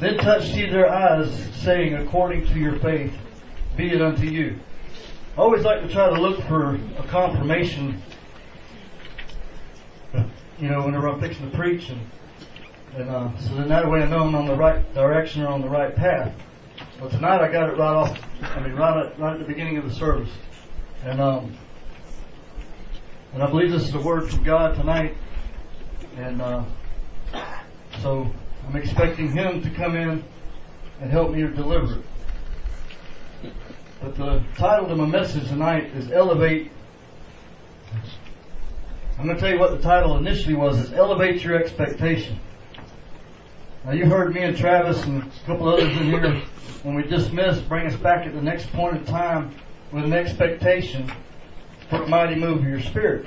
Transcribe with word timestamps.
Then 0.00 0.16
touched 0.18 0.48
he 0.48 0.68
their 0.68 0.90
eyes, 0.90 1.32
saying, 1.56 1.94
According 1.94 2.46
to 2.48 2.58
your 2.58 2.78
faith, 2.80 3.12
be 3.76 3.90
it 3.90 4.02
unto 4.02 4.26
you. 4.26 4.58
I 5.36 5.40
always 5.40 5.64
like 5.64 5.82
to 5.82 5.88
try 5.88 6.08
to 6.08 6.20
look 6.20 6.40
for 6.46 6.76
a 6.98 7.06
confirmation, 7.08 8.00
you 10.58 10.68
know, 10.68 10.84
whenever 10.84 11.08
I'm 11.08 11.20
fixing 11.20 11.50
to 11.50 11.56
preach, 11.56 11.90
and, 11.90 12.00
and 12.94 13.10
uh, 13.10 13.36
so 13.38 13.54
then 13.54 13.68
that 13.68 13.88
way 13.88 14.02
I 14.02 14.06
know 14.06 14.20
I'm 14.20 14.34
on 14.34 14.46
the 14.46 14.54
right 14.54 14.94
direction 14.94 15.42
or 15.42 15.48
on 15.48 15.60
the 15.60 15.68
right 15.68 15.94
path. 15.94 16.32
Well, 17.00 17.10
tonight 17.10 17.40
I 17.40 17.50
got 17.50 17.68
it 17.68 17.76
right 17.76 17.94
off. 17.94 18.18
I 18.42 18.60
mean, 18.60 18.74
right 18.74 19.06
at, 19.06 19.18
right 19.18 19.34
at 19.34 19.38
the 19.40 19.44
beginning 19.44 19.76
of 19.76 19.88
the 19.88 19.94
service, 19.94 20.30
and 21.04 21.20
um, 21.20 21.56
and 23.32 23.42
I 23.42 23.50
believe 23.50 23.72
this 23.72 23.88
is 23.88 23.94
a 23.94 24.00
word 24.00 24.30
from 24.30 24.44
God 24.44 24.76
tonight, 24.76 25.16
and 26.16 26.40
uh, 26.40 26.64
so 28.00 28.32
I'm 28.66 28.76
expecting 28.76 29.30
Him 29.30 29.62
to 29.62 29.70
come 29.70 29.96
in 29.96 30.24
and 31.00 31.10
help 31.10 31.32
me 31.32 31.42
to 31.42 31.48
deliver 31.48 32.00
it. 32.00 33.52
But 34.00 34.16
the 34.16 34.42
title 34.56 34.90
of 34.90 34.98
my 34.98 35.06
message 35.06 35.48
tonight 35.48 35.86
is 35.94 36.10
Elevate. 36.10 36.70
I'm 39.18 39.26
going 39.26 39.36
to 39.36 39.40
tell 39.40 39.52
you 39.52 39.58
what 39.58 39.70
the 39.70 39.82
title 39.82 40.16
initially 40.16 40.54
was, 40.54 40.78
is 40.78 40.92
Elevate 40.92 41.42
Your 41.42 41.54
Expectation. 41.54 42.38
Now 43.84 43.92
you 43.92 44.06
heard 44.06 44.34
me 44.34 44.42
and 44.42 44.56
Travis 44.56 45.04
and 45.04 45.22
a 45.22 45.46
couple 45.46 45.68
others 45.68 45.96
in 45.96 46.04
here 46.04 46.42
when 46.82 46.94
we 46.94 47.02
dismissed 47.02 47.68
bring 47.68 47.86
us 47.86 47.96
back 47.96 48.26
at 48.26 48.34
the 48.34 48.42
next 48.42 48.70
point 48.72 48.96
in 48.96 49.04
time 49.04 49.54
with 49.92 50.04
an 50.04 50.12
expectation 50.12 51.10
for 51.88 52.02
a 52.02 52.08
mighty 52.08 52.34
move 52.34 52.58
of 52.58 52.64
your 52.64 52.80
spirit. 52.80 53.26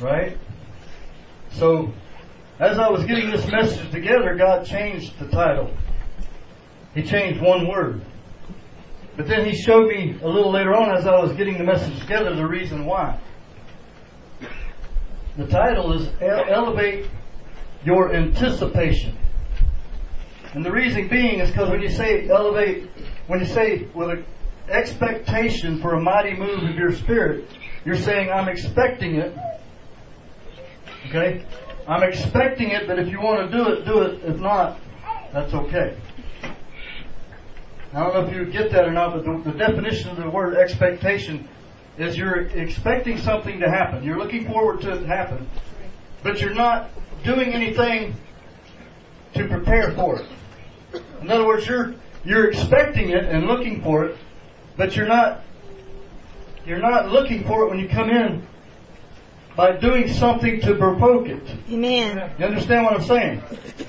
Right? 0.00 0.38
So, 1.52 1.92
as 2.58 2.78
I 2.78 2.88
was 2.88 3.04
getting 3.04 3.30
this 3.30 3.46
message 3.50 3.90
together, 3.90 4.36
God 4.36 4.64
changed 4.64 5.18
the 5.18 5.26
title. 5.28 5.70
He 6.94 7.02
changed 7.02 7.40
one 7.40 7.66
word. 7.66 8.02
But 9.16 9.26
then 9.26 9.44
He 9.44 9.56
showed 9.56 9.88
me 9.88 10.16
a 10.22 10.28
little 10.28 10.52
later 10.52 10.74
on 10.74 10.96
as 10.96 11.06
I 11.06 11.18
was 11.18 11.32
getting 11.32 11.58
the 11.58 11.64
message 11.64 11.98
together 12.00 12.34
the 12.34 12.46
reason 12.46 12.84
why. 12.84 13.18
The 15.36 15.46
title 15.48 15.92
is 15.92 16.08
Elevate 16.20 17.08
Your 17.84 18.14
Anticipation. 18.14 19.18
And 20.52 20.64
the 20.64 20.70
reason 20.70 21.08
being 21.08 21.40
is 21.40 21.50
because 21.50 21.68
when 21.68 21.82
you 21.82 21.88
say 21.88 22.28
elevate, 22.28 22.88
when 23.26 23.40
you 23.40 23.46
say 23.46 23.88
with 23.92 24.10
an 24.10 24.24
expectation 24.68 25.80
for 25.80 25.94
a 25.94 26.00
mighty 26.00 26.34
move 26.36 26.62
of 26.62 26.76
your 26.76 26.92
spirit, 26.92 27.48
you're 27.84 27.96
saying, 27.96 28.30
I'm 28.30 28.48
expecting 28.48 29.16
it. 29.16 29.36
Okay? 31.08 31.44
I'm 31.86 32.02
expecting 32.02 32.70
it, 32.70 32.86
but 32.86 32.98
if 32.98 33.08
you 33.08 33.20
want 33.20 33.50
to 33.50 33.56
do 33.56 33.68
it, 33.72 33.84
do 33.84 34.02
it. 34.02 34.24
If 34.24 34.40
not, 34.40 34.78
that's 35.32 35.52
okay. 35.52 35.96
I 37.92 38.00
don't 38.00 38.14
know 38.14 38.26
if 38.26 38.34
you 38.34 38.46
get 38.46 38.72
that 38.72 38.86
or 38.86 38.92
not, 38.92 39.14
but 39.14 39.24
the, 39.24 39.52
the 39.52 39.58
definition 39.58 40.10
of 40.10 40.16
the 40.16 40.28
word 40.28 40.56
expectation 40.56 41.48
is 41.98 42.16
you're 42.16 42.46
expecting 42.48 43.18
something 43.18 43.60
to 43.60 43.68
happen. 43.68 44.02
You're 44.02 44.18
looking 44.18 44.46
forward 44.46 44.80
to 44.82 44.94
it 44.94 45.06
happen, 45.06 45.48
but 46.22 46.40
you're 46.40 46.54
not 46.54 46.90
doing 47.22 47.52
anything 47.52 48.14
to 49.34 49.46
prepare 49.46 49.92
for 49.92 50.20
it. 50.20 50.26
In 51.20 51.30
other 51.30 51.46
words, 51.46 51.66
you're 51.66 51.94
you're 52.24 52.48
expecting 52.48 53.10
it 53.10 53.24
and 53.24 53.46
looking 53.46 53.82
for 53.82 54.06
it, 54.06 54.18
but 54.76 54.96
you're 54.96 55.06
not 55.06 55.42
you're 56.66 56.80
not 56.80 57.10
looking 57.10 57.44
for 57.44 57.64
it 57.64 57.70
when 57.70 57.78
you 57.78 57.88
come 57.88 58.10
in 58.10 58.46
by 59.56 59.72
doing 59.72 60.12
something 60.12 60.60
to 60.60 60.74
provoke 60.74 61.28
it. 61.28 61.42
Amen. 61.70 62.32
You 62.38 62.46
understand 62.46 62.84
what 62.84 62.94
I'm 62.94 63.04
saying? 63.04 63.42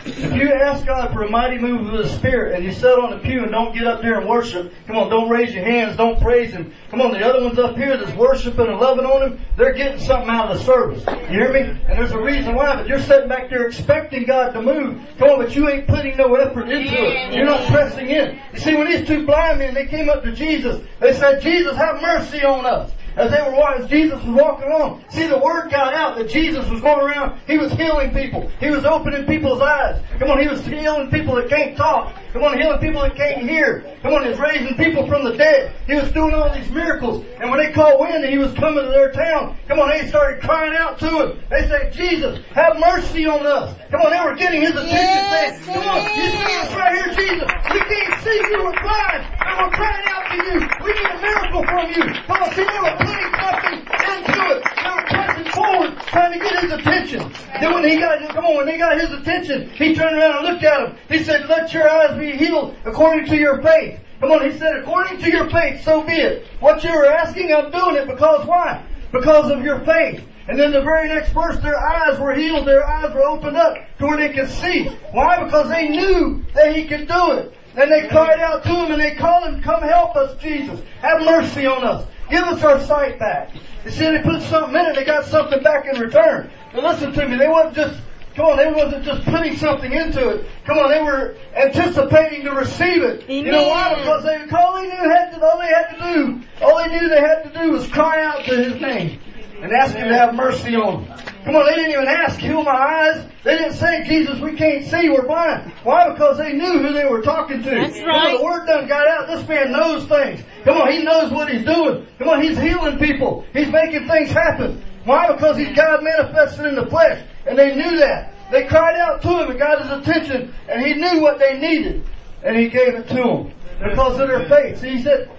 If 0.06 0.34
you 0.34 0.52
ask 0.52 0.86
God 0.86 1.12
for 1.12 1.24
a 1.24 1.30
mighty 1.30 1.58
move 1.58 1.88
of 1.88 1.98
the 2.04 2.08
Spirit 2.08 2.56
and 2.56 2.64
you 2.64 2.72
sit 2.72 2.92
on 3.00 3.12
the 3.12 3.18
pew 3.18 3.42
and 3.42 3.52
don't 3.52 3.74
get 3.74 3.88
up 3.88 4.02
there 4.02 4.20
and 4.20 4.30
worship, 4.30 4.72
come 4.86 4.96
on, 4.98 5.10
don't 5.10 5.30
raise 5.30 5.54
your 5.54 5.64
hands, 5.64 5.98
don't 5.98 6.22
praise 6.22 6.52
Him. 6.52 6.72
Come 6.92 7.02
on, 7.02 7.12
the 7.12 7.26
other 7.26 7.44
ones 7.44 7.58
up 7.58 7.76
here 7.76 7.98
that's 7.98 8.16
worshiping 8.16 8.68
and 8.68 8.80
loving 8.80 9.06
on 9.06 9.32
Him, 9.32 9.46
they're 9.58 9.74
getting 9.74 10.00
something 10.00 10.30
out 10.30 10.52
of 10.52 10.60
the 10.60 10.64
service. 10.64 11.04
You 11.08 11.40
hear 11.40 11.52
me? 11.52 11.62
And 11.62 12.00
there's 12.00 12.12
a 12.12 12.22
reason 12.22 12.54
why, 12.54 12.76
but 12.76 12.88
you're 12.88 13.00
sitting 13.00 13.28
back 13.28 13.50
there 13.50 13.66
expecting 13.66 14.26
God 14.26 14.52
to 14.52 14.62
move. 14.62 15.02
Come 15.18 15.30
on, 15.30 15.44
but 15.44 15.56
you 15.56 15.68
ain't 15.70 15.88
putting 15.88 16.16
no 16.18 16.36
effort 16.36 16.70
into 16.70 16.94
it. 16.94 17.34
You're 17.34 17.46
not 17.46 17.68
pressing 17.72 18.08
in. 18.08 18.40
You 18.54 18.60
see, 18.60 18.76
when 18.76 18.88
these 18.88 19.08
two 19.08 19.26
blind 19.26 19.60
men, 19.60 19.74
they 19.74 19.88
came 19.88 20.10
up 20.10 20.24
to 20.24 20.32
Jesus, 20.32 20.86
they 21.00 21.14
said, 21.14 21.42
Jesus, 21.42 21.76
have 21.76 22.02
mercy 22.02 22.44
on 22.44 22.66
us 22.66 22.92
as 23.16 23.32
they 23.32 23.42
were 23.42 23.56
walking, 23.56 23.84
as 23.84 23.90
Jesus 23.90 24.24
was 24.24 24.36
walking 24.36 24.72
along. 24.72 25.04
See, 25.10 25.28
the 25.28 25.38
word 25.40 25.72
got 25.72 25.94
out 25.94 26.18
that 26.18 26.30
Jesus 26.30 26.68
was 26.70 26.82
going 26.82 27.00
around. 27.00 27.40
He 27.48 27.58
was 27.58 27.72
healing 27.74 28.12
people. 28.12 28.50
He 28.60 28.70
was 28.70 28.86
opening 28.86 29.26
people's 29.26 29.62
eyes. 29.62 30.02
Come 30.20 30.30
on, 30.32 30.40
he 30.40 30.48
was 30.48 30.66
healing 30.66 31.10
people 31.12 31.36
that 31.36 31.50
can't 31.50 31.76
talk. 31.78 32.16
Come 32.34 32.44
on, 32.44 32.60
healing 32.60 32.80
people 32.80 33.02
that 33.02 33.16
can't 33.16 33.48
hear. 33.48 33.96
Come 34.02 34.14
on, 34.14 34.26
he's 34.26 34.38
raising 34.38 34.76
people 34.76 35.08
from 35.08 35.24
the 35.24 35.38
dead. 35.38 35.74
He 35.88 35.96
was 35.96 36.12
doing 36.12 36.34
all 36.34 36.54
these 36.54 36.70
miracles. 36.70 37.26
And 37.40 37.50
when 37.50 37.60
they 37.60 37.72
called 37.72 38.00
wind 38.00 38.24
and 38.24 38.32
he 38.32 38.38
was 38.38 38.54
coming 38.54 38.84
to 38.84 38.92
their 38.92 39.12
town, 39.12 39.58
come 39.68 39.80
on, 39.80 39.90
they 39.90 40.08
started 40.08 40.42
crying 40.42 40.76
out 40.76 41.00
to 41.00 41.08
him. 41.08 41.40
They 41.50 41.68
said, 41.68 41.94
Jesus, 41.94 42.40
have 42.52 42.78
mercy 42.80 43.26
on 43.26 43.46
us. 43.46 43.76
Come 43.92 44.02
on, 44.02 44.12
they 44.12 44.20
were 44.20 44.36
getting 44.36 44.62
his 44.62 44.72
attention 44.72 44.92
Yes, 44.92 45.64
saying, 45.64 45.76
come 45.80 45.88
on, 45.88 46.04
you 46.04 46.30
see 46.30 46.56
us 46.60 46.74
right 46.76 46.96
here, 46.96 47.12
Jesus. 47.16 47.50
We 47.72 47.80
can't 47.80 48.22
see 48.24 48.36
you, 48.52 48.64
we're 48.64 48.82
blind. 48.84 49.22
And 49.40 49.56
we're 49.60 49.72
crying 49.72 50.06
out 50.12 50.26
to 50.32 50.38
you. 50.44 50.58
We 50.84 50.92
need 50.92 51.08
a 51.08 51.22
miracle 51.22 51.64
from 51.64 51.88
you. 51.96 52.04
Come 52.28 52.44
on, 52.44 52.50
see, 52.52 52.66
they 52.68 52.80
were 52.84 53.05
something 53.06 53.80
into 53.80 54.42
it. 54.56 54.64
They 54.64 54.90
were 54.90 55.06
pressing 55.10 55.52
forward, 55.52 55.98
trying 56.08 56.34
to 56.34 56.40
get 56.40 56.64
his 56.64 56.72
attention. 56.72 57.32
Then 57.60 57.74
when 57.74 57.88
he 57.88 57.98
got, 57.98 58.28
come 58.30 58.46
on, 58.46 58.58
when 58.58 58.66
they 58.66 58.78
got 58.78 59.00
his 59.00 59.12
attention, 59.12 59.70
he 59.72 59.96
turned 59.96 60.18
around 60.18 60.38
and 60.38 60.54
looked 60.54 60.64
at 60.64 60.90
him. 60.90 60.98
He 61.10 61.24
said, 61.24 61.48
let 61.48 61.74
your 61.74 61.90
eyes 61.90 62.18
be 62.18 62.32
healed 62.38 62.76
according 62.86 63.26
to 63.28 63.38
your 63.38 63.62
faith. 63.62 64.00
Come 64.20 64.32
on, 64.32 64.50
he 64.50 64.58
said, 64.58 64.76
according 64.78 65.20
to 65.20 65.30
your 65.30 65.50
faith, 65.50 65.84
so 65.84 66.02
be 66.02 66.14
it. 66.14 66.48
What 66.60 66.84
you 66.84 66.92
were 66.92 67.06
asking, 67.06 67.54
I'm 67.54 67.72
doing 67.72 67.96
it 67.98 68.08
because 68.08 68.46
why? 68.48 68.86
Because 69.12 69.52
of 69.52 69.64
your 69.64 69.84
faith. 69.86 70.24
And 70.48 70.60
then 70.60 70.72
the 70.72 70.82
very 70.82 71.08
next 71.10 71.32
verse, 71.32 71.60
their 71.62 71.78
eyes 71.78 72.20
were 72.20 72.34
healed, 72.34 72.68
their 72.68 72.86
eyes 72.86 73.14
were 73.14 73.24
opened 73.24 73.58
up 73.58 73.76
to 73.98 74.06
where 74.06 74.18
they 74.18 74.34
could 74.34 74.50
see. 74.50 74.86
Why? 75.12 75.44
Because 75.44 75.70
they 75.70 75.90
knew 75.90 76.44
that 76.54 76.76
he 76.76 76.86
could 76.88 77.08
do 77.08 77.32
it. 77.34 77.54
And 77.76 77.92
they 77.92 78.08
cried 78.08 78.40
out 78.40 78.64
to 78.64 78.70
him 78.70 78.92
and 78.92 79.02
they 79.02 79.16
called 79.16 79.54
him, 79.54 79.62
come 79.62 79.82
help 79.82 80.16
us, 80.16 80.40
Jesus. 80.42 80.80
Have 81.02 81.22
mercy 81.22 81.66
on 81.66 81.84
us. 81.84 82.08
Give 82.30 82.44
us 82.44 82.64
our 82.64 82.80
sight 82.82 83.20
back. 83.20 83.52
You 83.84 83.92
see, 83.92 84.06
they 84.06 84.22
put 84.22 84.42
something 84.44 84.76
in 84.76 84.86
it, 84.88 84.96
they 84.96 85.06
got 85.06 85.26
something 85.26 85.62
back 85.62 85.86
in 85.86 86.00
return. 86.00 86.50
But 86.74 86.84
listen 86.84 87.14
to 87.14 87.28
me, 87.28 87.38
they 87.38 87.48
wasn't 87.48 87.76
just 87.76 88.02
Come 88.36 88.48
on, 88.48 88.58
they 88.58 88.70
wasn't 88.70 89.06
just 89.06 89.24
putting 89.24 89.56
something 89.56 89.94
into 89.94 90.28
it. 90.28 90.46
Come 90.66 90.78
on, 90.78 90.92
they 90.92 91.02
were 91.02 91.38
anticipating 91.56 92.44
to 92.44 92.52
receive 92.52 93.02
it. 93.02 93.30
You 93.30 93.44
know 93.44 93.70
why? 93.70 93.94
Amen. 93.94 94.04
Because 94.04 94.24
they 94.26 94.58
all 94.58 94.76
they 94.76 94.88
knew 94.88 95.10
had 95.10 95.32
to, 95.32 95.42
all 95.42 95.58
they 95.58 95.68
had 95.68 95.96
to 95.96 96.14
do, 96.14 96.42
all 96.62 96.78
they 96.78 96.90
knew 96.90 97.08
they 97.08 97.22
had 97.22 97.44
to 97.44 97.58
do 97.58 97.72
was 97.72 97.88
cry 97.88 98.26
out 98.26 98.44
to 98.44 98.56
His 98.56 98.82
name 98.82 99.22
and 99.62 99.72
ask 99.72 99.96
Him 99.96 100.10
to 100.10 100.14
have 100.14 100.36
mercy 100.36 100.76
on 100.76 101.06
them. 101.06 101.18
Come 101.46 101.56
on, 101.56 101.68
they 101.68 101.76
didn't 101.76 101.92
even 101.92 102.08
ask, 102.08 102.40
heal 102.40 102.64
my 102.64 102.72
eyes. 102.72 103.24
They 103.44 103.56
didn't 103.56 103.74
say, 103.74 104.04
Jesus, 104.08 104.40
we 104.40 104.56
can't 104.56 104.84
see, 104.84 105.10
we're 105.10 105.28
blind. 105.28 105.72
Why? 105.84 106.12
Because 106.12 106.40
they 106.40 106.54
knew 106.54 106.80
who 106.80 106.92
they 106.92 107.06
were 107.06 107.22
talking 107.22 107.62
to. 107.62 107.70
That's 107.70 108.00
Come 108.00 108.10
on, 108.10 108.38
the 108.38 108.44
word 108.44 108.66
done 108.66 108.88
got 108.88 109.08
out. 109.08 109.28
This 109.28 109.48
man 109.48 109.72
knows 109.72 110.08
things. 110.08 110.42
Come 110.64 110.78
on, 110.78 110.92
he 110.92 111.04
knows 111.04 111.32
what 111.32 111.48
he's 111.52 111.64
doing. 111.64 112.08
Come 112.18 112.30
on, 112.30 112.42
he's 112.42 112.58
healing 112.58 112.98
people. 112.98 113.46
He's 113.54 113.72
making 113.72 114.08
things 114.08 114.32
happen. 114.32 114.84
Why? 115.04 115.32
Because 115.32 115.58
he's 115.58 115.76
God 115.76 116.04
manifested 116.04 116.66
in 116.66 116.74
the 116.74 116.88
flesh. 116.88 117.24
And 117.46 117.56
they 117.56 117.76
knew 117.76 117.98
that. 118.00 118.34
They 118.52 118.66
cried 118.66 118.96
out 118.96 119.22
to 119.22 119.44
him 119.44 119.52
and 119.52 119.60
got 119.60 119.84
his 119.84 119.92
attention, 119.92 120.54
and 120.68 120.84
he 120.84 120.94
knew 120.96 121.22
what 121.22 121.38
they 121.38 121.60
needed, 121.60 122.04
and 122.44 122.58
he 122.58 122.70
gave 122.70 122.96
it 122.96 123.08
to 123.10 123.16
them 123.16 123.54
because 123.84 124.20
of 124.20 124.28
their 124.28 124.48
faith. 124.48 124.82
See, 124.82 124.98
he 124.98 125.04
said, 125.04 125.30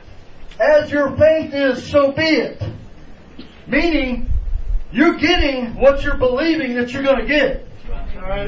"As 0.60 0.90
your 0.90 1.16
faith 1.16 1.54
is, 1.54 1.84
so 1.84 2.12
be 2.12 2.22
it." 2.22 2.62
Meaning, 3.66 4.28
you're 4.92 5.16
getting 5.16 5.74
what 5.76 6.02
you're 6.02 6.16
believing 6.16 6.74
that 6.74 6.92
you're 6.92 7.02
going 7.02 7.20
to 7.20 7.26
get. 7.26 7.66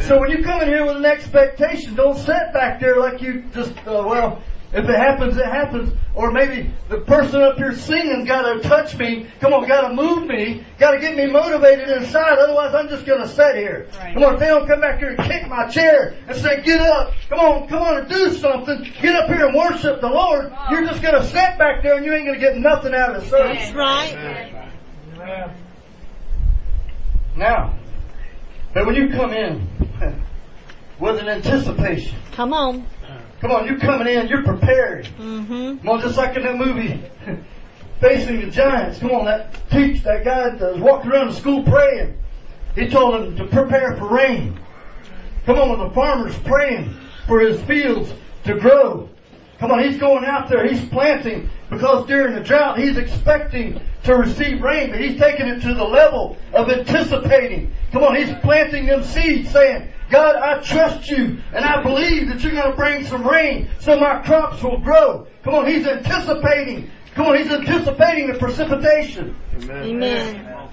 So 0.03 0.19
when 0.19 0.31
you 0.31 0.43
come 0.43 0.63
in 0.63 0.69
here 0.69 0.85
with 0.85 0.97
an 0.97 1.05
expectation, 1.05 1.95
don't 1.95 2.17
sit 2.17 2.53
back 2.53 2.81
there 2.81 2.99
like 2.99 3.23
you 3.23 3.45
just, 3.53 3.77
uh, 3.87 4.03
well, 4.07 4.43
if 4.73 4.85
it 4.85 4.97
happens, 4.97 5.37
it 5.37 5.47
happens. 5.47 5.93
Or 6.15 6.31
maybe 6.31 6.71
the 6.89 6.99
person 6.99 7.41
up 7.41 7.57
here 7.57 7.75
singing 7.75 8.25
got 8.25 8.53
to 8.53 8.61
touch 8.61 8.97
me. 8.99 9.27
Come 9.41 9.53
on, 9.53 9.67
got 9.67 9.89
to 9.89 9.95
move 9.95 10.27
me. 10.27 10.65
Got 10.79 10.93
to 10.93 10.99
get 10.99 11.17
me 11.17 11.27
motivated 11.27 11.89
inside. 11.89 12.39
Otherwise, 12.39 12.75
I'm 12.75 12.89
just 12.89 13.07
going 13.07 13.21
to 13.21 13.29
sit 13.29 13.55
here. 13.57 13.89
Come 14.13 14.25
on, 14.25 14.35
if 14.35 14.41
they 14.41 14.47
don't 14.47 14.67
come 14.67 14.81
back 14.81 14.99
here 14.99 15.11
and 15.11 15.19
kick 15.31 15.49
my 15.49 15.69
chair 15.69 16.17
and 16.27 16.37
say, 16.37 16.63
get 16.63 16.81
up. 16.81 17.15
Come 17.29 17.39
on, 17.39 17.69
come 17.69 17.83
on 17.83 17.99
and 17.99 18.09
do 18.09 18.33
something. 18.33 18.83
Get 19.01 19.15
up 19.15 19.29
here 19.29 19.47
and 19.47 19.57
worship 19.57 20.01
the 20.01 20.09
Lord. 20.09 20.53
You're 20.71 20.85
just 20.85 21.03
going 21.03 21.15
to 21.15 21.25
sit 21.25 21.57
back 21.57 21.83
there 21.83 21.97
and 21.97 22.05
you 22.05 22.13
ain't 22.13 22.27
going 22.27 22.39
to 22.39 22.45
get 22.45 22.57
nothing 22.57 22.95
out 22.95 23.15
of 23.15 23.23
the 23.23 23.29
service. 23.29 23.71
That's 23.71 23.75
right. 25.17 25.59
Now, 27.39 27.73
but 28.75 28.85
when 28.85 28.97
you 28.97 29.11
come 29.11 29.33
in 29.33 29.69
with 30.99 31.21
an 31.21 31.29
anticipation, 31.29 32.19
Come 32.33 32.53
on. 32.53 32.85
come 33.41 33.53
on, 33.53 33.65
you're 33.65 33.79
coming 33.79 34.09
in, 34.13 34.27
you're 34.27 34.43
prepared. 34.43 35.05
Mm-hmm. 35.07 35.79
Come 35.79 35.89
on, 35.89 36.01
just 36.01 36.17
like 36.17 36.37
in 36.37 36.43
that 36.43 36.57
movie, 36.57 37.01
Facing 38.01 38.41
the 38.41 38.51
Giants. 38.51 38.99
Come 38.99 39.13
on, 39.13 39.25
that 39.27 39.55
teach 39.71 40.03
that 40.03 40.25
guy 40.25 40.51
that 40.51 40.73
was 40.73 40.81
walking 40.81 41.13
around 41.13 41.29
the 41.29 41.35
school 41.35 41.63
praying. 41.63 42.17
He 42.75 42.89
told 42.89 43.15
them 43.15 43.37
to 43.37 43.47
prepare 43.47 43.97
for 43.97 44.09
rain. 44.13 44.59
Come 45.47 45.59
on, 45.59 45.71
when 45.71 45.89
the 45.89 45.95
farmer's 45.95 46.37
praying 46.41 46.97
for 47.29 47.39
his 47.41 47.61
fields 47.63 48.13
to 48.45 48.59
grow. 48.59 49.09
Come 49.61 49.71
on, 49.71 49.83
he's 49.85 49.99
going 49.99 50.25
out 50.25 50.49
there, 50.49 50.67
he's 50.67 50.85
planting 50.89 51.51
because 51.71 52.07
during 52.07 52.35
the 52.35 52.41
drought 52.41 52.79
he's 52.79 52.97
expecting 52.97 53.81
to 54.05 54.17
receive 54.17 54.63
rain, 54.63 54.91
but 54.91 55.01
he's 55.01 55.19
taking 55.19 55.47
it 55.47 55.61
to 55.61 55.75
the 55.75 55.85
level 55.85 56.37
of 56.53 56.69
anticipating. 56.71 57.73
Come 57.93 58.03
on, 58.03 58.17
he's 58.17 58.35
planting 58.41 58.87
them 58.87 59.03
seeds 59.03 59.51
saying, 59.51 59.89
God, 60.11 60.37
I 60.37 60.63
trust 60.63 61.11
you 61.11 61.41
and 61.53 61.65
I 61.65 61.83
believe 61.83 62.29
that 62.29 62.43
you're 62.43 62.53
going 62.53 62.71
to 62.71 62.77
bring 62.77 63.05
some 63.05 63.27
rain 63.27 63.69
so 63.81 63.99
my 63.99 64.23
crops 64.23 64.63
will 64.63 64.81
grow. 64.81 65.27
Come 65.43 65.55
on, 65.55 65.67
he's 65.67 65.87
anticipating. 65.87 66.91
Come 67.15 67.27
on, 67.27 67.39
he's 67.39 67.51
anticipating 67.53 68.33
the 68.33 68.39
precipitation. 68.39 69.37
Amen. 69.71 70.69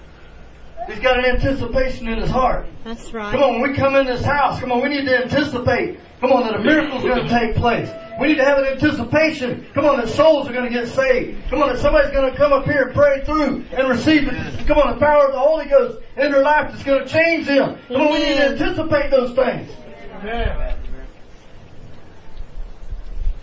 He's 0.88 1.00
got 1.00 1.18
an 1.18 1.26
anticipation 1.26 2.08
in 2.08 2.20
his 2.20 2.30
heart. 2.30 2.68
That's 2.84 3.12
right. 3.12 3.32
Come 3.32 3.42
on, 3.42 3.62
when 3.62 3.72
we 3.72 3.76
come 3.76 3.96
in 3.96 4.06
this 4.06 4.24
house, 4.24 4.60
come 4.60 4.72
on, 4.72 4.84
we 4.84 4.90
need 4.90 5.06
to 5.06 5.24
anticipate, 5.24 6.00
come 6.26 6.38
on, 6.38 6.44
that 6.44 6.60
a 6.60 6.64
miracle's 6.64 7.04
going 7.04 7.28
to 7.28 7.30
take 7.30 7.56
place. 7.56 7.90
We 8.20 8.28
need 8.28 8.38
to 8.38 8.46
have 8.46 8.58
an 8.58 8.66
anticipation, 8.66 9.68
come 9.74 9.86
on, 9.86 9.98
that 10.00 10.10
souls 10.10 10.48
are 10.48 10.54
going 10.54 10.72
to 10.72 10.72
get 10.72 10.88
saved. 10.88 11.50
Come 11.50 11.62
on, 11.62 11.70
that 11.70 11.80
somebody's 11.80 12.12
going 12.12 12.32
to 12.32 12.38
come 12.38 12.54
up 12.54 12.66
here 12.66 12.84
and 12.84 12.96
pray 12.96 13.24
through 13.26 13.66
and 13.72 13.90
receive 13.90 14.28
it. 14.28 14.68
Come 14.68 14.78
on, 14.78 14.96
the 14.96 15.00
power 15.00 15.26
of 15.26 15.34
the 15.34 15.40
Holy 15.40 15.66
Ghost 15.66 16.00
in 16.18 16.32
their 16.32 16.42
life 16.42 16.72
that's 16.72 16.84
going 16.84 17.06
to 17.06 17.10
change 17.10 17.46
them. 17.46 17.78
Come 17.88 18.02
on, 18.02 18.14
we 18.14 18.20
need 18.20 18.38
to 18.38 18.46
anticipate 18.48 19.12
those 19.12 19.36
things. 19.36 19.70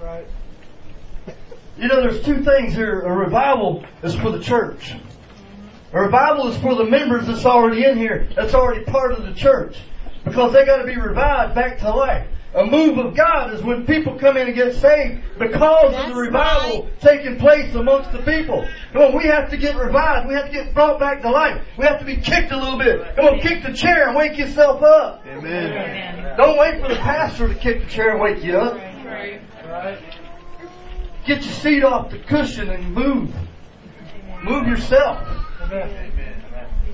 Right. 0.00 0.26
You 1.78 1.88
know, 1.88 2.00
there's 2.00 2.24
two 2.24 2.42
things 2.42 2.74
here. 2.74 3.00
A 3.00 3.12
revival 3.12 3.84
is 4.02 4.14
for 4.16 4.30
the 4.30 4.40
church. 4.40 4.94
A 5.92 6.00
revival 6.00 6.48
is 6.48 6.56
for 6.58 6.74
the 6.74 6.84
members 6.84 7.26
that's 7.26 7.44
already 7.44 7.84
in 7.84 7.96
here, 7.96 8.28
that's 8.34 8.54
already 8.54 8.84
part 8.84 9.12
of 9.12 9.24
the 9.24 9.34
church. 9.34 9.76
Because 10.24 10.52
they 10.52 10.64
gotta 10.64 10.84
be 10.84 10.96
revived 10.96 11.54
back 11.54 11.78
to 11.80 11.90
life. 11.90 12.26
A 12.54 12.66
move 12.66 12.98
of 12.98 13.16
God 13.16 13.54
is 13.54 13.62
when 13.62 13.86
people 13.86 14.18
come 14.18 14.36
in 14.36 14.46
and 14.46 14.54
get 14.54 14.74
saved 14.74 15.22
because 15.38 15.94
of 15.94 16.08
the 16.08 16.14
revival 16.14 16.90
taking 17.00 17.38
place 17.38 17.74
amongst 17.74 18.12
the 18.12 18.18
people. 18.18 18.68
Come 18.92 19.02
on, 19.02 19.16
we 19.16 19.24
have 19.24 19.48
to 19.50 19.56
get 19.56 19.74
revived. 19.76 20.28
We 20.28 20.34
have 20.34 20.46
to 20.46 20.52
get 20.52 20.74
brought 20.74 21.00
back 21.00 21.22
to 21.22 21.30
life. 21.30 21.62
We 21.78 21.86
have 21.86 21.98
to 22.00 22.04
be 22.04 22.16
kicked 22.16 22.52
a 22.52 22.56
little 22.58 22.78
bit. 22.78 23.16
Come 23.16 23.24
on, 23.24 23.40
kick 23.40 23.62
the 23.62 23.72
chair 23.72 24.08
and 24.08 24.16
wake 24.16 24.36
yourself 24.36 24.82
up. 24.82 25.24
Amen. 25.26 26.36
Don't 26.36 26.58
wait 26.58 26.82
for 26.82 26.88
the 26.88 26.96
pastor 26.96 27.48
to 27.48 27.54
kick 27.54 27.84
the 27.84 27.90
chair 27.90 28.10
and 28.10 28.20
wake 28.20 28.44
you 28.44 28.58
up. 28.58 28.76
Get 31.26 31.44
your 31.44 31.54
seat 31.54 31.84
off 31.84 32.10
the 32.10 32.18
cushion 32.18 32.68
and 32.68 32.92
move. 32.92 33.34
Move 34.42 34.66
yourself. 34.66 35.26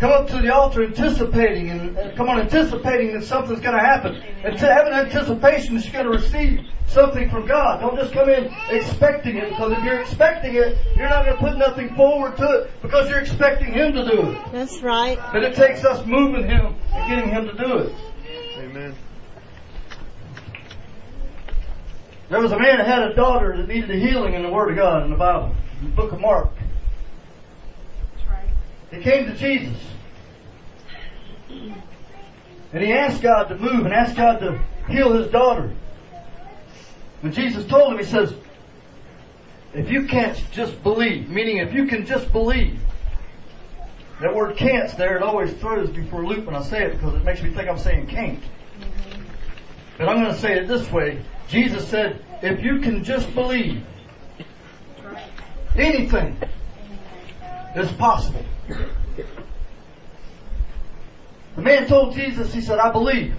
Come 0.00 0.12
up 0.12 0.28
to 0.28 0.40
the 0.40 0.54
altar 0.54 0.84
anticipating 0.84 1.70
and 1.70 1.98
uh, 1.98 2.14
come 2.14 2.28
on 2.28 2.38
anticipating 2.38 3.14
that 3.14 3.24
something's 3.24 3.60
going 3.60 3.74
to 3.74 3.84
happen. 3.84 4.14
And 4.44 4.56
to 4.56 4.66
have 4.72 4.86
an 4.86 4.92
anticipation 4.92 5.74
that 5.74 5.84
you're 5.84 5.92
going 5.92 6.04
to 6.04 6.10
receive 6.10 6.60
something 6.86 7.28
from 7.30 7.46
God. 7.46 7.80
Don't 7.80 7.96
just 7.96 8.12
come 8.12 8.28
in 8.28 8.52
expecting 8.70 9.38
it 9.38 9.48
because 9.48 9.72
if 9.72 9.82
you're 9.82 10.00
expecting 10.00 10.54
it, 10.54 10.78
you're 10.96 11.08
not 11.08 11.24
going 11.24 11.36
to 11.36 11.42
put 11.42 11.58
nothing 11.58 11.94
forward 11.96 12.36
to 12.36 12.60
it 12.60 12.70
because 12.80 13.10
you're 13.10 13.18
expecting 13.18 13.72
Him 13.72 13.92
to 13.92 14.04
do 14.04 14.30
it. 14.30 14.52
That's 14.52 14.80
right. 14.82 15.18
But 15.32 15.42
it 15.42 15.56
takes 15.56 15.84
us 15.84 16.06
moving 16.06 16.46
Him 16.46 16.76
and 16.92 17.08
getting 17.08 17.30
Him 17.30 17.46
to 17.46 17.52
do 17.52 17.78
it. 17.78 17.94
Amen. 18.58 18.94
There 22.30 22.40
was 22.40 22.52
a 22.52 22.58
man 22.58 22.78
that 22.78 22.86
had 22.86 23.02
a 23.02 23.14
daughter 23.14 23.56
that 23.56 23.66
needed 23.66 23.90
a 23.90 23.96
healing 23.96 24.34
in 24.34 24.42
the 24.42 24.50
Word 24.50 24.70
of 24.70 24.76
God 24.76 25.02
in 25.04 25.10
the 25.10 25.16
Bible, 25.16 25.56
in 25.80 25.90
the 25.90 25.96
book 25.96 26.12
of 26.12 26.20
Mark. 26.20 26.50
He 28.90 29.00
came 29.02 29.26
to 29.26 29.34
Jesus. 29.34 29.76
And 32.72 32.82
he 32.82 32.92
asked 32.92 33.22
God 33.22 33.44
to 33.44 33.56
move 33.56 33.84
and 33.84 33.94
asked 33.94 34.16
God 34.16 34.38
to 34.40 34.60
heal 34.88 35.12
his 35.12 35.30
daughter. 35.30 35.72
When 37.20 37.32
Jesus 37.32 37.64
told 37.66 37.92
him, 37.92 37.98
he 37.98 38.04
says, 38.04 38.34
if 39.74 39.90
you 39.90 40.06
can't 40.06 40.42
just 40.52 40.82
believe, 40.82 41.28
meaning 41.28 41.58
if 41.58 41.72
you 41.72 41.86
can 41.86 42.06
just 42.06 42.32
believe, 42.32 42.80
that 44.20 44.34
word 44.34 44.56
can't's 44.56 44.94
there, 44.94 45.16
it 45.16 45.22
always 45.22 45.52
throws 45.54 45.92
me 45.92 46.06
for 46.06 46.22
a 46.22 46.26
loop 46.26 46.46
when 46.46 46.56
I 46.56 46.62
say 46.62 46.84
it 46.84 46.92
because 46.92 47.14
it 47.14 47.24
makes 47.24 47.42
me 47.42 47.50
think 47.50 47.68
I'm 47.68 47.78
saying 47.78 48.08
can't. 48.08 48.42
But 49.96 50.08
I'm 50.08 50.22
going 50.22 50.34
to 50.34 50.40
say 50.40 50.58
it 50.58 50.68
this 50.68 50.90
way. 50.90 51.22
Jesus 51.48 51.88
said, 51.88 52.24
if 52.42 52.62
you 52.62 52.80
can 52.80 53.04
just 53.04 53.32
believe, 53.34 53.84
anything 55.76 56.36
is 57.80 57.92
possible. 57.92 58.44
The 61.56 61.62
man 61.62 61.86
told 61.86 62.14
Jesus, 62.14 62.52
he 62.54 62.60
said, 62.60 62.78
I 62.78 62.92
believe. 62.92 63.34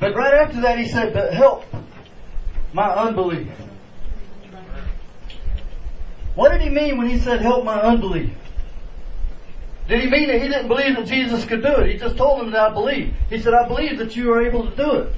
But 0.00 0.16
right 0.16 0.34
after 0.34 0.62
that 0.62 0.78
he 0.78 0.88
said, 0.88 1.14
but 1.14 1.32
help 1.32 1.64
my 2.72 2.88
unbelief. 2.88 3.48
What 6.34 6.50
did 6.50 6.62
he 6.62 6.70
mean 6.70 6.98
when 6.98 7.08
he 7.08 7.18
said 7.18 7.40
help 7.40 7.64
my 7.64 7.80
unbelief? 7.80 8.32
Did 9.88 10.00
he 10.00 10.10
mean 10.10 10.28
that 10.28 10.40
he 10.40 10.48
didn't 10.48 10.68
believe 10.68 10.96
that 10.96 11.06
Jesus 11.06 11.44
could 11.44 11.62
do 11.62 11.74
it? 11.76 11.92
He 11.92 11.98
just 11.98 12.16
told 12.16 12.40
him 12.40 12.50
that 12.52 12.70
I 12.70 12.72
believe. 12.72 13.14
He 13.28 13.40
said, 13.40 13.52
I 13.54 13.68
believe 13.68 13.98
that 13.98 14.16
you 14.16 14.32
are 14.32 14.42
able 14.42 14.70
to 14.70 14.76
do 14.76 14.92
it. 14.92 15.12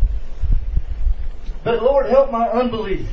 But 1.62 1.83
Lord, 1.83 2.11
help 2.11 2.31
my 2.31 2.47
unbelief. 2.49 3.09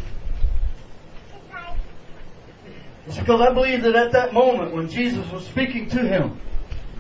It's 3.07 3.18
because 3.18 3.42
I 3.42 3.53
believe 3.53 3.83
that 3.83 3.95
at 3.95 4.12
that 4.12 4.33
moment 4.33 4.74
when 4.74 4.88
Jesus 4.89 5.30
was 5.31 5.45
speaking 5.45 5.89
to 5.89 6.00
him, 6.00 6.39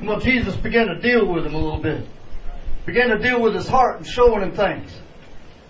well, 0.01 0.19
Jesus 0.19 0.55
began 0.55 0.87
to 0.87 0.99
deal 0.99 1.31
with 1.31 1.45
him 1.45 1.53
a 1.53 1.57
little 1.57 1.81
bit. 1.81 2.07
Began 2.85 3.09
to 3.09 3.19
deal 3.19 3.39
with 3.39 3.53
his 3.53 3.67
heart 3.67 3.97
and 3.97 4.07
showing 4.07 4.41
him 4.41 4.53
things. 4.53 4.91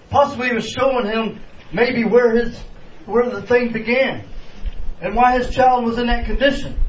Possibly 0.09 0.47
he 0.47 0.53
was 0.53 0.69
showing 0.69 1.05
him 1.05 1.41
maybe 1.73 2.05
where 2.05 2.31
his, 2.31 2.57
where 3.05 3.29
the 3.29 3.41
thing 3.41 3.73
began. 3.73 4.25
And 5.01 5.15
why 5.15 5.37
his 5.37 5.53
child 5.53 5.83
was 5.83 5.97
in 5.97 6.07
that 6.07 6.25
condition. 6.25 6.79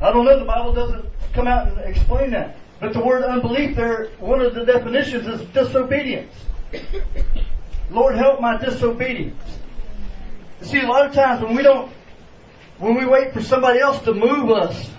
I 0.00 0.12
don't 0.12 0.24
know, 0.24 0.38
the 0.38 0.44
Bible 0.44 0.72
doesn't 0.72 1.04
come 1.34 1.46
out 1.46 1.68
and 1.68 1.78
explain 1.80 2.30
that. 2.30 2.56
But 2.80 2.92
the 2.92 3.04
word 3.04 3.24
unbelief 3.24 3.76
there, 3.76 4.08
one 4.18 4.40
of 4.40 4.54
the 4.54 4.64
definitions 4.64 5.26
is 5.26 5.46
disobedience. 5.48 6.32
Lord, 7.90 8.16
help 8.16 8.40
my 8.40 8.56
disobedience. 8.56 9.42
You 10.60 10.66
see, 10.66 10.80
a 10.80 10.86
lot 10.86 11.06
of 11.06 11.14
times 11.14 11.42
when 11.42 11.54
we 11.54 11.62
don't, 11.62 11.92
when 12.78 12.94
we 12.96 13.06
wait 13.06 13.32
for 13.32 13.42
somebody 13.42 13.80
else 13.80 14.00
to 14.02 14.12
move 14.12 14.50
us, 14.50 14.90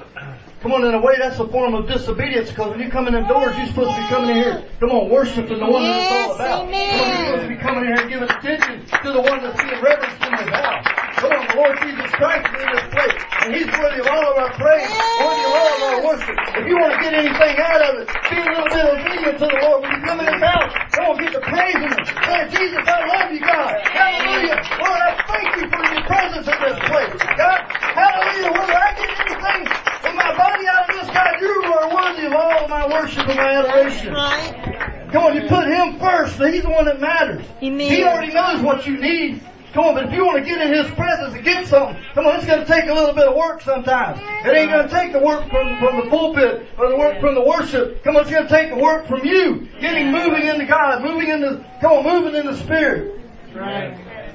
come 0.61 0.71
on, 0.73 0.85
in 0.85 0.93
a 0.93 1.01
way 1.01 1.15
that's 1.19 1.39
a 1.39 1.47
form 1.47 1.73
of 1.75 1.87
disobedience 1.87 2.49
because 2.49 2.71
when 2.71 2.79
you 2.79 2.89
come 2.89 3.07
in 3.07 3.13
the 3.13 3.21
doors, 3.21 3.55
you're 3.57 3.67
supposed 3.67 3.91
to 3.91 4.01
be 4.01 4.07
coming 4.07 4.29
in 4.31 4.37
here, 4.37 4.65
come 4.79 4.91
on, 4.91 5.09
worshiping 5.09 5.59
the 5.59 5.65
one 5.65 5.83
that 5.83 6.01
it's 6.01 6.11
all 6.11 6.27
Yes, 6.27 6.35
about. 6.35 6.59
Come 6.65 6.71
on, 6.71 6.71
you're 6.71 7.25
supposed 7.25 7.43
to 7.43 7.49
be 7.49 7.61
coming 7.61 7.83
in 7.85 7.91
here 7.91 8.01
and 8.01 8.09
giving 8.09 8.29
attention 8.29 8.75
to 9.03 9.09
the 9.11 9.21
one 9.21 9.43
that's 9.43 9.59
being 9.61 9.81
reverenced 9.81 10.21
in 10.23 10.31
this 10.39 10.49
house. 10.55 10.85
Come 11.15 11.31
on, 11.31 11.47
the 11.47 11.55
Lord 11.55 11.75
Jesus 11.83 12.11
Christ 12.15 12.43
is 12.47 12.61
in 12.63 12.69
this 12.75 12.87
place. 12.91 13.15
And 13.45 13.49
He's 13.55 13.69
worthy 13.77 13.99
of 14.01 14.07
all 14.09 14.25
of 14.25 14.35
our 14.41 14.51
praise, 14.57 14.89
worthy 15.21 15.43
of 15.45 15.53
all 15.53 15.69
of 15.69 15.81
our 15.85 15.99
worship. 16.03 16.35
If 16.59 16.63
you 16.65 16.75
want 16.81 16.91
to 16.97 16.99
get 16.99 17.13
anything 17.13 17.55
out 17.61 17.81
of 17.87 17.93
it, 18.01 18.07
be 18.25 18.35
a 18.41 18.47
little 18.51 18.67
bit 18.67 18.83
obedient 18.89 19.37
to 19.39 19.45
the 19.47 19.59
Lord 19.63 19.77
when 19.85 19.91
you 19.95 20.01
come 20.03 20.19
in 20.19 20.27
this 20.27 20.41
house. 20.43 20.71
Come 20.97 21.03
on, 21.05 21.15
get 21.21 21.31
to 21.37 21.41
praising 21.45 21.87
Him. 21.87 22.03
Say, 22.25 22.41
Jesus, 22.51 22.83
I 22.83 22.99
love 23.05 23.29
you, 23.31 23.39
God. 23.45 23.69
Hallelujah. 23.85 24.57
Lord, 24.81 25.01
I 25.07 25.11
thank 25.29 25.49
you 25.61 25.65
for 25.71 25.83
your 25.93 26.03
presence 26.09 26.47
in 26.49 26.59
this 26.65 26.79
place. 26.89 27.13
God, 27.37 27.59
hallelujah. 27.95 28.51
Whether 28.51 28.73
I 28.75 28.93
get 28.93 29.09
anything 29.25 29.65
from 30.01 30.15
my 30.15 30.31
body 30.37 30.67
out 30.67 30.89
of 30.89 30.95
this, 30.95 31.07
God, 31.07 31.41
you 31.41 31.63
are 31.73 31.87
worthy 31.95 32.25
of 32.27 32.33
all 32.33 32.67
my 32.67 32.87
worship 32.87 33.27
and 33.27 33.37
my 33.37 33.51
adoration. 33.63 34.13
right. 34.13 35.09
Come 35.11 35.23
on, 35.23 35.35
you 35.35 35.47
put 35.47 35.67
him 35.67 35.97
first. 35.99 36.35
He's 36.41 36.63
the 36.63 36.69
one 36.69 36.85
that 36.85 36.99
matters. 36.99 37.45
Amen. 37.63 37.89
He 37.91 38.03
already 38.03 38.33
knows 38.33 38.61
what 38.61 38.85
you 38.85 38.97
need. 38.99 39.41
Come 39.73 39.85
on, 39.85 39.93
but 39.95 40.05
if 40.05 40.13
you 40.13 40.25
want 40.25 40.37
to 40.37 40.43
get 40.49 40.61
in 40.61 40.73
his 40.73 40.89
presence 40.95 41.35
and 41.35 41.43
get 41.43 41.67
something, 41.67 42.01
come 42.13 42.25
on, 42.25 42.37
it's 42.37 42.45
going 42.45 42.61
to 42.61 42.65
take 42.65 42.85
a 42.89 42.93
little 42.93 43.13
bit 43.13 43.27
of 43.27 43.35
work 43.35 43.61
sometimes. 43.61 44.19
It 44.45 44.55
ain't 44.55 44.71
going 44.71 44.87
to 44.87 44.93
take 44.93 45.11
the 45.11 45.19
work 45.19 45.49
from, 45.49 45.79
from 45.79 45.99
the 45.99 46.09
pulpit 46.09 46.67
or 46.77 46.89
the 46.89 46.95
work 46.95 47.19
from 47.19 47.35
the 47.35 47.43
worship. 47.43 48.01
Come 48.03 48.15
on, 48.15 48.21
it's 48.21 48.31
going 48.31 48.43
to 48.47 48.49
take 48.49 48.69
the 48.69 48.77
work 48.81 49.05
from 49.07 49.25
you. 49.25 49.67
Getting 49.81 50.13
moving 50.13 50.47
into 50.47 50.65
God, 50.65 51.03
moving 51.03 51.27
into, 51.29 51.65
come 51.81 51.91
on, 51.91 52.03
moving 52.05 52.35
in 52.39 52.45
the 52.45 52.55
Spirit. 52.55 53.19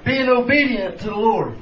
Being 0.05 0.29
obedient 0.29 0.99
to 1.00 1.07
the 1.07 1.17
Lord. 1.17 1.57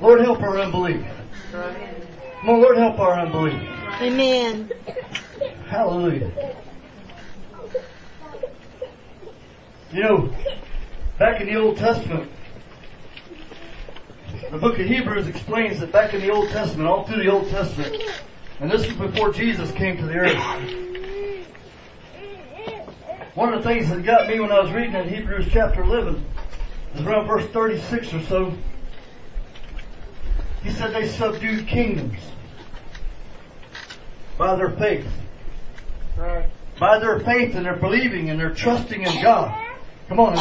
Lord, 0.00 0.20
help 0.20 0.40
our 0.42 0.58
unbelief. 0.58 1.04
Come 1.52 2.48
on, 2.48 2.62
Lord, 2.62 2.78
help 2.78 2.98
our 2.98 3.18
unbelief. 3.18 3.60
Amen. 4.00 4.70
Hallelujah. 5.66 6.32
You 9.92 10.02
know, 10.02 10.34
back 11.18 11.40
in 11.40 11.48
the 11.48 11.56
Old 11.56 11.76
Testament, 11.76 12.30
the 14.50 14.58
book 14.58 14.78
of 14.78 14.86
Hebrews 14.86 15.26
explains 15.26 15.80
that 15.80 15.92
back 15.92 16.14
in 16.14 16.22
the 16.22 16.30
Old 16.30 16.48
Testament, 16.48 16.88
all 16.88 17.04
through 17.04 17.22
the 17.22 17.30
Old 17.30 17.48
Testament, 17.50 18.02
and 18.60 18.70
this 18.70 18.86
is 18.86 18.94
before 18.94 19.32
Jesus 19.32 19.70
came 19.72 19.98
to 19.98 20.06
the 20.06 20.14
earth. 20.14 20.76
One 23.34 23.52
of 23.52 23.62
the 23.62 23.68
things 23.68 23.90
that 23.90 24.02
got 24.02 24.28
me 24.28 24.40
when 24.40 24.50
I 24.50 24.60
was 24.60 24.72
reading 24.72 24.94
in 24.94 25.08
Hebrews 25.08 25.48
chapter 25.50 25.82
11 25.82 26.24
is 26.94 27.00
around 27.02 27.26
verse 27.26 27.46
36 27.50 28.14
or 28.14 28.22
so. 28.22 28.54
He 30.62 30.70
said 30.70 30.94
they 30.94 31.06
subdued 31.06 31.66
kingdoms 31.66 32.18
by 34.36 34.56
their 34.56 34.70
faith. 34.70 35.06
by 36.78 36.98
their 36.98 37.20
faith 37.20 37.54
and 37.54 37.64
their 37.66 37.76
believing 37.76 38.30
and 38.30 38.40
their 38.40 38.54
trusting 38.54 39.02
in 39.02 39.22
God. 39.22 39.54
Come 40.10 40.18
on, 40.18 40.34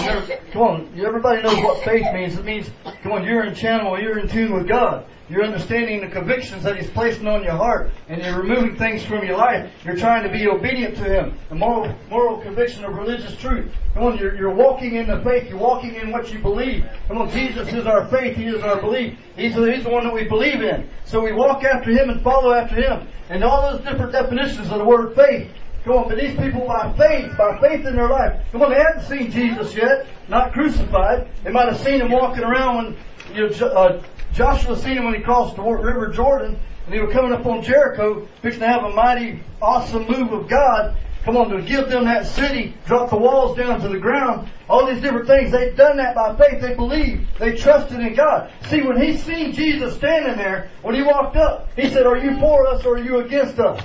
come 0.51 0.61
on. 0.63 0.99
Everybody 0.99 1.43
knows 1.43 1.57
what 1.57 1.83
faith 1.85 2.03
means. 2.11 2.35
It 2.35 2.43
means, 2.43 2.71
come 3.03 3.11
on, 3.11 3.23
you're 3.23 3.43
in 3.45 3.53
channel, 3.53 3.99
you're 4.01 4.17
in 4.17 4.27
tune 4.27 4.51
with 4.51 4.67
God. 4.67 5.05
You're 5.29 5.43
understanding 5.43 6.01
the 6.01 6.07
convictions 6.07 6.63
that 6.63 6.75
He's 6.75 6.89
placing 6.89 7.27
on 7.27 7.43
your 7.43 7.55
heart, 7.55 7.91
and 8.07 8.19
you're 8.19 8.41
removing 8.41 8.77
things 8.77 9.05
from 9.05 9.23
your 9.23 9.37
life. 9.37 9.71
You're 9.85 9.95
trying 9.95 10.23
to 10.23 10.29
be 10.29 10.47
obedient 10.47 10.95
to 10.97 11.03
Him. 11.03 11.37
The 11.49 11.55
moral, 11.55 11.93
moral 12.09 12.39
conviction 12.41 12.83
of 12.83 12.95
religious 12.95 13.37
truth. 13.37 13.71
Come 13.93 14.05
on, 14.05 14.17
you're, 14.17 14.35
you're 14.35 14.55
walking 14.55 14.95
in 14.95 15.05
the 15.07 15.21
faith. 15.23 15.47
You're 15.47 15.59
walking 15.59 15.93
in 15.93 16.09
what 16.11 16.33
you 16.33 16.39
believe. 16.39 16.83
Come 17.07 17.19
on, 17.19 17.29
Jesus 17.29 17.71
is 17.71 17.85
our 17.85 18.07
faith. 18.07 18.37
He 18.37 18.45
is 18.45 18.63
our 18.63 18.81
belief. 18.81 19.19
He's, 19.35 19.53
the- 19.53 19.71
he's 19.71 19.83
the 19.83 19.91
one 19.91 20.03
that 20.05 20.13
we 20.15 20.23
believe 20.27 20.63
in. 20.63 20.89
So 21.05 21.21
we 21.23 21.31
walk 21.31 21.63
after 21.63 21.91
Him 21.91 22.09
and 22.09 22.23
follow 22.23 22.53
after 22.55 22.73
Him. 22.73 23.07
And 23.29 23.43
all 23.43 23.71
those 23.71 23.81
different 23.85 24.11
definitions 24.13 24.71
of 24.71 24.79
the 24.79 24.85
word 24.85 25.15
faith. 25.15 25.51
Come 25.89 26.03
on, 26.03 26.07
but 26.07 26.19
these 26.19 26.37
people 26.37 26.67
by 26.67 26.93
faith, 26.93 27.35
by 27.35 27.59
faith 27.59 27.83
in 27.83 27.95
their 27.95 28.09
life. 28.09 28.39
Come 28.51 28.61
on, 28.61 28.69
they 28.69 28.77
hadn't 28.77 29.07
seen 29.07 29.31
Jesus 29.31 29.75
yet, 29.75 30.05
not 30.27 30.53
crucified. 30.53 31.27
They 31.43 31.49
might 31.49 31.67
have 31.67 31.79
seen 31.79 31.99
him 31.99 32.11
walking 32.11 32.43
around 32.43 32.95
when 33.25 33.35
you 33.35 33.49
know, 33.49 33.67
uh, 33.69 34.03
Joshua 34.31 34.77
seen 34.77 34.97
him 34.97 35.05
when 35.05 35.15
he 35.15 35.21
crossed 35.21 35.55
the 35.55 35.63
River 35.63 36.11
Jordan, 36.13 36.59
and 36.85 36.93
they 36.93 36.99
were 36.99 37.11
coming 37.11 37.33
up 37.33 37.43
on 37.47 37.63
Jericho, 37.63 38.27
fixing 38.43 38.59
to 38.59 38.67
have 38.67 38.83
a 38.83 38.91
mighty, 38.91 39.41
awesome 39.63 40.05
move 40.05 40.31
of 40.31 40.47
God. 40.47 40.95
Come 41.23 41.35
on, 41.35 41.49
to 41.49 41.59
give 41.63 41.89
them 41.89 42.05
that 42.05 42.27
city, 42.27 42.75
drop 42.85 43.09
the 43.09 43.17
walls 43.17 43.57
down 43.57 43.81
to 43.81 43.87
the 43.87 43.97
ground, 43.97 44.47
all 44.69 44.85
these 44.85 45.01
different 45.01 45.25
things. 45.25 45.51
They've 45.51 45.75
done 45.75 45.97
that 45.97 46.13
by 46.13 46.35
faith. 46.35 46.61
They 46.61 46.75
believed. 46.75 47.39
They 47.39 47.55
trusted 47.55 47.99
in 47.99 48.13
God. 48.13 48.53
See, 48.67 48.83
when 48.83 49.01
he 49.01 49.17
seen 49.17 49.53
Jesus 49.53 49.95
standing 49.95 50.37
there, 50.37 50.69
when 50.83 50.93
he 50.93 51.01
walked 51.01 51.35
up, 51.35 51.67
he 51.75 51.89
said, 51.89 52.05
Are 52.05 52.17
you 52.17 52.39
for 52.39 52.67
us 52.67 52.85
or 52.85 52.97
are 52.97 53.03
you 53.03 53.21
against 53.21 53.57
us? 53.57 53.81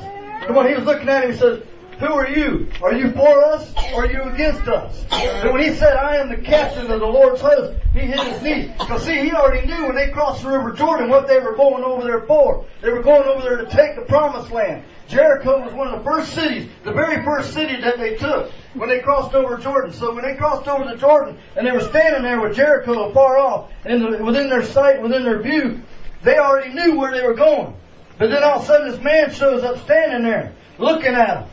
Come 0.46 0.58
on, 0.58 0.68
he 0.68 0.74
was 0.74 0.84
looking 0.84 1.08
at 1.08 1.24
him. 1.24 1.32
He 1.32 1.38
said, 1.38 1.66
who 1.98 2.06
are 2.06 2.28
you? 2.28 2.68
Are 2.82 2.94
you 2.94 3.12
for 3.12 3.44
us 3.44 3.72
or 3.92 4.04
are 4.04 4.10
you 4.10 4.22
against 4.22 4.66
us? 4.68 5.04
And 5.10 5.52
when 5.52 5.62
he 5.62 5.74
said, 5.74 5.96
I 5.96 6.16
am 6.16 6.28
the 6.28 6.38
captain 6.38 6.90
of 6.90 7.00
the 7.00 7.06
Lord's 7.06 7.40
host, 7.40 7.78
he 7.92 8.00
hit 8.00 8.20
his 8.20 8.42
knees. 8.42 8.70
Because 8.78 9.04
see, 9.04 9.20
he 9.20 9.32
already 9.32 9.66
knew 9.66 9.86
when 9.86 9.94
they 9.94 10.10
crossed 10.10 10.42
the 10.42 10.50
River 10.50 10.72
Jordan 10.72 11.08
what 11.08 11.28
they 11.28 11.38
were 11.38 11.54
going 11.54 11.84
over 11.84 12.02
there 12.02 12.22
for. 12.22 12.64
They 12.82 12.90
were 12.90 13.02
going 13.02 13.28
over 13.28 13.42
there 13.42 13.64
to 13.64 13.70
take 13.70 13.96
the 13.96 14.02
promised 14.02 14.50
land. 14.50 14.84
Jericho 15.08 15.62
was 15.62 15.72
one 15.74 15.88
of 15.88 15.98
the 15.98 16.04
first 16.04 16.32
cities, 16.32 16.68
the 16.82 16.92
very 16.92 17.22
first 17.24 17.52
city 17.52 17.80
that 17.80 17.98
they 17.98 18.16
took 18.16 18.50
when 18.74 18.88
they 18.88 19.00
crossed 19.00 19.34
over 19.34 19.56
Jordan. 19.58 19.92
So 19.92 20.14
when 20.14 20.24
they 20.24 20.34
crossed 20.34 20.66
over 20.66 20.84
the 20.84 20.96
Jordan 20.96 21.38
and 21.56 21.66
they 21.66 21.72
were 21.72 21.80
standing 21.80 22.22
there 22.22 22.40
with 22.40 22.56
Jericho 22.56 23.12
far 23.12 23.38
off 23.38 23.70
and 23.84 24.24
within 24.24 24.48
their 24.48 24.64
sight, 24.64 25.02
within 25.02 25.22
their 25.24 25.40
view, 25.40 25.82
they 26.22 26.38
already 26.38 26.72
knew 26.72 26.98
where 26.98 27.12
they 27.12 27.24
were 27.24 27.34
going. 27.34 27.76
But 28.18 28.30
then 28.30 28.42
all 28.42 28.58
of 28.58 28.62
a 28.62 28.66
sudden 28.66 28.90
this 28.90 29.00
man 29.00 29.32
shows 29.32 29.62
up 29.62 29.82
standing 29.84 30.22
there, 30.22 30.54
looking 30.78 31.14
at 31.14 31.26
them. 31.26 31.50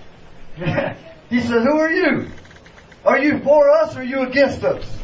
he 1.29 1.39
said, 1.41 1.63
Who 1.63 1.77
are 1.79 1.91
you? 1.91 2.27
Are 3.05 3.19
you 3.19 3.39
for 3.39 3.69
us 3.69 3.95
or 3.95 4.01
are 4.01 4.03
you 4.03 4.21
against 4.21 4.63
us? 4.63 4.97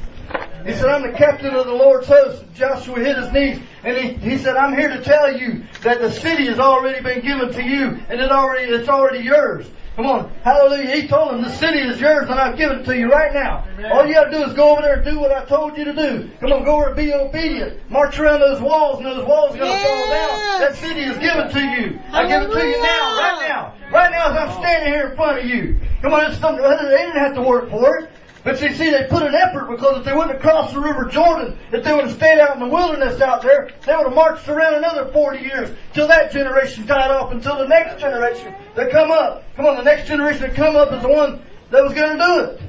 He 0.65 0.73
said, 0.73 0.85
I'm 0.85 1.09
the 1.09 1.17
captain 1.17 1.55
of 1.55 1.65
the 1.65 1.73
Lord's 1.73 2.07
host. 2.07 2.43
Joshua 2.53 2.99
hit 2.99 3.17
his 3.17 3.31
knees 3.31 3.59
and 3.83 3.97
he, 3.97 4.13
he 4.31 4.37
said, 4.37 4.57
I'm 4.57 4.77
here 4.77 4.89
to 4.89 5.01
tell 5.01 5.37
you 5.37 5.63
that 5.83 5.99
the 5.99 6.11
city 6.11 6.47
has 6.47 6.59
already 6.59 7.01
been 7.01 7.21
given 7.21 7.53
to 7.53 7.63
you 7.63 7.99
and 8.09 8.19
it 8.19 8.31
already, 8.31 8.71
it's 8.71 8.89
already 8.89 9.23
yours. 9.23 9.65
Come 9.97 10.05
on. 10.05 10.31
Hallelujah. 10.43 10.95
He 10.95 11.07
told 11.07 11.33
him 11.33 11.41
the 11.41 11.49
city 11.49 11.79
is 11.79 11.99
yours 11.99 12.29
and 12.29 12.39
I've 12.39 12.55
given 12.55 12.81
it 12.81 12.85
to 12.85 12.95
you 12.95 13.11
right 13.11 13.33
now. 13.33 13.67
All 13.91 14.05
you 14.05 14.13
gotta 14.13 14.29
do 14.29 14.43
is 14.43 14.53
go 14.53 14.73
over 14.73 14.83
there 14.83 14.97
and 14.97 15.03
do 15.03 15.19
what 15.19 15.31
I 15.31 15.43
told 15.45 15.75
you 15.75 15.85
to 15.85 15.93
do. 15.93 16.29
Come 16.39 16.53
on, 16.53 16.63
go 16.63 16.75
over 16.75 16.87
and 16.89 16.95
be 16.95 17.11
obedient. 17.11 17.89
March 17.89 18.19
around 18.19 18.41
those 18.41 18.61
walls 18.61 18.97
and 18.97 19.07
those 19.07 19.25
walls 19.25 19.55
are 19.55 19.57
gonna 19.57 19.71
fall 19.75 20.09
down. 20.11 20.59
That 20.61 20.75
city 20.75 21.01
is 21.01 21.17
given 21.17 21.49
to 21.49 21.59
you. 21.59 21.99
I 22.11 22.27
give 22.27 22.43
it 22.43 22.53
to 22.53 22.63
you 22.63 22.79
now, 22.83 23.17
right 23.17 23.47
now. 23.49 23.73
Right 23.91 24.11
now 24.11 24.29
as 24.29 24.37
I'm 24.37 24.61
standing 24.61 24.93
here 24.93 25.09
in 25.09 25.15
front 25.15 25.39
of 25.39 25.45
you. 25.45 25.79
Come 26.03 26.13
on, 26.13 26.29
it's 26.29 26.39
something, 26.39 26.61
they 26.61 26.97
didn't 26.97 27.17
have 27.17 27.33
to 27.33 27.41
work 27.41 27.71
for 27.71 27.97
it. 27.97 28.11
But 28.47 28.61
you 28.61 28.73
see, 28.75 28.91
they 28.91 29.03
put 29.09 29.23
an 29.23 29.35
effort 29.35 29.69
because 29.69 29.97
if 29.97 30.05
they 30.05 30.13
wouldn't 30.13 30.31
have 30.31 30.41
crossed 30.41 30.73
the 30.73 30.79
River 30.79 31.03
Jordan, 31.03 31.59
if 31.73 31.83
they 31.83 31.93
would 31.93 32.05
have 32.05 32.15
stayed 32.15 32.39
out 32.39 32.55
in 32.55 32.61
the 32.61 32.73
wilderness 32.73 33.19
out 33.19 33.41
there, 33.41 33.71
they 33.85 33.93
would 33.93 34.05
have 34.05 34.13
marched 34.13 34.47
around 34.47 34.75
another 34.75 35.11
40 35.11 35.39
years 35.39 35.69
till 35.93 36.07
that 36.07 36.31
generation 36.31 36.85
died 36.85 37.11
off 37.11 37.33
until 37.33 37.57
the 37.57 37.67
next 37.67 37.99
generation 37.99 38.55
that 38.75 38.89
come 38.89 39.11
up. 39.11 39.43
Come 39.57 39.65
on, 39.65 39.75
the 39.75 39.83
next 39.83 40.07
generation 40.07 40.43
that 40.43 40.55
come 40.55 40.77
up 40.77 40.93
is 40.93 41.01
the 41.01 41.09
one 41.09 41.41
that 41.71 41.83
was 41.83 41.93
going 41.93 42.17
to 42.17 42.23
do 42.23 42.39
it. 42.39 42.61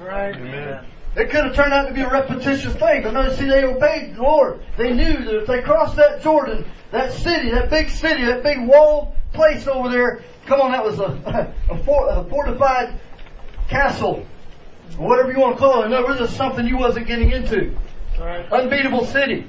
Right, 0.00 0.36
Amen. 0.36 0.86
It 1.16 1.30
could 1.30 1.46
have 1.46 1.56
turned 1.56 1.72
out 1.72 1.88
to 1.88 1.94
be 1.94 2.02
a 2.02 2.08
repetitious 2.08 2.76
thing, 2.76 3.02
but 3.02 3.14
no, 3.14 3.28
see, 3.34 3.46
they 3.46 3.64
obeyed 3.64 4.14
the 4.14 4.22
Lord. 4.22 4.60
They 4.76 4.92
knew 4.92 5.24
that 5.24 5.40
if 5.40 5.46
they 5.48 5.62
crossed 5.62 5.96
that 5.96 6.22
Jordan, 6.22 6.64
that 6.92 7.12
city, 7.12 7.50
that 7.50 7.70
big 7.70 7.90
city, 7.90 8.24
that 8.24 8.44
big 8.44 8.68
walled 8.68 9.16
place 9.32 9.66
over 9.66 9.88
there, 9.88 10.22
come 10.46 10.60
on, 10.60 10.70
that 10.70 10.84
was 10.84 11.00
a, 11.00 11.52
a, 11.70 11.82
for, 11.82 12.08
a 12.08 12.22
fortified 12.30 13.00
castle, 13.68 14.24
or 14.98 15.08
whatever 15.08 15.32
you 15.32 15.40
want 15.40 15.56
to 15.56 15.60
call 15.60 15.82
it. 15.82 15.92
Other 15.92 16.06
words, 16.06 16.20
it's 16.20 16.36
something 16.36 16.66
you 16.66 16.76
wasn't 16.76 17.06
getting 17.06 17.30
into. 17.30 17.76
Unbeatable 18.52 19.06
city. 19.06 19.48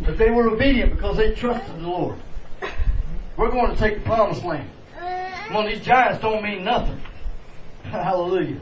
But 0.00 0.18
they 0.18 0.30
were 0.30 0.48
obedient 0.50 0.92
because 0.94 1.16
they 1.16 1.34
trusted 1.34 1.74
the 1.76 1.88
Lord. 1.88 2.18
We're 3.36 3.50
going 3.50 3.72
to 3.72 3.78
take 3.78 3.96
the 3.96 4.00
promised 4.02 4.44
land. 4.44 4.70
Come 5.46 5.56
on, 5.56 5.66
these 5.66 5.84
giants 5.84 6.20
don't 6.20 6.42
mean 6.42 6.64
nothing. 6.64 7.00
Hallelujah. 7.84 8.58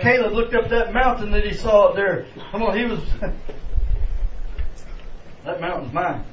Caleb 0.00 0.32
looked 0.32 0.54
up 0.54 0.70
that 0.70 0.94
mountain 0.94 1.30
that 1.32 1.44
he 1.44 1.52
saw 1.52 1.88
up 1.88 1.96
there. 1.96 2.26
Come 2.50 2.62
on, 2.62 2.76
he 2.76 2.84
was. 2.84 3.00
that 5.44 5.60
mountain's 5.60 5.92
mine. 5.92 6.24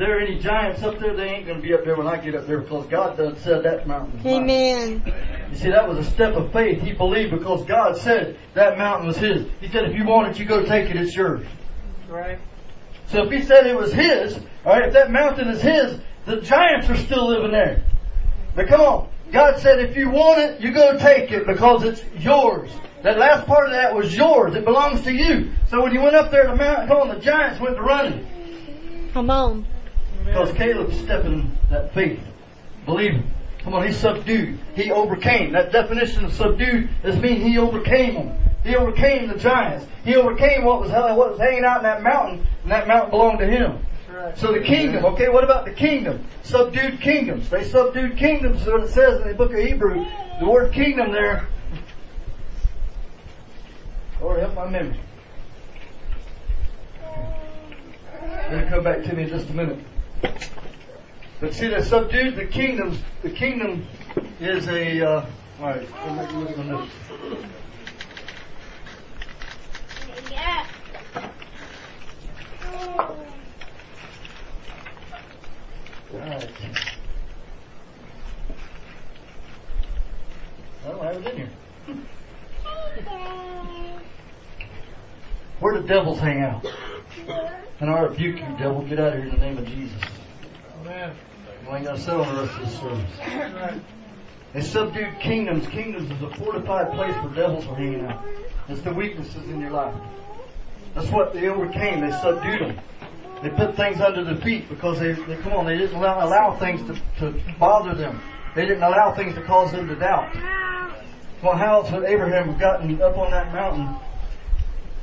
If 0.00 0.06
there 0.06 0.16
are 0.16 0.20
any 0.22 0.38
giants 0.38 0.82
up 0.82 0.98
there, 0.98 1.14
they 1.14 1.28
ain't 1.28 1.44
going 1.44 1.60
to 1.60 1.62
be 1.62 1.74
up 1.74 1.84
there 1.84 1.94
when 1.94 2.06
I 2.06 2.16
get 2.16 2.34
up 2.34 2.46
there 2.46 2.60
because 2.60 2.86
God 2.86 3.18
done 3.18 3.36
said 3.36 3.64
that 3.64 3.86
mountain. 3.86 4.22
mine. 4.24 4.48
Amen. 4.48 5.14
You 5.50 5.58
see, 5.58 5.68
that 5.68 5.86
was 5.86 5.98
a 5.98 6.10
step 6.10 6.36
of 6.36 6.54
faith. 6.54 6.80
He 6.80 6.94
believed 6.94 7.32
because 7.32 7.66
God 7.66 7.98
said 7.98 8.38
that 8.54 8.78
mountain 8.78 9.08
was 9.08 9.18
his. 9.18 9.46
He 9.60 9.68
said, 9.68 9.84
if 9.90 9.94
you 9.94 10.06
want 10.06 10.28
it, 10.28 10.38
you 10.38 10.46
go 10.46 10.64
take 10.64 10.88
it, 10.88 10.96
it's 10.96 11.14
yours. 11.14 11.46
Right. 12.08 12.38
So 13.08 13.24
if 13.24 13.30
he 13.30 13.42
said 13.42 13.66
it 13.66 13.76
was 13.76 13.92
his, 13.92 14.40
alright, 14.64 14.86
if 14.86 14.94
that 14.94 15.10
mountain 15.10 15.48
is 15.48 15.60
his, 15.60 16.00
the 16.24 16.40
giants 16.40 16.88
are 16.88 16.96
still 16.96 17.28
living 17.28 17.52
there. 17.52 17.82
But 18.54 18.68
come 18.68 18.80
on. 18.80 19.10
God 19.32 19.60
said 19.60 19.80
if 19.80 19.98
you 19.98 20.08
want 20.08 20.38
it, 20.40 20.62
you 20.62 20.72
go 20.72 20.96
take 20.96 21.30
it 21.30 21.46
because 21.46 21.84
it's 21.84 22.02
yours. 22.18 22.70
That 23.02 23.18
last 23.18 23.46
part 23.46 23.66
of 23.66 23.72
that 23.72 23.94
was 23.94 24.16
yours. 24.16 24.54
It 24.54 24.64
belongs 24.64 25.02
to 25.02 25.12
you. 25.12 25.52
So 25.68 25.82
when 25.82 25.92
you 25.92 26.00
went 26.00 26.16
up 26.16 26.30
there 26.30 26.44
to 26.44 26.52
the 26.52 26.56
mountain, 26.56 26.88
come 26.88 26.96
on, 26.96 27.08
the 27.08 27.20
giants 27.20 27.60
went 27.60 27.76
to 27.76 27.82
running. 27.82 28.26
Come 29.12 29.28
on. 29.28 29.66
Because 30.30 30.52
Caleb 30.52 30.92
stepped 30.92 31.26
in 31.26 31.58
that 31.70 31.92
faith. 31.92 32.20
Believe 32.86 33.14
him. 33.14 33.30
Come 33.64 33.74
on, 33.74 33.84
he 33.84 33.92
subdued. 33.92 34.60
He 34.76 34.92
overcame. 34.92 35.52
That 35.52 35.72
definition 35.72 36.24
of 36.24 36.32
subdued 36.32 36.88
is 37.02 37.16
mean 37.16 37.40
he 37.40 37.58
overcame 37.58 38.14
them. 38.14 38.38
He 38.62 38.76
overcame 38.76 39.28
the 39.28 39.34
giants. 39.34 39.86
He 40.04 40.14
overcame 40.14 40.64
what 40.64 40.80
was 40.80 40.90
what 40.90 41.16
was 41.16 41.40
hanging 41.40 41.64
out 41.64 41.78
in 41.78 41.82
that 41.82 42.02
mountain, 42.04 42.46
and 42.62 42.70
that 42.70 42.86
mountain 42.86 43.10
belonged 43.10 43.40
to 43.40 43.46
him. 43.46 43.84
So 44.36 44.52
the 44.52 44.60
kingdom, 44.60 45.04
okay, 45.06 45.28
what 45.28 45.42
about 45.42 45.64
the 45.64 45.72
kingdom? 45.72 46.24
Subdued 46.44 47.00
kingdoms. 47.00 47.50
They 47.50 47.64
subdued 47.64 48.16
kingdoms 48.16 48.62
is 48.62 48.68
what 48.68 48.84
it 48.84 48.90
says 48.90 49.20
in 49.22 49.28
the 49.28 49.34
book 49.34 49.52
of 49.52 49.58
Hebrew. 49.58 50.06
The 50.38 50.46
word 50.46 50.72
kingdom 50.72 51.10
there. 51.10 51.48
Lord 54.20 54.38
help 54.38 54.54
my 54.54 54.68
memory. 54.68 55.00
It'll 58.52 58.68
come 58.68 58.84
back 58.84 59.02
to 59.02 59.14
me 59.14 59.24
in 59.24 59.28
just 59.28 59.48
a 59.50 59.54
minute. 59.54 59.78
But 61.40 61.54
see, 61.54 61.68
they 61.68 61.82
subdued 61.82 62.36
the 62.36 62.44
kingdoms. 62.44 62.98
The 63.22 63.30
kingdom 63.30 63.86
is 64.40 64.68
a. 64.68 65.00
Uh, 65.00 65.26
all 65.60 65.66
right, 65.66 65.88
let 66.06 66.32
me 66.32 66.38
look 66.38 66.50
at 66.50 66.58
my 66.58 66.64
notes. 66.64 66.92
All 76.12 76.18
right. 76.18 76.50
I 80.82 80.88
don't 80.88 81.04
have 81.04 81.16
it 81.16 81.26
in 81.26 81.36
here. 81.36 81.50
Where 85.60 85.74
do 85.74 85.86
devils 85.86 86.18
hang 86.18 86.42
out? 86.42 86.66
And 87.80 87.90
I 87.90 88.00
rebuke 88.00 88.38
you, 88.40 88.56
devil. 88.58 88.82
Get 88.82 88.98
out 88.98 89.08
of 89.08 89.14
here 89.14 89.24
in 89.24 89.30
the 89.30 89.36
name 89.36 89.58
of 89.58 89.66
Jesus. 89.66 90.09
Amen. 91.70 91.84
You 91.84 91.90
ain't 91.90 92.06
got 92.06 92.34
the 92.34 92.40
rest 92.42 92.58
of 92.58 92.60
this 92.60 92.80
service. 92.80 93.82
They 94.52 94.62
subdued 94.62 95.20
kingdoms. 95.20 95.66
Kingdoms 95.68 96.10
is 96.10 96.22
a 96.22 96.30
fortified 96.34 96.90
place 96.92 97.14
where 97.22 97.34
devils 97.34 97.66
are 97.66 97.76
hanging 97.76 98.04
out. 98.06 98.24
It's 98.68 98.80
the 98.80 98.92
weaknesses 98.92 99.48
in 99.48 99.60
your 99.60 99.70
life. 99.70 99.94
That's 100.94 101.08
what 101.10 101.32
they 101.32 101.48
overcame. 101.48 102.00
They 102.00 102.10
subdued 102.10 102.60
them. 102.60 102.80
They 103.42 103.50
put 103.50 103.76
things 103.76 104.00
under 104.00 104.24
their 104.24 104.36
feet 104.36 104.68
because 104.68 104.98
they, 104.98 105.12
they 105.12 105.36
come 105.36 105.52
on, 105.52 105.64
they 105.64 105.78
didn't 105.78 105.96
allow, 105.96 106.26
allow 106.26 106.56
things 106.58 106.82
to, 106.88 107.32
to 107.32 107.54
bother 107.58 107.94
them. 107.94 108.20
They 108.54 108.66
didn't 108.66 108.82
allow 108.82 109.14
things 109.14 109.34
to 109.36 109.42
cause 109.42 109.70
them 109.72 109.86
to 109.88 109.94
doubt. 109.94 110.34
Well, 111.42 111.56
how 111.56 111.80
else 111.80 111.90
would 111.92 112.04
Abraham 112.04 112.48
have 112.48 112.58
gotten 112.58 113.00
up 113.00 113.16
on 113.16 113.30
that 113.30 113.54
mountain, 113.54 113.96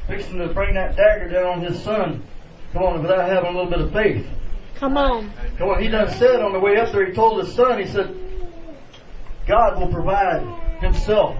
fixing 0.05 0.37
to 0.39 0.49
bring 0.49 0.75
that 0.75 0.95
dagger 0.95 1.29
down 1.29 1.45
on 1.45 1.61
his 1.61 1.81
son? 1.81 2.21
Come 2.73 2.83
on, 2.83 3.01
without 3.01 3.27
having 3.27 3.55
a 3.55 3.57
little 3.57 3.71
bit 3.71 3.79
of 3.79 3.91
faith. 3.93 4.27
Come 4.79 4.97
on. 4.97 5.31
Come 5.57 5.69
on, 5.69 5.81
he 5.81 5.87
done 5.87 6.09
said 6.11 6.41
on 6.41 6.53
the 6.53 6.59
way 6.59 6.77
up 6.77 6.91
there, 6.91 7.05
he 7.05 7.13
told 7.13 7.43
his 7.43 7.53
son, 7.55 7.79
he 7.79 7.87
said, 7.87 8.15
God 9.47 9.79
will 9.79 9.87
provide 9.87 10.43
Himself 10.81 11.37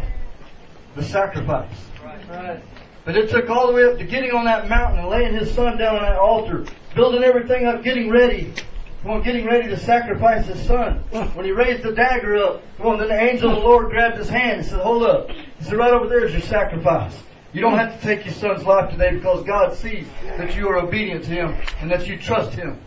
the 0.96 1.04
sacrifice. 1.04 1.76
Right. 2.04 2.62
But 3.06 3.16
it 3.16 3.30
took 3.30 3.50
all 3.50 3.68
the 3.68 3.74
way 3.74 3.86
up 3.86 3.98
to 4.00 4.04
getting 4.04 4.32
on 4.32 4.46
that 4.46 4.68
mountain 4.68 5.00
and 5.00 5.10
laying 5.10 5.34
his 5.34 5.54
son 5.54 5.78
down 5.78 5.96
on 5.96 6.02
that 6.02 6.18
altar, 6.18 6.66
building 6.96 7.24
everything 7.24 7.66
up, 7.66 7.84
getting 7.84 8.10
ready. 8.10 8.54
Come 9.02 9.12
on, 9.12 9.24
getting 9.24 9.46
ready 9.46 9.70
to 9.70 9.78
sacrifice 9.78 10.46
his 10.46 10.60
son. 10.66 10.98
When 11.34 11.46
he 11.46 11.52
raised 11.52 11.84
the 11.84 11.94
dagger 11.94 12.36
up, 12.38 12.64
come 12.78 12.88
on, 12.88 13.00
then 13.00 13.10
the 13.10 13.20
angel 13.20 13.52
of 13.52 13.58
the 13.58 13.62
Lord 13.62 13.92
grabbed 13.92 14.18
his 14.18 14.28
hand 14.28 14.60
and 14.60 14.66
said, 14.66 14.80
hold 14.80 15.04
up. 15.04 15.30
He 15.30 15.64
said, 15.64 15.76
right 15.76 15.94
over 15.94 16.10
there 16.10 16.26
is 16.26 16.34
your 16.34 16.42
sacrifice. 16.42 17.18
You 17.54 17.62
don't 17.62 17.78
have 17.78 17.98
to 17.98 18.06
take 18.06 18.26
your 18.26 18.34
son's 18.34 18.66
life 18.66 18.92
today 18.92 19.12
because 19.12 19.46
God 19.46 19.74
sees 19.76 20.06
that 20.38 20.56
you 20.56 20.68
are 20.68 20.78
obedient 20.78 21.24
to 21.26 21.30
him 21.30 21.56
and 21.80 21.90
that 21.92 22.08
you 22.08 22.18
trust 22.18 22.54
him. 22.54 22.78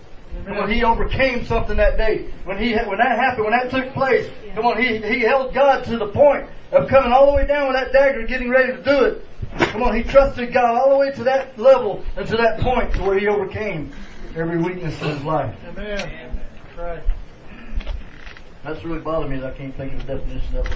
Come 0.47 0.59
on, 0.59 0.71
he 0.71 0.83
overcame 0.85 1.45
something 1.45 1.77
that 1.77 1.97
day. 1.97 2.31
When 2.45 2.59
he 2.59 2.75
when 2.75 2.99
that 2.99 3.19
happened, 3.19 3.45
when 3.45 3.53
that 3.53 3.71
took 3.71 3.93
place, 3.93 4.31
come 4.55 4.67
on, 4.67 4.81
he 4.81 4.99
he 4.99 5.21
held 5.21 5.53
God 5.55 5.85
to 5.85 5.97
the 5.97 6.09
point 6.09 6.49
of 6.73 6.89
coming 6.89 7.13
all 7.13 7.27
the 7.27 7.37
way 7.37 7.47
down 7.47 7.69
with 7.69 7.77
that 7.77 7.93
dagger, 7.93 8.27
getting 8.27 8.49
ready 8.49 8.73
to 8.73 8.83
do 8.83 9.05
it. 9.05 9.27
Come 9.59 9.83
on, 9.83 9.97
he 9.97 10.03
trusted 10.03 10.53
God 10.53 10.77
all 10.77 10.91
the 10.91 10.97
way 10.97 11.13
to 11.13 11.25
that 11.25 11.59
level 11.59 12.05
and 12.17 12.27
to 12.29 12.37
that 12.37 12.61
point 12.61 12.95
to 12.95 13.03
where 13.03 13.19
he 13.19 13.27
overcame 13.27 13.93
every 14.37 14.59
weakness 14.59 15.01
in 15.03 15.09
his 15.09 15.23
life. 15.25 15.55
Amen. 15.69 16.41
That's 16.67 16.79
right. 16.79 17.03
That's 18.63 18.85
really 18.85 19.01
bothered 19.01 19.31
me 19.31 19.39
that 19.39 19.55
I 19.55 19.57
can't 19.57 19.75
think 19.77 19.95
of 19.95 20.07
the 20.07 20.17
definition 20.17 20.57
of. 20.57 20.67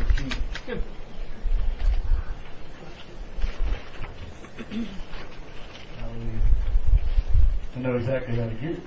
Hallelujah. 5.99 6.41
I 7.77 7.81
know 7.81 7.97
exactly 7.97 8.37
how 8.37 8.47
to 8.49 8.55
get 8.55 8.71
it. 8.73 8.83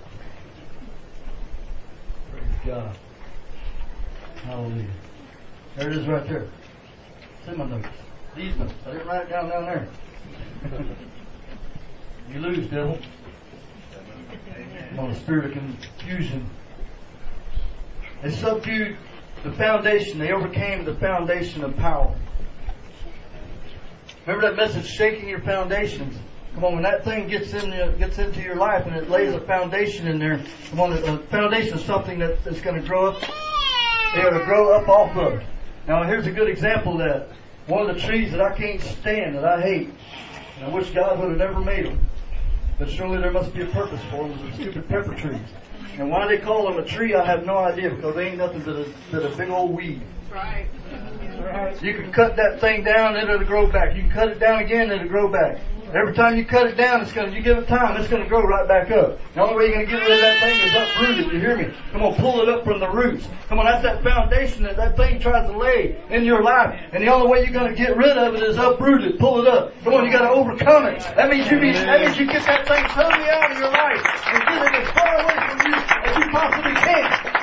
God. 2.67 2.97
Hallelujah. 4.43 4.87
There 5.77 5.89
it 5.89 5.97
is 5.97 6.05
right 6.05 6.27
there. 6.27 6.47
In 7.47 7.57
my 7.57 7.65
notes. 7.65 7.87
These 8.35 8.57
notes. 8.57 8.73
I 8.85 8.91
didn't 8.91 9.07
write 9.07 9.21
it 9.21 9.29
down 9.29 9.47
down 9.47 9.63
there. 9.63 9.87
you 12.29 12.39
lose, 12.41 12.67
devil. 12.67 12.99
I'm 14.91 14.99
on 14.99 15.11
a 15.11 15.15
spirit 15.15 15.45
of 15.45 15.51
confusion. 15.53 16.49
They 18.21 18.31
subdued 18.31 18.97
the 19.45 19.53
foundation. 19.53 20.19
They 20.19 20.33
overcame 20.33 20.83
the 20.83 20.95
foundation 20.95 21.63
of 21.63 21.77
power. 21.77 22.13
Remember 24.25 24.49
that 24.49 24.57
message, 24.57 24.91
shaking 24.91 25.29
your 25.29 25.39
foundations. 25.39 26.19
Come 26.57 26.65
on, 26.65 26.73
when 26.73 26.83
that 26.85 27.03
thing 27.03 27.27
gets 27.27 27.53
in 27.53 27.69
the, 27.69 27.93
gets 27.99 28.17
into 28.17 28.41
your 28.41 28.55
life 28.55 28.87
and 28.87 28.95
it 28.95 29.11
lays 29.11 29.31
a 29.31 29.39
foundation 29.41 30.07
in 30.07 30.17
there, 30.17 30.41
come 30.71 30.79
on, 30.79 30.93
a 30.93 31.19
foundation 31.27 31.77
is 31.77 31.85
something 31.85 32.17
that's 32.17 32.61
going 32.61 32.81
to 32.81 32.87
grow 32.87 33.11
up. 33.11 33.21
They 34.15 34.23
are 34.23 34.31
to 34.31 34.43
grow 34.43 34.73
up 34.73 34.89
off 34.89 35.15
of. 35.15 35.43
Now, 35.87 36.03
here's 36.05 36.25
a 36.25 36.31
good 36.31 36.49
example 36.49 36.93
of 36.93 37.07
that. 37.07 37.29
One 37.67 37.87
of 37.87 37.95
the 37.95 38.01
trees 38.01 38.31
that 38.31 38.41
I 38.41 38.57
can't 38.57 38.81
stand, 38.81 39.35
that 39.35 39.45
I 39.45 39.61
hate, 39.61 39.91
and 40.55 40.65
I 40.65 40.69
wish 40.69 40.89
God 40.89 41.19
would 41.19 41.29
have 41.29 41.37
never 41.37 41.59
made 41.59 41.85
them. 41.85 41.99
But 42.79 42.89
surely 42.89 43.19
there 43.19 43.29
must 43.29 43.53
be 43.53 43.61
a 43.61 43.67
purpose 43.67 44.01
for 44.09 44.27
them. 44.27 44.31
Is 44.39 44.57
the 44.57 44.63
stupid 44.63 44.89
pepper 44.89 45.13
trees. 45.13 45.39
And 45.99 46.09
why 46.09 46.27
they 46.27 46.39
call 46.39 46.71
them 46.71 46.83
a 46.83 46.87
tree, 46.87 47.13
I 47.13 47.23
have 47.23 47.45
no 47.45 47.57
idea 47.57 47.91
because 47.91 48.15
they 48.15 48.29
ain't 48.29 48.39
nothing 48.39 48.61
but 48.61 48.77
a, 48.77 48.91
but 49.11 49.31
a 49.31 49.35
big 49.37 49.51
old 49.51 49.75
weed. 49.75 50.01
Right. 50.31 50.67
You 51.83 51.93
can 51.93 52.11
cut 52.11 52.35
that 52.37 52.59
thing 52.59 52.83
down, 52.83 53.15
and 53.15 53.29
it'll 53.29 53.45
grow 53.45 53.71
back. 53.71 53.95
You 53.95 54.01
can 54.01 54.11
cut 54.11 54.29
it 54.29 54.39
down 54.39 54.63
again, 54.63 54.89
and 54.89 55.01
it'll 55.01 55.07
grow 55.07 55.31
back. 55.31 55.59
Every 55.93 56.13
time 56.13 56.35
you 56.35 56.43
cut 56.43 56.67
it 56.67 56.75
down, 56.75 57.01
it's 57.01 57.13
gonna, 57.13 57.31
you 57.31 57.41
give 57.41 57.57
it 57.57 57.67
time, 57.69 57.95
it's 57.95 58.09
gonna 58.09 58.27
grow 58.27 58.43
right 58.43 58.67
back 58.67 58.91
up. 58.91 59.19
The 59.33 59.41
only 59.41 59.55
way 59.55 59.65
you're 59.67 59.85
gonna 59.85 59.85
get 59.85 60.01
rid 60.01 60.11
of 60.11 60.19
that 60.19 60.39
thing 60.41 60.59
is 60.59 60.75
uproot 60.75 61.17
it, 61.19 61.33
you 61.33 61.39
hear 61.39 61.55
me? 61.55 61.73
Come 61.93 62.03
on, 62.03 62.15
pull 62.15 62.41
it 62.41 62.49
up 62.49 62.65
from 62.65 62.81
the 62.81 62.89
roots. 62.89 63.25
Come 63.47 63.59
on, 63.59 63.65
that's 63.65 63.83
that 63.83 64.03
foundation 64.03 64.63
that 64.63 64.75
that 64.75 64.97
thing 64.97 65.21
tries 65.21 65.49
to 65.49 65.57
lay 65.57 65.97
in 66.09 66.25
your 66.25 66.43
life. 66.43 66.77
And 66.91 67.01
the 67.01 67.07
only 67.07 67.27
way 67.29 67.43
you're 67.43 67.53
gonna 67.53 67.73
get 67.73 67.95
rid 67.95 68.17
of 68.17 68.35
it 68.35 68.43
is 68.43 68.57
uproot 68.57 69.05
it, 69.05 69.17
pull 69.17 69.39
it 69.39 69.47
up. 69.47 69.71
Come 69.85 69.93
on, 69.93 70.03
you 70.05 70.11
gotta 70.11 70.29
overcome 70.29 70.87
it. 70.87 70.99
That 71.15 71.29
means 71.29 71.49
you 71.49 71.57
need, 71.57 71.75
that 71.75 72.01
means 72.01 72.17
you 72.19 72.25
get 72.25 72.45
that 72.45 72.67
thing 72.67 72.83
totally 72.91 73.29
out 73.29 73.51
of 73.51 73.57
your 73.57 73.71
life 73.71 74.03
and 74.27 74.43
get 74.43 74.61
it 74.67 74.75
as 74.75 74.89
far 74.91 75.15
away 75.23 75.39
from 75.47 75.71
you 75.71 75.77
as 76.03 76.17
you 76.17 76.31
possibly 76.31 76.75
can. 76.83 77.37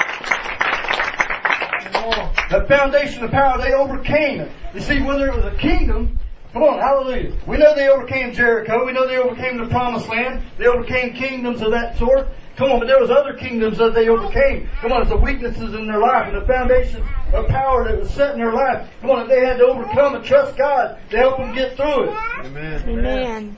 The 2.50 2.66
foundation 2.68 3.24
of 3.24 3.30
power, 3.30 3.57
they 3.59 3.72
overcame 3.72 4.40
it. 4.40 4.52
You 4.74 4.80
see, 4.80 5.00
whether 5.00 5.28
it 5.28 5.35
was 5.35 5.46
a 5.46 5.57
kingdom, 5.57 6.18
come 6.54 6.62
on, 6.62 6.78
hallelujah. 6.78 7.36
We 7.46 7.58
know 7.58 7.74
they 7.74 7.88
overcame 7.88 8.32
Jericho. 8.32 8.86
We 8.86 8.92
know 8.92 9.06
they 9.06 9.18
overcame 9.18 9.58
the 9.58 9.66
promised 9.66 10.08
land. 10.08 10.42
They 10.56 10.66
overcame 10.66 11.12
kingdoms 11.12 11.60
of 11.60 11.72
that 11.72 11.98
sort. 11.98 12.28
Come 12.56 12.70
on, 12.70 12.78
but 12.78 12.86
there 12.86 13.00
was 13.00 13.10
other 13.10 13.34
kingdoms 13.34 13.78
that 13.78 13.94
they 13.94 14.08
overcame. 14.08 14.68
Come 14.80 14.92
on, 14.92 15.02
it's 15.02 15.10
the 15.10 15.16
weaknesses 15.16 15.74
in 15.74 15.88
their 15.88 15.98
life 15.98 16.32
and 16.32 16.40
the 16.40 16.46
foundation 16.46 17.04
of 17.32 17.48
power 17.48 17.84
that 17.88 17.98
was 17.98 18.10
set 18.10 18.32
in 18.34 18.38
their 18.38 18.52
life. 18.52 18.88
Come 19.00 19.10
on, 19.10 19.28
they 19.28 19.40
had 19.44 19.58
to 19.58 19.64
overcome 19.64 20.14
and 20.14 20.24
trust 20.24 20.56
God 20.56 20.98
to 21.10 21.16
help 21.16 21.38
them 21.38 21.52
get 21.54 21.76
through 21.76 22.10
it. 22.10 22.16
Amen. 22.44 22.88
Amen. 22.88 23.56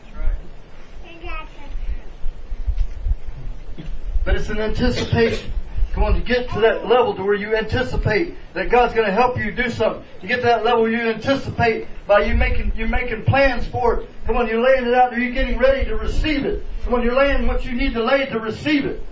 But 4.24 4.36
it's 4.36 4.48
an 4.48 4.58
anticipation. 4.58 5.52
On, 5.96 6.12
to 6.12 6.20
get 6.20 6.50
to 6.50 6.60
that 6.60 6.86
level 6.86 7.14
to 7.14 7.22
where 7.22 7.34
you 7.34 7.56
anticipate 7.56 8.36
that 8.52 8.70
God's 8.70 8.92
going 8.92 9.06
to 9.06 9.12
help 9.12 9.38
you 9.38 9.50
do 9.50 9.70
something. 9.70 10.04
To 10.20 10.26
get 10.26 10.36
to 10.36 10.42
that 10.42 10.62
level, 10.62 10.90
you 10.90 11.08
anticipate 11.08 11.88
by 12.06 12.24
you 12.24 12.34
making 12.34 12.72
you're 12.76 12.88
making 12.88 13.24
plans 13.24 13.66
for 13.66 14.00
it. 14.00 14.10
Come 14.26 14.36
on, 14.36 14.46
you're 14.46 14.62
laying 14.62 14.86
it 14.86 14.94
out 14.94 15.10
there. 15.10 15.20
You're 15.20 15.32
getting 15.32 15.58
ready 15.58 15.86
to 15.88 15.96
receive 15.96 16.44
it. 16.44 16.66
Come 16.84 16.94
on, 16.94 17.02
you're 17.02 17.16
laying 17.16 17.46
what 17.46 17.64
you 17.64 17.72
need 17.72 17.94
to 17.94 18.04
lay 18.04 18.26
to 18.26 18.38
receive 18.38 18.84
it. 18.84 19.02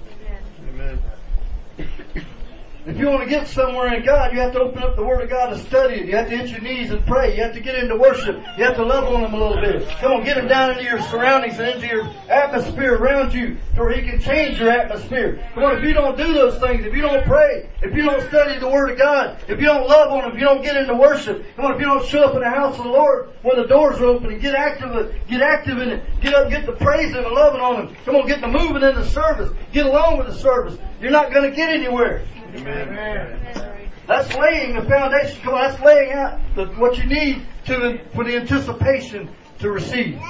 If 2.87 2.99
you 2.99 3.09
want 3.09 3.23
to 3.23 3.29
get 3.31 3.49
somewhere 3.49 3.95
in 3.95 4.05
God, 4.05 4.35
you 4.35 4.41
have 4.41 4.53
to 4.53 4.61
open 4.61 4.83
up 4.83 4.95
the 4.95 5.03
Word 5.03 5.23
of 5.23 5.31
God 5.31 5.55
and 5.55 5.67
study 5.69 6.01
it. 6.01 6.07
You 6.07 6.17
have 6.17 6.29
to 6.29 6.37
hit 6.37 6.51
your 6.51 6.61
knees 6.61 6.91
and 6.91 7.05
pray. 7.07 7.35
You 7.35 7.43
have 7.43 7.55
to 7.55 7.61
get 7.61 7.77
into 7.77 7.97
worship. 7.97 8.37
You 8.59 8.65
have 8.65 8.77
to 8.77 8.85
love 8.85 9.05
on 9.05 9.25
Him 9.25 9.33
a 9.33 9.39
little 9.39 9.59
bit. 9.59 9.89
Come 10.01 10.13
on, 10.13 10.23
get 10.23 10.37
Him 10.37 10.49
down 10.49 10.73
into 10.73 10.85
your 10.85 11.01
surroundings 11.01 11.59
and 11.59 11.69
into 11.69 11.87
your 11.87 12.07
atmosphere 12.29 12.97
around 12.97 13.33
you 13.33 13.57
to 13.75 13.81
where 13.81 13.93
He 13.95 14.07
can 14.07 14.21
change 14.21 14.61
your 14.61 14.69
atmosphere. 14.69 15.43
Come 15.55 15.65
on, 15.65 15.79
if 15.79 15.83
you 15.83 15.95
don't 15.95 16.15
do 16.19 16.35
those 16.35 16.61
things, 16.61 16.85
if 16.85 16.93
you 16.93 17.01
don't 17.01 17.25
pray, 17.25 17.71
if 17.81 17.97
you 17.97 18.03
don't 18.03 18.21
study 18.29 18.59
the 18.59 18.69
Word 18.69 18.91
of 18.91 18.99
God, 18.99 19.39
if 19.49 19.59
you 19.59 19.65
don't 19.65 19.89
love 19.89 20.11
on 20.11 20.25
Him, 20.25 20.33
if 20.33 20.39
you 20.39 20.45
don't 20.45 20.63
get 20.63 20.77
into 20.77 20.95
worship, 20.95 21.43
come 21.57 21.65
on, 21.65 21.73
if 21.73 21.81
you 21.81 21.87
don't 21.87 22.05
show 22.07 22.25
up 22.25 22.35
in 22.35 22.41
the 22.41 22.51
house 22.51 22.77
of 22.77 22.85
the 22.85 22.91
Lord 22.91 23.31
when 23.41 23.57
the 23.57 23.67
doors 23.67 23.99
are 23.99 24.05
open 24.05 24.31
and 24.31 24.43
get 24.43 24.55
active, 24.55 25.15
get 25.27 25.41
active 25.41 25.79
in 25.79 25.89
it. 25.89 26.21
Get 26.21 26.35
up, 26.35 26.51
get 26.51 26.67
the 26.67 26.73
praising 26.73 27.17
and 27.17 27.33
loving 27.33 27.63
on 27.63 27.89
Him. 27.89 27.97
Come 28.05 28.17
on, 28.17 28.27
get 28.27 28.41
to 28.43 28.49
moving 28.49 28.83
in 28.83 28.95
the 28.95 29.07
service. 29.07 29.51
Get 29.73 29.87
along 29.87 30.19
with 30.19 30.27
the 30.27 30.35
service. 30.35 30.79
You're 31.01 31.13
not 31.13 31.33
going 31.33 31.49
to 31.49 31.57
get 31.57 31.71
anywhere. 31.71 32.27
Amen. 32.55 33.91
That's 34.07 34.35
laying 34.35 34.75
the 34.75 34.83
foundation. 34.83 35.41
Come 35.43 35.55
on, 35.55 35.71
that's 35.71 35.83
laying 35.83 36.13
out 36.13 36.41
the, 36.55 36.67
what 36.67 36.99
you 36.99 37.05
need 37.05 37.47
to 37.67 38.01
for 38.15 38.25
the 38.25 38.37
anticipation 38.37 39.31
to 39.61 39.71
receive. 39.71 40.21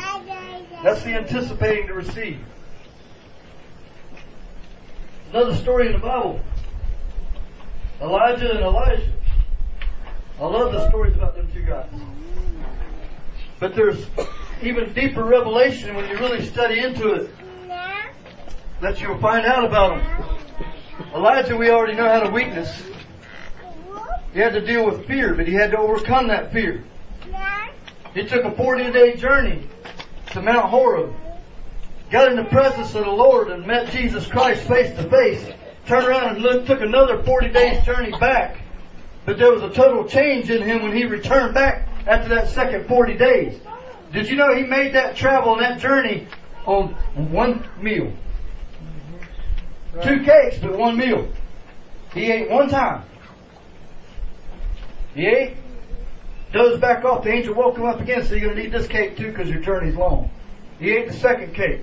That's 0.83 1.03
the 1.03 1.15
anticipating 1.15 1.89
to 1.89 1.95
receive. 1.95 2.39
Another 5.31 5.57
story 5.57 5.87
in 5.87 5.93
the 5.95 5.99
Bible. 5.99 6.41
Elijah 8.01 8.51
and 8.51 8.61
Elisha. 8.61 9.13
I 10.41 10.47
love 10.47 10.73
the 10.73 10.89
stories 10.89 11.15
about 11.15 11.37
them 11.37 11.49
two 11.53 11.63
guys. 11.63 11.89
But 13.59 13.75
there's 13.75 14.07
even 14.63 14.93
deeper 14.93 15.25
revelation 15.25 15.95
when 15.95 16.09
you 16.09 16.19
really 16.19 16.45
study 16.45 16.81
into 16.81 17.15
it 17.15 17.31
that 18.81 19.01
you'll 19.01 19.19
find 19.19 19.47
out 19.47 19.65
about 19.65 19.99
them. 19.99 20.44
Elijah, 21.15 21.57
we 21.57 21.71
already 21.71 21.95
know 21.95 22.09
had 22.09 22.27
a 22.27 22.31
weakness. 22.31 22.83
He 24.33 24.41
had 24.41 24.53
to 24.55 24.61
deal 24.61 24.85
with 24.85 25.07
fear, 25.07 25.33
but 25.35 25.47
he 25.47 25.55
had 25.55 25.71
to 25.71 25.79
overcome 25.79 26.27
that 26.27 26.53
fear. 26.53 26.83
He 28.15 28.27
took 28.27 28.45
a 28.45 28.51
40 28.51 28.91
day 28.91 29.15
journey 29.15 29.69
to 30.33 30.43
Mount 30.43 30.71
Horeb, 30.71 31.15
got 32.11 32.33
in 32.33 32.37
the 32.37 32.45
presence 32.45 32.97
of 32.97 33.05
the 33.05 33.13
Lord 33.13 33.49
and 33.49 33.65
met 33.65 33.91
Jesus 33.91 34.27
Christ 34.27 34.67
face 34.67 34.91
to 34.97 35.09
face, 35.09 35.49
turned 35.87 36.07
around 36.07 36.35
and 36.35 36.43
looked, 36.43 36.67
took 36.67 36.81
another 36.81 37.23
40 37.23 37.49
days 37.51 37.85
journey 37.85 38.11
back. 38.19 38.59
But 39.25 39.39
there 39.39 39.53
was 39.53 39.63
a 39.63 39.71
total 39.71 40.09
change 40.09 40.51
in 40.51 40.63
him 40.63 40.83
when 40.83 40.97
he 40.97 41.05
returned 41.05 41.55
back 41.55 41.89
after 42.09 42.29
that 42.35 42.49
second 42.49 42.89
40 42.89 43.17
days. 43.17 43.61
Did 44.13 44.29
you 44.29 44.35
know 44.35 44.53
he 44.53 44.65
made 44.65 44.95
that 44.95 45.15
travel 45.15 45.53
and 45.53 45.63
that 45.63 45.79
journey 45.79 46.27
on 46.67 46.89
one 47.15 47.65
meal? 47.81 48.13
Two 50.03 50.25
cakes, 50.25 50.59
but 50.59 50.77
one 50.77 50.97
meal. 50.97 51.29
He 52.13 52.31
ate 52.31 52.51
one 52.51 52.69
time. 52.69 53.05
He 55.15 55.27
ate, 55.27 55.57
dozed 56.53 56.81
back 56.81 57.05
off. 57.05 57.23
The 57.23 57.31
angel 57.31 57.55
woke 57.55 57.77
him 57.77 57.85
up 57.85 58.01
again, 58.01 58.25
so 58.25 58.35
you're 58.35 58.47
going 58.47 58.57
to 58.57 58.63
need 58.63 58.73
this 58.73 58.89
cake 58.89 59.17
too 59.17 59.31
because 59.31 59.49
your 59.49 59.61
journey's 59.61 59.95
long. 59.95 60.31
He 60.81 60.91
ate 60.91 61.09
the 61.09 61.15
second 61.15 61.55
cake. 61.55 61.83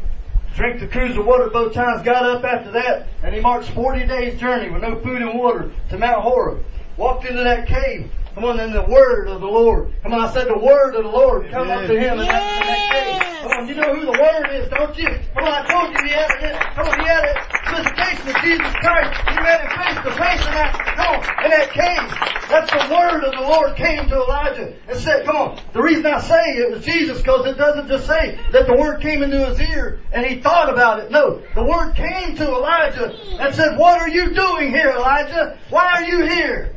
Drank 0.56 0.82
the 0.82 0.88
cruse 0.88 1.16
of 1.16 1.26
water 1.26 1.50
both 1.50 1.74
times, 1.74 2.04
got 2.04 2.24
up 2.24 2.44
after 2.44 2.72
that, 2.72 3.08
and 3.24 3.34
he 3.34 3.40
marched 3.40 3.72
40 3.72 4.06
days 4.06 4.38
journey 4.40 4.70
with 4.70 4.82
no 4.82 5.00
food 5.00 5.22
and 5.22 5.40
water 5.40 5.72
to 5.90 5.98
Mount 5.98 6.22
Horeb. 6.24 6.66
Walked 6.98 7.26
into 7.26 7.44
that 7.44 7.68
cave. 7.68 8.12
Come 8.36 8.46
on, 8.46 8.58
then 8.58 8.72
the 8.72 8.84
word 8.84 9.28
of 9.28 9.42
the 9.42 9.48
Lord. 9.48 9.94
Come 10.04 10.14
on, 10.14 10.22
I 10.22 10.32
said 10.32 10.48
the 10.48 10.58
word 10.58 10.96
of 10.96 11.04
the 11.04 11.10
Lord 11.10 11.52
come 11.52 11.70
up 11.70 11.86
to 11.88 12.00
him 12.00 12.20
in 12.20 12.28
that, 12.28 12.62
in 12.62 12.68
that 12.68 12.92
cave. 12.92 13.42
Come 13.42 13.52
on, 13.52 13.68
you 13.68 13.76
know 13.76 13.94
who 13.94 14.06
the 14.06 14.18
word 14.18 14.52
is, 14.52 14.70
don't 14.70 14.98
you? 14.98 15.10
Come 15.36 15.44
on, 15.44 15.54
I 15.54 15.68
told 15.68 15.92
you 15.94 16.04
he 16.06 16.12
had 16.12 16.32
it. 16.40 16.56
Come 16.76 16.88
on, 16.88 17.00
he 17.00 17.06
had 17.06 17.26
it. 17.26 17.38
Visitation 17.72 18.12
conversation 18.12 18.28
with 18.28 18.44
Jesus 18.44 18.74
Christ. 18.76 19.22
He 19.30 19.36
met 19.36 19.62
him 19.62 19.70
face 19.70 20.04
to 20.04 20.12
face 20.12 20.48
in 20.48 20.54
that, 20.54 20.74
come 20.96 21.16
on, 21.16 21.46
in 21.46 21.52
that 21.52 21.72
cave. 21.72 22.32
That's 22.50 22.72
the 22.72 22.94
word 22.94 23.24
of 23.24 23.34
the 23.34 23.42
Lord 23.42 23.76
came 23.78 24.10
to 24.10 24.16
Elijah 24.16 24.74
and 24.88 25.00
said, 25.00 25.26
come 25.26 25.36
on, 25.36 25.60
the 25.74 25.82
reason 25.82 26.06
I 26.06 26.20
say 26.20 26.58
it 26.58 26.72
was 26.72 26.84
Jesus 26.84 27.20
because 27.20 27.46
it 27.48 27.58
doesn't 27.58 27.88
just 27.88 28.08
say 28.08 28.38
that 28.52 28.68
the 28.68 28.76
word 28.76 29.02
came 29.02 29.24
into 29.24 29.46
his 29.46 29.60
ear 29.62 30.02
and 30.12 30.26
he 30.26 30.42
thought 30.42 30.70
about 30.70 31.00
it. 31.00 31.12
No, 31.12 31.42
the 31.56 31.64
word 31.64 31.94
came 31.96 32.36
to 32.36 32.46
Elijah 32.46 33.14
and 33.40 33.56
said, 33.56 33.78
what 33.78 34.02
are 34.02 34.10
you 34.10 34.34
doing 34.34 34.70
here, 34.70 34.90
Elijah? 34.90 35.58
Why 35.70 35.94
are 35.94 36.04
you 36.04 36.26
here? 36.28 36.76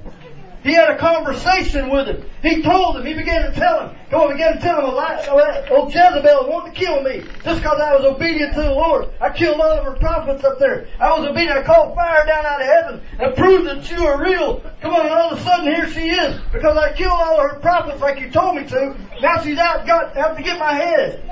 He 0.65 0.73
had 0.73 0.89
a 0.89 0.99
conversation 0.99 1.91
with 1.91 2.09
him. 2.09 2.25
He 2.41 2.63
told 2.63 2.97
him. 2.97 3.05
He 3.05 3.13
began 3.13 3.43
to 3.43 3.53
tell 3.53 3.87
him. 3.87 3.97
Come 4.09 4.23
on, 4.23 4.33
began 4.33 4.55
to 4.55 4.61
tell 4.61 4.81
him, 4.81 4.95
oh 4.97 5.89
Jezebel 5.89 6.49
wanted 6.49 6.75
to 6.75 6.81
kill 6.81 7.03
me 7.03 7.21
just 7.45 7.61
because 7.61 7.79
I 7.79 7.95
was 7.95 8.07
obedient 8.07 8.55
to 8.55 8.63
the 8.63 8.71
Lord. 8.71 9.11
I 9.21 9.29
killed 9.29 9.61
all 9.61 9.79
of 9.79 9.85
her 9.85 9.93
prophets 9.93 10.43
up 10.43 10.59
there. 10.59 10.89
I 10.99 11.11
was 11.19 11.29
obedient. 11.29 11.59
I 11.59 11.63
called 11.65 11.95
fire 11.95 12.25
down 12.25 12.47
out 12.47 12.63
of 12.63 12.67
heaven 12.67 13.03
and 13.19 13.37
proved 13.37 13.67
that 13.67 13.91
you 13.91 14.07
are 14.07 14.19
real. 14.19 14.61
Come 14.81 14.95
on, 14.95 15.03
and 15.05 15.15
all 15.15 15.33
of 15.33 15.39
a 15.39 15.43
sudden 15.43 15.67
here 15.67 15.87
she 15.91 16.09
is 16.09 16.41
because 16.51 16.79
I 16.79 16.95
killed 16.95 17.13
all 17.13 17.45
of 17.45 17.51
her 17.51 17.61
prophets 17.61 18.01
like 18.01 18.19
you 18.21 18.31
told 18.31 18.57
me 18.57 18.65
to. 18.67 18.97
Now 19.21 19.43
she's 19.43 19.59
out. 19.59 19.87
Got 19.87 20.17
have 20.17 20.35
to 20.39 20.43
get 20.43 20.59
my 20.59 20.73
head. 20.73 21.31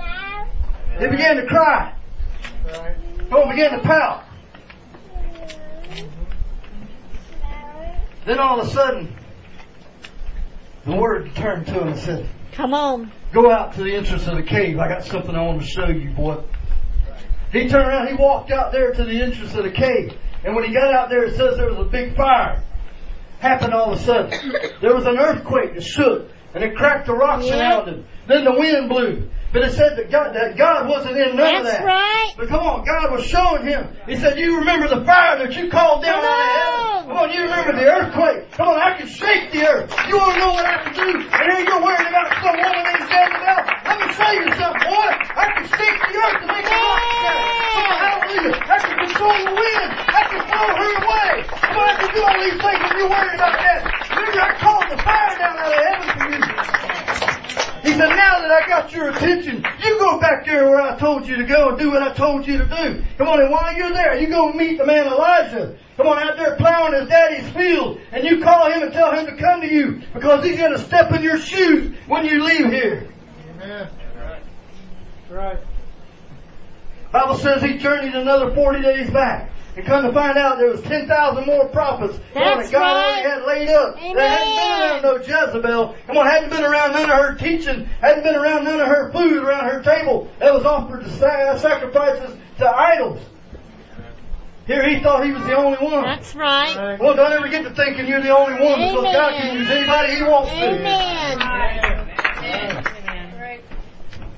He 0.99 1.07
began 1.07 1.37
to 1.37 1.47
cry. 1.47 1.95
Come 3.31 3.33
on, 3.33 3.51
began 3.51 3.79
to 3.79 3.81
pout. 3.81 4.25
Then 8.27 8.39
all 8.39 8.61
of 8.61 8.69
a 8.69 8.71
sudden, 8.71 9.17
the 10.85 10.97
word 10.97 11.35
turned 11.35 11.67
to 11.67 11.81
him 11.81 11.89
and 11.89 11.99
said, 11.99 12.29
Come 12.53 12.75
on. 12.75 13.11
Go 13.33 13.51
out 13.51 13.75
to 13.75 13.83
the 13.83 13.95
entrance 13.95 14.27
of 14.27 14.37
the 14.37 14.43
cave. 14.43 14.79
I 14.79 14.89
got 14.89 15.05
something 15.05 15.35
I 15.35 15.43
want 15.43 15.61
to 15.63 15.67
show 15.67 15.87
you, 15.89 16.11
boy. 16.11 16.43
He 17.51 17.69
turned 17.69 17.87
around, 17.89 18.09
he 18.09 18.15
walked 18.15 18.51
out 18.51 18.73
there 18.73 18.93
to 18.93 19.05
the 19.05 19.23
entrance 19.23 19.55
of 19.55 19.65
the 19.65 19.71
cave. 19.71 20.13
And 20.45 20.55
when 20.55 20.65
he 20.65 20.73
got 20.73 20.93
out 20.93 21.09
there, 21.09 21.25
it 21.25 21.37
says 21.37 21.57
there 21.57 21.69
was 21.71 21.79
a 21.79 21.91
big 21.91 22.17
fire. 22.17 22.63
Happened 23.41 23.73
all 23.75 23.93
of 23.93 23.99
a 24.01 24.03
sudden. 24.03 24.53
There 24.81 24.95
was 24.95 25.07
an 25.07 25.19
earthquake 25.19 25.75
that 25.75 25.83
shook, 25.83 26.29
and 26.55 26.63
it 26.63 26.77
cracked 26.77 27.07
the 27.07 27.15
rocks 27.15 27.47
Yeah. 27.47 27.59
around 27.59 27.89
him. 27.89 28.05
Then 28.27 28.45
the 28.45 28.53
wind 28.53 28.89
blew. 28.89 29.31
But 29.53 29.69
it 29.69 29.73
said 29.77 30.01
that 30.01 30.11
God, 30.11 30.33
that 30.33 30.57
God 30.57 30.89
wasn't 30.89 31.17
in 31.21 31.37
none 31.37 31.61
of 31.61 31.65
that. 31.69 31.85
That's 31.85 31.85
right. 31.85 32.33
But 32.41 32.49
come 32.49 32.65
on, 32.65 32.89
God 32.89 33.13
was 33.13 33.29
showing 33.29 33.69
him. 33.69 33.93
He 34.09 34.17
said, 34.17 34.39
you 34.41 34.65
remember 34.65 34.89
the 34.89 35.05
fire 35.05 35.45
that 35.45 35.53
you 35.53 35.69
called 35.69 36.01
down 36.03 36.25
out 36.25 36.41
of 36.41 36.49
heaven? 36.49 37.13
Come 37.13 37.19
on, 37.21 37.29
you 37.37 37.43
remember 37.45 37.77
the 37.77 37.85
earthquake? 37.85 38.49
Come 38.57 38.73
on, 38.73 38.81
I 38.81 38.97
can 38.97 39.05
shake 39.05 39.53
the 39.53 39.69
earth. 39.69 39.93
You 40.09 40.17
want 40.17 40.33
to 40.33 40.41
know 40.41 40.53
what 40.57 40.65
I 40.65 40.89
can 40.89 40.97
do? 40.97 41.05
And 41.05 41.45
here 41.53 41.69
you're 41.69 41.85
worrying 41.85 42.09
about 42.09 42.33
some 42.41 42.57
woman 42.57 42.81
named 42.81 43.05
Jezebel. 43.13 43.61
Let 43.85 43.97
me 44.01 44.09
show 44.17 44.33
you 44.41 44.49
something, 44.57 44.89
boy. 44.89 45.11
I 45.37 45.45
can 45.53 45.65
shake 45.69 46.01
the 46.01 46.17
earth 46.17 46.39
to 46.41 46.47
make 46.49 46.65
a 46.65 46.79
rock 46.81 47.05
settle. 47.21 47.45
Come 47.77 47.85
on, 47.93 47.99
hallelujah. 48.01 48.57
I 48.57 48.79
can 48.81 48.97
control 49.05 49.37
the 49.37 49.53
wind. 49.53 49.91
I 50.01 50.23
can 50.33 50.41
blow 50.49 50.69
her 50.81 50.91
away. 50.97 51.33
Come 51.53 51.77
on, 51.77 51.87
I 51.93 51.95
can 52.01 52.09
do 52.17 52.21
all 52.25 52.39
these 52.41 52.57
things 52.57 52.81
and 52.89 52.97
you're 52.97 53.13
worried 53.13 53.37
about 53.37 53.57
that. 53.61 53.81
Remember, 54.17 54.41
I 54.41 54.51
called 54.57 54.87
the 54.89 54.97
fire 54.97 55.35
down 55.37 55.61
out 55.61 55.69
of 55.69 55.85
heaven 55.85 56.09
for 56.17 56.25
you. 56.33 56.41
He 57.83 57.91
said, 57.99 58.09
now 58.09 58.41
that 58.41 58.49
I 58.49 58.63
got 58.69 58.93
your 58.93 59.12
attention, 59.23 59.65
you 59.83 59.99
go 59.99 60.19
back 60.19 60.45
there 60.45 60.69
where 60.69 60.81
I 60.81 60.99
told 60.99 61.27
you 61.27 61.37
to 61.37 61.45
go 61.45 61.71
and 61.71 61.79
do 61.79 61.91
what 61.91 62.03
I 62.03 62.13
told 62.13 62.47
you 62.47 62.59
to 62.59 62.65
do. 62.65 63.05
Come 63.19 63.29
on, 63.29 63.41
and 63.41 63.51
while 63.51 63.75
you're 63.75 63.93
there, 63.93 64.19
you 64.19 64.29
go 64.29 64.53
meet 64.53 64.79
the 64.79 64.87
man 64.87 65.07
Elisha. 65.07 65.77
Come 65.97 66.07
on, 66.07 66.19
out 66.19 66.37
there 66.37 66.57
plowing 66.57 66.95
his 66.95 67.09
daddy's 67.09 67.49
field, 67.51 68.01
and 68.11 68.25
you 68.25 68.43
call 68.43 68.71
him 68.71 68.83
and 68.83 68.93
tell 68.93 69.13
him 69.13 69.27
to 69.27 69.37
come 69.37 69.61
to 69.61 69.73
you, 69.73 70.03
because 70.13 70.45
he's 70.45 70.59
gonna 70.59 70.79
step 70.79 71.13
in 71.13 71.23
your 71.23 71.39
shoes 71.39 71.95
when 72.07 72.27
you 72.27 72.43
leave 72.43 72.67
here. 72.67 73.09
Amen. 73.61 73.89
Right. 74.17 74.43
Right. 75.31 75.59
Bible 77.13 77.37
says 77.37 77.63
he 77.63 77.77
journeyed 77.77 78.15
another 78.15 78.55
40 78.55 78.81
days 78.81 79.11
back. 79.11 79.51
And 79.77 79.87
come 79.87 80.05
to 80.05 80.13
find 80.13 80.37
out 80.37 80.59
there 80.59 80.69
was 80.69 80.83
10,000 80.83 81.47
more 81.47 81.67
prophets 81.69 82.19
come 82.35 82.43
That's 82.43 82.71
that 82.71 82.73
God 82.73 82.83
right. 82.83 83.25
already 83.25 83.29
had 83.29 83.43
laid 83.47 83.69
up. 83.71 83.95
That 84.17 84.39
hadn't 84.39 84.57
been 84.57 84.81
around 84.83 85.03
no 85.03 85.17
Jezebel. 85.47 85.97
And 86.09 86.17
what 86.17 86.31
hadn't 86.31 86.51
been 86.51 86.65
around 86.65 86.93
none 86.93 87.11
of 87.11 87.17
her 87.17 87.35
teaching, 87.37 87.87
hadn't 88.01 88.23
been 88.23 88.35
around 88.35 88.65
none 88.65 88.81
of 88.81 88.89
her 88.89 89.11
food 89.13 89.43
around 89.43 89.71
her 89.71 89.83
table 89.83 90.29
that 90.41 90.53
was 90.53 90.65
offered 90.65 91.05
to 91.05 91.27
uh, 91.27 91.59
sacrifices 91.59 92.37
to 92.59 92.69
idols. 92.69 93.21
Here 94.67 94.87
he 94.89 95.03
thought 95.03 95.25
he 95.25 95.33
was 95.33 95.43
the 95.45 95.57
only 95.57 95.79
one. 95.79 96.05
That's 96.05 96.35
right. 96.35 96.77
Right. 96.77 97.01
Well, 97.01 97.17
don't 97.17 97.33
ever 97.33 97.49
get 97.49 97.65
to 97.65 97.71
thinking 97.71 98.07
you're 98.07 98.21
the 98.21 98.37
only 98.37 98.61
one 98.63 98.79
because 98.79 99.05
God 99.05 99.33
can 99.41 99.57
use 99.57 99.71
anybody 99.71 100.15
he 100.17 100.23
wants 100.23 100.51
to. 100.51 100.57
Amen. 100.57 102.09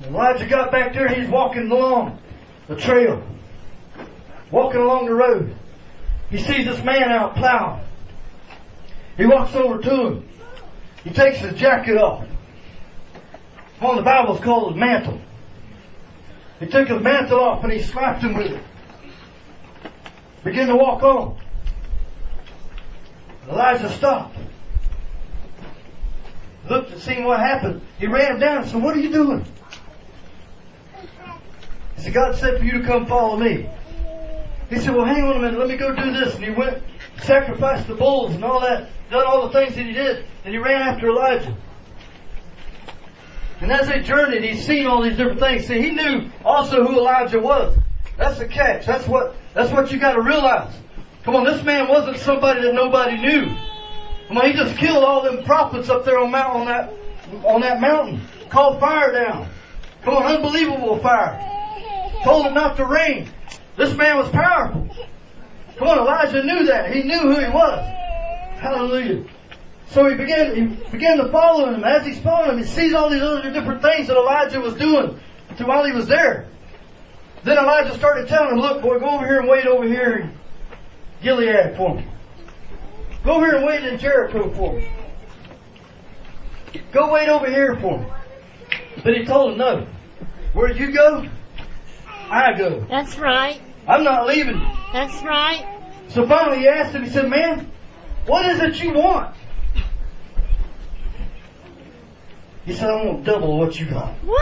Elijah 0.07 0.47
got 0.47 0.71
back 0.71 0.93
there 0.93 1.07
and 1.07 1.21
he's 1.21 1.29
walking 1.29 1.69
along 1.69 2.19
the 2.67 2.75
trail. 2.75 3.23
Walking 4.51 4.81
along 4.81 5.05
the 5.05 5.13
road. 5.13 5.55
He 6.29 6.37
sees 6.37 6.65
this 6.65 6.83
man 6.83 7.11
out 7.11 7.35
plowing. 7.35 7.81
He 9.17 9.25
walks 9.25 9.55
over 9.55 9.81
to 9.81 10.07
him. 10.07 10.29
He 11.03 11.11
takes 11.11 11.39
his 11.39 11.59
jacket 11.59 11.97
off. 11.97 12.27
One 13.79 13.97
of 13.97 14.03
the 14.03 14.09
Bible's 14.09 14.39
called 14.39 14.73
his 14.73 14.79
mantle. 14.79 15.19
He 16.59 16.67
took 16.67 16.87
his 16.87 17.01
mantle 17.01 17.39
off 17.39 17.63
and 17.63 17.71
he 17.71 17.81
slapped 17.81 18.23
him 18.23 18.35
with 18.35 18.51
it. 18.51 18.63
Begin 20.43 20.67
to 20.67 20.75
walk 20.75 21.03
on. 21.03 21.37
Elijah 23.49 23.89
stopped. 23.89 24.37
Looked 26.69 26.91
and 26.91 27.01
seen 27.01 27.25
what 27.25 27.39
happened. 27.39 27.81
He 27.99 28.07
ran 28.07 28.39
down 28.39 28.63
and 28.63 28.67
said, 28.67 28.81
what 28.81 28.95
are 28.95 28.99
you 28.99 29.11
doing? 29.11 29.45
He 31.95 32.01
said, 32.01 32.13
God 32.13 32.35
said 32.35 32.57
for 32.57 32.63
you 32.63 32.81
to 32.81 32.83
come 32.85 33.05
follow 33.05 33.37
me. 33.37 33.69
He 34.69 34.77
said, 34.77 34.95
well, 34.95 35.05
hang 35.05 35.23
on 35.23 35.37
a 35.37 35.39
minute. 35.39 35.59
Let 35.59 35.67
me 35.67 35.77
go 35.77 35.93
do 35.93 36.11
this. 36.11 36.35
And 36.35 36.43
he 36.43 36.51
went, 36.51 36.81
sacrificed 37.21 37.87
the 37.87 37.95
bulls 37.95 38.33
and 38.33 38.43
all 38.43 38.61
that, 38.61 38.89
done 39.09 39.25
all 39.25 39.47
the 39.47 39.53
things 39.53 39.75
that 39.75 39.85
he 39.85 39.93
did. 39.93 40.25
And 40.43 40.53
he 40.53 40.57
ran 40.57 40.81
after 40.81 41.09
Elijah. 41.09 41.55
And 43.61 43.71
as 43.71 43.87
they 43.87 44.01
journeyed, 44.01 44.43
he's 44.43 44.65
seen 44.65 44.85
all 44.85 45.01
these 45.03 45.17
different 45.17 45.39
things. 45.39 45.65
See, 45.67 45.81
he 45.81 45.91
knew 45.91 46.29
also 46.43 46.83
who 46.83 46.97
Elijah 46.97 47.39
was. 47.39 47.77
That's 48.17 48.39
the 48.39 48.47
catch. 48.47 48.85
That's 48.85 49.07
what, 49.07 49.35
that's 49.53 49.71
what 49.71 49.91
you 49.91 49.99
gotta 49.99 50.21
realize. 50.21 50.73
Come 51.23 51.35
on, 51.35 51.45
this 51.45 51.63
man 51.63 51.87
wasn't 51.87 52.17
somebody 52.17 52.61
that 52.61 52.73
nobody 52.73 53.17
knew. 53.17 53.45
Come 54.27 54.37
on, 54.37 54.45
he 54.45 54.53
just 54.53 54.77
killed 54.77 55.03
all 55.03 55.23
them 55.23 55.43
prophets 55.43 55.89
up 55.89 56.05
there 56.05 56.19
on 56.19 56.31
mount, 56.31 56.55
on 56.55 56.65
that, 56.67 56.93
on 57.45 57.61
that 57.61 57.79
mountain. 57.79 58.21
Called 58.49 58.79
fire 58.79 59.11
down. 59.11 59.49
Come 60.03 60.15
on, 60.15 60.25
unbelievable 60.25 60.99
fire. 60.99 61.54
Told 62.25 62.51
not 62.55 62.75
to 62.77 62.85
rain. 62.85 63.29
This 63.77 63.93
man 63.93 64.17
was 64.17 64.27
powerful. 64.29 64.89
Come 65.77 65.87
on, 65.87 65.99
Elisha 65.99 66.43
knew 66.43 66.65
that. 66.65 66.91
He 66.91 67.03
knew 67.03 67.19
who 67.19 67.39
he 67.39 67.47
was. 67.51 67.85
Hallelujah. 68.57 69.25
So 69.89 70.09
he 70.09 70.15
began, 70.15 70.55
he 70.55 70.91
began 70.91 71.17
to 71.17 71.31
follow 71.31 71.71
him. 71.71 71.83
As 71.83 72.03
he's 72.03 72.17
following 72.19 72.57
him, 72.57 72.57
he 72.57 72.63
sees 72.63 72.95
all 72.95 73.11
these 73.11 73.21
other 73.21 73.51
different 73.51 73.83
things 73.83 74.07
that 74.07 74.17
Elijah 74.17 74.59
was 74.59 74.73
doing 74.73 75.19
while 75.63 75.85
he 75.85 75.91
was 75.91 76.07
there. 76.07 76.47
Then 77.43 77.59
Elijah 77.59 77.95
started 77.95 78.27
telling 78.27 78.53
him, 78.53 78.59
look 78.59 78.81
boy, 78.81 78.97
go 78.97 79.07
over 79.11 79.27
here 79.27 79.41
and 79.41 79.47
wait 79.47 79.67
over 79.67 79.85
here 79.85 80.15
in 80.15 80.37
Gilead 81.21 81.77
for 81.77 81.93
me. 81.93 82.07
Go 83.23 83.33
over 83.33 83.45
here 83.45 83.55
and 83.57 83.65
wait 83.67 83.83
in 83.83 83.99
Jericho 83.99 84.51
for 84.55 84.73
me. 84.73 84.89
Go 86.91 87.13
wait 87.13 87.29
over 87.29 87.47
here 87.47 87.75
for 87.75 87.99
me. 87.99 88.05
But 89.03 89.15
he 89.15 89.25
told 89.25 89.51
him, 89.51 89.57
no. 89.59 89.87
Where 90.53 90.71
you 90.71 90.91
go, 90.91 91.29
I 92.29 92.53
go. 92.57 92.85
That's 92.89 93.17
right. 93.17 93.61
I'm 93.87 94.03
not 94.03 94.27
leaving. 94.27 94.59
That's 94.93 95.21
right. 95.23 95.65
So 96.09 96.27
finally 96.27 96.59
he 96.59 96.67
asked 96.67 96.95
him, 96.95 97.03
he 97.03 97.09
said, 97.09 97.29
man, 97.29 97.71
what 98.25 98.45
is 98.45 98.59
it 98.59 98.83
you 98.83 98.93
want? 98.93 99.35
He 102.65 102.73
said, 102.73 102.89
I 102.89 103.05
want 103.05 103.23
double 103.23 103.59
what 103.59 103.79
you 103.79 103.85
got. 103.85 104.23
Woo! 104.23 104.35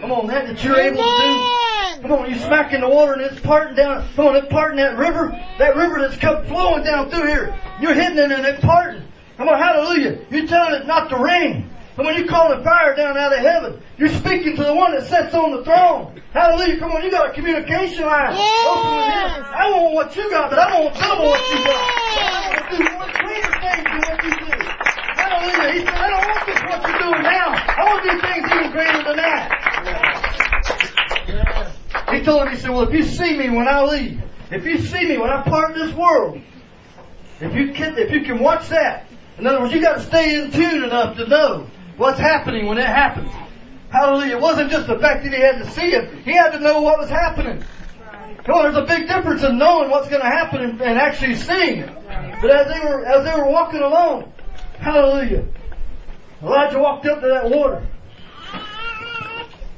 Come 0.00 0.12
on, 0.12 0.26
that 0.28 0.46
that 0.46 0.64
you're 0.64 0.78
able 0.78 0.96
to 0.96 1.02
do. 1.02 2.02
Come 2.02 2.12
on, 2.12 2.30
you 2.30 2.38
smack 2.38 2.72
in 2.72 2.80
the 2.80 2.88
water 2.88 3.14
and 3.14 3.22
it's 3.22 3.40
parting 3.40 3.74
down. 3.74 4.08
Come 4.14 4.28
on, 4.28 4.36
it's 4.36 4.48
parting 4.48 4.78
that 4.78 4.96
river. 4.96 5.30
That 5.58 5.76
river 5.76 5.98
that's 6.00 6.16
come 6.16 6.46
flowing 6.46 6.84
down 6.84 7.10
through 7.10 7.26
here. 7.26 7.58
You're 7.80 7.94
hitting 7.94 8.18
it 8.18 8.30
and 8.30 8.46
it's 8.46 8.64
parting. 8.64 9.02
Come 9.36 9.48
on, 9.48 9.58
hallelujah. 9.58 10.20
You're 10.30 10.46
telling 10.46 10.80
it 10.80 10.86
not 10.86 11.10
to 11.10 11.18
rain. 11.18 11.68
And 11.98 12.06
when 12.06 12.14
you 12.14 12.26
call 12.26 12.56
the 12.56 12.62
fire 12.62 12.94
down 12.94 13.18
out 13.18 13.32
of 13.32 13.40
heaven, 13.40 13.82
you're 13.96 14.08
speaking 14.08 14.54
to 14.54 14.62
the 14.62 14.72
one 14.72 14.94
that 14.94 15.08
sits 15.08 15.34
on 15.34 15.50
the 15.50 15.64
throne. 15.64 16.22
Hallelujah. 16.30 16.78
Come 16.78 16.92
on, 16.92 17.02
you 17.02 17.10
got 17.10 17.30
a 17.30 17.32
communication 17.32 18.06
line. 18.06 18.38
Open 18.38 18.94
with 18.94 19.10
him. 19.10 19.34
Yes. 19.34 19.42
I 19.50 19.66
want 19.74 19.94
what 19.94 20.14
you 20.14 20.30
got, 20.30 20.48
but 20.48 20.60
I 20.60 20.78
want 20.78 20.94
double 20.94 21.26
what 21.26 21.42
you 21.50 21.58
got. 21.58 21.74
I 21.74 22.54
want 22.54 22.70
to 22.70 22.76
do 22.78 22.86
one 23.02 23.10
greater 23.18 23.50
things 23.50 23.82
than 23.82 23.98
what 23.98 24.14
you 24.22 24.30
do. 24.30 24.46
Hallelujah. 25.18 25.72
He 25.74 25.80
said, 25.82 25.90
I 25.90 26.06
don't 26.06 26.22
want 26.22 26.46
just 26.46 26.62
what 26.70 26.86
you're 26.86 27.02
doing 27.02 27.22
now. 27.26 27.50
I 27.66 27.82
want 27.82 27.98
to 27.98 28.14
do 28.14 28.20
things 28.22 28.46
even 28.46 28.70
greater 28.70 29.02
than 29.02 29.16
that. 29.18 29.50
He 32.14 32.22
told 32.22 32.46
him, 32.46 32.54
he 32.54 32.58
said, 32.60 32.70
well, 32.70 32.86
if 32.86 32.94
you 32.94 33.02
see 33.02 33.36
me 33.36 33.50
when 33.50 33.66
I 33.66 33.82
leave, 33.82 34.22
if 34.52 34.64
you 34.64 34.78
see 34.78 35.04
me 35.04 35.18
when 35.18 35.30
I 35.30 35.42
part 35.42 35.74
this 35.74 35.92
world, 35.94 36.40
if 37.40 37.52
you 37.56 37.72
can, 37.72 37.98
if 37.98 38.12
you 38.12 38.22
can 38.22 38.38
watch 38.38 38.68
that, 38.68 39.08
in 39.36 39.48
other 39.48 39.62
words, 39.62 39.74
you 39.74 39.80
got 39.82 39.96
to 39.96 40.02
stay 40.02 40.40
in 40.40 40.52
tune 40.52 40.84
enough 40.84 41.16
to 41.16 41.26
know 41.26 41.66
what's 41.98 42.18
happening 42.18 42.66
when 42.66 42.78
it 42.78 42.86
happens. 42.86 43.30
Hallelujah. 43.90 44.36
It 44.36 44.40
wasn't 44.40 44.70
just 44.70 44.86
the 44.86 44.98
fact 44.98 45.24
that 45.24 45.32
he 45.32 45.40
had 45.40 45.58
to 45.58 45.70
see 45.70 45.94
it. 45.94 46.24
He 46.24 46.32
had 46.32 46.50
to 46.50 46.60
know 46.60 46.80
what 46.80 46.98
was 46.98 47.10
happening. 47.10 47.62
On, 48.48 48.62
there's 48.62 48.76
a 48.76 48.86
big 48.86 49.06
difference 49.06 49.42
in 49.42 49.58
knowing 49.58 49.90
what's 49.90 50.08
going 50.08 50.22
to 50.22 50.26
happen 50.26 50.62
and, 50.62 50.80
and 50.80 50.98
actually 50.98 51.34
seeing 51.34 51.80
it. 51.80 51.94
But 52.40 52.50
as 52.50 52.72
they 52.72 52.80
were 52.80 53.04
as 53.04 53.24
they 53.24 53.38
were 53.38 53.50
walking 53.50 53.80
along, 53.80 54.32
hallelujah, 54.78 55.44
Elijah 56.42 56.78
walked 56.78 57.04
up 57.04 57.20
to 57.20 57.26
that 57.26 57.50
water, 57.50 57.86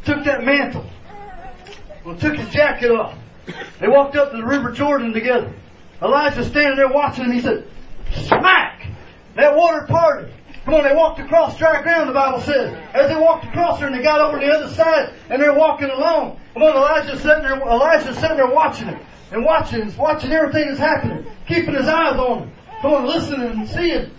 took 0.04 0.22
that 0.24 0.44
mantle, 0.44 0.88
well, 2.04 2.16
took 2.16 2.36
his 2.36 2.48
jacket 2.50 2.92
off. 2.92 3.18
They 3.80 3.88
walked 3.88 4.14
up 4.14 4.30
to 4.30 4.36
the 4.36 4.46
River 4.46 4.70
Jordan 4.70 5.12
together. 5.12 5.52
Elisha 6.00 6.44
standing 6.44 6.76
there 6.76 6.88
watching 6.88 7.24
him. 7.24 7.32
He 7.32 7.40
said, 7.40 7.66
"Smack!" 8.12 8.86
That 9.34 9.56
water 9.56 9.84
parted. 9.88 10.32
Come 10.70 10.82
on, 10.82 10.88
they 10.88 10.94
walked 10.94 11.18
across 11.18 11.58
dry 11.58 11.82
ground, 11.82 12.08
the 12.08 12.12
Bible 12.12 12.40
says. 12.42 12.72
As 12.94 13.08
they 13.08 13.20
walked 13.20 13.44
across 13.44 13.80
there 13.80 13.88
and 13.88 13.98
they 13.98 14.04
got 14.04 14.20
over 14.20 14.38
to 14.38 14.46
the 14.46 14.52
other 14.52 14.72
side 14.72 15.12
and 15.28 15.42
they're 15.42 15.52
walking 15.52 15.90
along. 15.90 16.38
Come 16.54 16.62
on, 16.62 16.76
Elisha's 16.76 17.22
sitting 17.22 17.42
there, 17.42 17.60
Elisha's 17.60 18.16
sitting 18.16 18.36
there 18.36 18.46
watching 18.46 18.86
it. 18.86 19.02
And 19.32 19.44
watching, 19.44 19.92
watching 19.96 20.30
everything 20.30 20.68
that's 20.68 20.78
happening. 20.78 21.26
Keeping 21.48 21.74
his 21.74 21.88
eyes 21.88 22.14
on. 22.20 22.52
Come 22.82 22.92
on, 22.92 23.04
listening 23.04 23.50
and 23.50 23.68
seeing. 23.68 24.12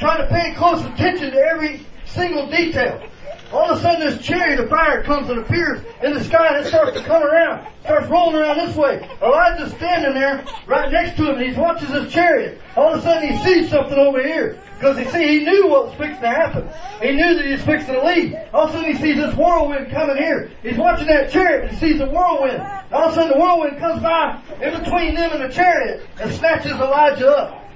Trying 0.00 0.26
to 0.26 0.34
pay 0.34 0.52
close 0.54 0.84
attention 0.84 1.30
to 1.30 1.38
every 1.38 1.86
single 2.04 2.50
detail. 2.50 3.08
All 3.52 3.70
of 3.70 3.78
a 3.78 3.82
sudden 3.82 4.00
this 4.00 4.24
chariot 4.24 4.60
of 4.60 4.70
fire 4.70 5.02
comes 5.02 5.28
and 5.28 5.38
appears 5.40 5.84
in 6.02 6.14
the 6.14 6.24
sky 6.24 6.56
and 6.56 6.64
it 6.64 6.68
starts 6.68 6.96
to 6.98 7.04
come 7.04 7.22
around. 7.22 7.68
Starts 7.82 8.08
rolling 8.08 8.36
around 8.36 8.56
this 8.56 8.74
way. 8.74 9.06
Elisha's 9.20 9.72
standing 9.74 10.14
there 10.14 10.42
right 10.66 10.90
next 10.90 11.16
to 11.18 11.28
him 11.28 11.38
and 11.38 11.52
he 11.52 11.60
watches 11.60 11.90
this 11.90 12.10
chariot. 12.10 12.58
All 12.76 12.94
of 12.94 13.00
a 13.00 13.02
sudden 13.02 13.28
he 13.28 13.44
sees 13.44 13.68
something 13.68 13.98
over 13.98 14.22
here. 14.22 14.58
Because 14.78 14.98
you 14.98 15.04
see, 15.10 15.38
he 15.38 15.44
knew 15.44 15.68
what 15.68 15.88
was 15.88 15.94
fixing 15.96 16.22
to 16.22 16.28
happen. 16.28 16.68
He 17.02 17.12
knew 17.12 17.34
that 17.34 17.44
he 17.44 17.52
was 17.52 17.62
fixing 17.62 17.94
to 17.94 18.04
leave. 18.04 18.34
All 18.54 18.64
of 18.64 18.70
a 18.70 18.72
sudden 18.72 18.96
he 18.96 18.98
sees 19.00 19.16
this 19.16 19.34
whirlwind 19.36 19.90
coming 19.90 20.16
here. 20.16 20.50
He's 20.62 20.78
watching 20.78 21.08
that 21.08 21.30
chariot 21.30 21.64
and 21.64 21.72
he 21.72 21.88
sees 21.88 21.98
the 21.98 22.06
whirlwind. 22.06 22.62
All 22.90 23.04
of 23.04 23.12
a 23.12 23.14
sudden 23.14 23.32
the 23.32 23.38
whirlwind 23.38 23.78
comes 23.78 24.02
by 24.02 24.40
in 24.62 24.82
between 24.82 25.14
them 25.14 25.30
and 25.30 25.42
the 25.42 25.54
chariot 25.54 26.06
and 26.18 26.32
snatches 26.32 26.72
Elijah 26.72 27.28
up. 27.28 27.70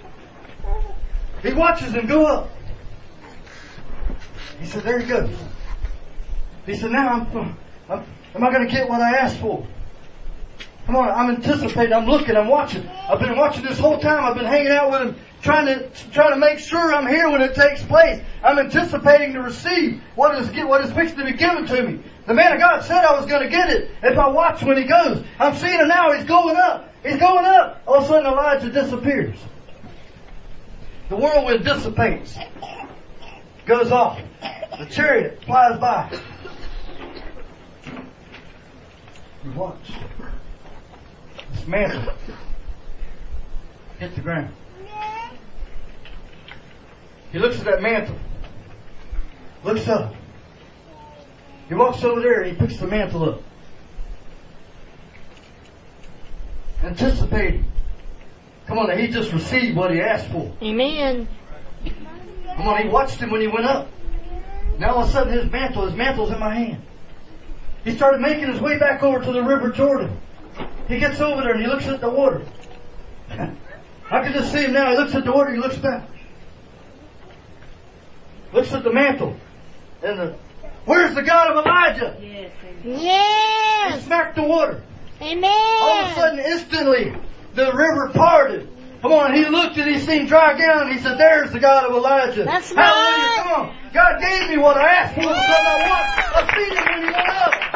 He 1.43 1.53
watches 1.53 1.93
him 1.93 2.07
go 2.07 2.25
up. 2.25 2.51
He 4.59 4.65
said, 4.65 4.83
there 4.85 4.99
he 4.99 5.07
goes. 5.07 5.37
He 6.67 6.77
said, 6.77 6.91
now 6.91 7.09
I'm, 7.09 7.57
I'm 7.89 8.05
am 8.35 8.45
I 8.45 8.53
going 8.53 8.67
to 8.67 8.73
get 8.73 8.89
what 8.89 9.01
I 9.01 9.17
asked 9.17 9.39
for? 9.39 9.67
Come 10.87 10.97
on, 10.97 11.09
I'm 11.09 11.35
anticipating, 11.35 11.93
I'm 11.93 12.07
looking, 12.07 12.37
I'm 12.37 12.49
watching. 12.49 12.87
I've 12.89 13.19
been 13.19 13.37
watching 13.37 13.65
this 13.65 13.79
whole 13.79 13.99
time. 13.99 14.25
I've 14.25 14.37
been 14.37 14.45
hanging 14.45 14.71
out 14.71 14.91
with 14.91 15.03
him, 15.03 15.17
trying 15.43 15.67
to 15.67 15.91
trying 16.13 16.31
to 16.31 16.39
make 16.39 16.61
sure 16.61 16.95
I'm 16.95 17.09
here 17.09 17.29
when 17.29 17.41
it 17.41 17.57
takes 17.57 17.83
place. 17.83 18.23
I'm 18.45 18.57
anticipating 18.59 19.33
to 19.33 19.43
receive 19.43 20.01
what 20.15 20.39
is 20.39 20.49
what 20.65 20.85
is 20.85 20.93
fixed 20.93 21.17
to 21.17 21.25
be 21.25 21.33
given 21.33 21.67
to 21.67 21.83
me. 21.83 22.03
The 22.27 22.35
man 22.35 22.53
of 22.53 22.61
God 22.61 22.85
said 22.85 23.05
I 23.05 23.19
was 23.19 23.27
going 23.27 23.43
to 23.43 23.49
get 23.49 23.69
it 23.71 23.91
if 24.03 24.17
I 24.17 24.29
watch 24.29 24.63
when 24.63 24.77
he 24.77 24.85
goes. 24.85 25.25
I'm 25.41 25.57
seeing 25.57 25.81
him 25.81 25.89
now. 25.89 26.13
He's 26.13 26.25
going 26.25 26.57
up. 26.57 26.93
He's 27.03 27.19
going 27.19 27.45
up. 27.45 27.83
All 27.87 27.97
of 27.97 28.05
a 28.05 28.07
sudden, 28.07 28.27
Elijah 28.27 28.71
disappears. 28.71 29.37
The 31.09 31.17
whirlwind 31.17 31.65
dissipates, 31.65 32.37
goes 33.65 33.91
off. 33.91 34.21
The 34.79 34.87
chariot 34.87 35.43
flies 35.45 35.81
by. 35.81 36.21
Watch. 39.55 39.93
This 41.53 41.67
mantle 41.67 42.13
hit 43.99 44.15
the 44.15 44.21
ground. 44.21 44.53
He 47.33 47.39
looks 47.39 47.59
at 47.59 47.65
that 47.65 47.83
mantle. 47.83 48.19
Looks 49.65 49.89
up. 49.89 50.15
He 51.69 51.75
walks 51.75 52.05
over 52.05 52.21
there 52.21 52.43
and 52.43 52.53
he 52.53 52.59
picks 52.59 52.79
the 52.79 52.87
mantle 52.87 53.31
up. 53.31 53.43
Anticipating. 56.83 57.65
Come 58.67 58.79
on, 58.79 58.99
he 58.99 59.09
just 59.09 59.33
received 59.33 59.77
what 59.77 59.93
he 59.93 60.01
asked 60.01 60.29
for. 60.31 60.53
Amen. 60.63 61.29
Come 62.57 62.69
on, 62.69 62.83
he 62.83 62.89
watched 62.89 63.19
him 63.19 63.31
when 63.31 63.41
he 63.41 63.47
went 63.47 63.67
up. 63.67 63.89
Now 64.79 64.95
all 64.95 65.03
of 65.03 65.09
a 65.09 65.13
sudden 65.13 65.33
his 65.33 65.51
mantle, 65.51 65.87
his 65.87 65.95
mantle's 65.95 66.31
in 66.31 66.39
my 66.39 66.55
hand. 66.55 66.83
He 67.87 67.95
started 67.95 68.21
making 68.21 68.49
his 68.49 68.61
way 68.61 68.81
back 68.81 69.05
over 69.05 69.25
to 69.25 69.33
the 69.33 69.45
River 69.45 69.71
Jordan. 69.71 70.21
He 70.89 70.99
gets 70.99 71.21
over 71.21 71.41
there 71.41 71.53
and 71.53 71.61
he 71.61 71.69
looks 71.69 71.87
at 71.87 72.01
the 72.01 72.11
water. 72.11 72.45
I 73.31 74.23
can 74.25 74.33
just 74.33 74.51
see 74.53 74.65
him 74.65 74.73
now. 74.73 74.91
He 74.91 74.97
looks 74.97 75.15
at 75.15 75.25
the 75.25 75.31
water, 75.31 75.55
he 75.55 75.61
looks 75.61 75.77
back. 75.77 76.09
Looks 78.53 78.73
at 78.73 78.83
the 78.83 78.93
mantle. 78.93 79.37
And 80.03 80.19
the, 80.19 80.37
where's 80.85 81.15
the 81.15 81.23
God 81.23 81.53
of 81.57 81.65
Elijah? 81.65 82.17
Yes. 82.21 82.51
Yes. 82.85 83.95
He 83.95 84.01
smacked 84.07 84.35
the 84.35 84.43
water. 84.43 84.83
Amen. 85.23 85.45
All 85.81 86.05
of 86.07 86.11
a 86.11 86.15
sudden, 86.17 86.41
instantly, 86.41 87.15
the 87.55 87.73
river 87.73 88.11
parted. 88.13 88.69
Come 89.01 89.13
on, 89.13 89.33
he 89.33 89.45
looked 89.45 89.77
and 89.77 89.89
he 89.89 90.01
seen 90.01 90.27
dry 90.27 90.57
ground 90.57 90.93
he 90.93 90.99
said, 90.99 91.19
there's 91.19 91.53
the 91.53 91.61
God 91.61 91.85
of 91.85 91.93
Elijah. 91.95 92.43
That's 92.43 92.73
Hallelujah, 92.73 93.27
right. 93.27 93.43
come 93.45 93.53
on. 93.53 93.77
God 93.95 94.21
gave 94.21 94.51
me 94.51 94.59
what 94.59 94.77
I 94.77 94.89
asked 94.89 95.15
for 95.15 95.21
because 95.21 95.37
I 95.39 95.89
want. 95.89 96.07
I 96.37 96.57
seen 96.57 96.77
it 96.77 96.85
when 96.85 96.99
he 97.03 97.13
went 97.15 97.29
up. 97.29 97.76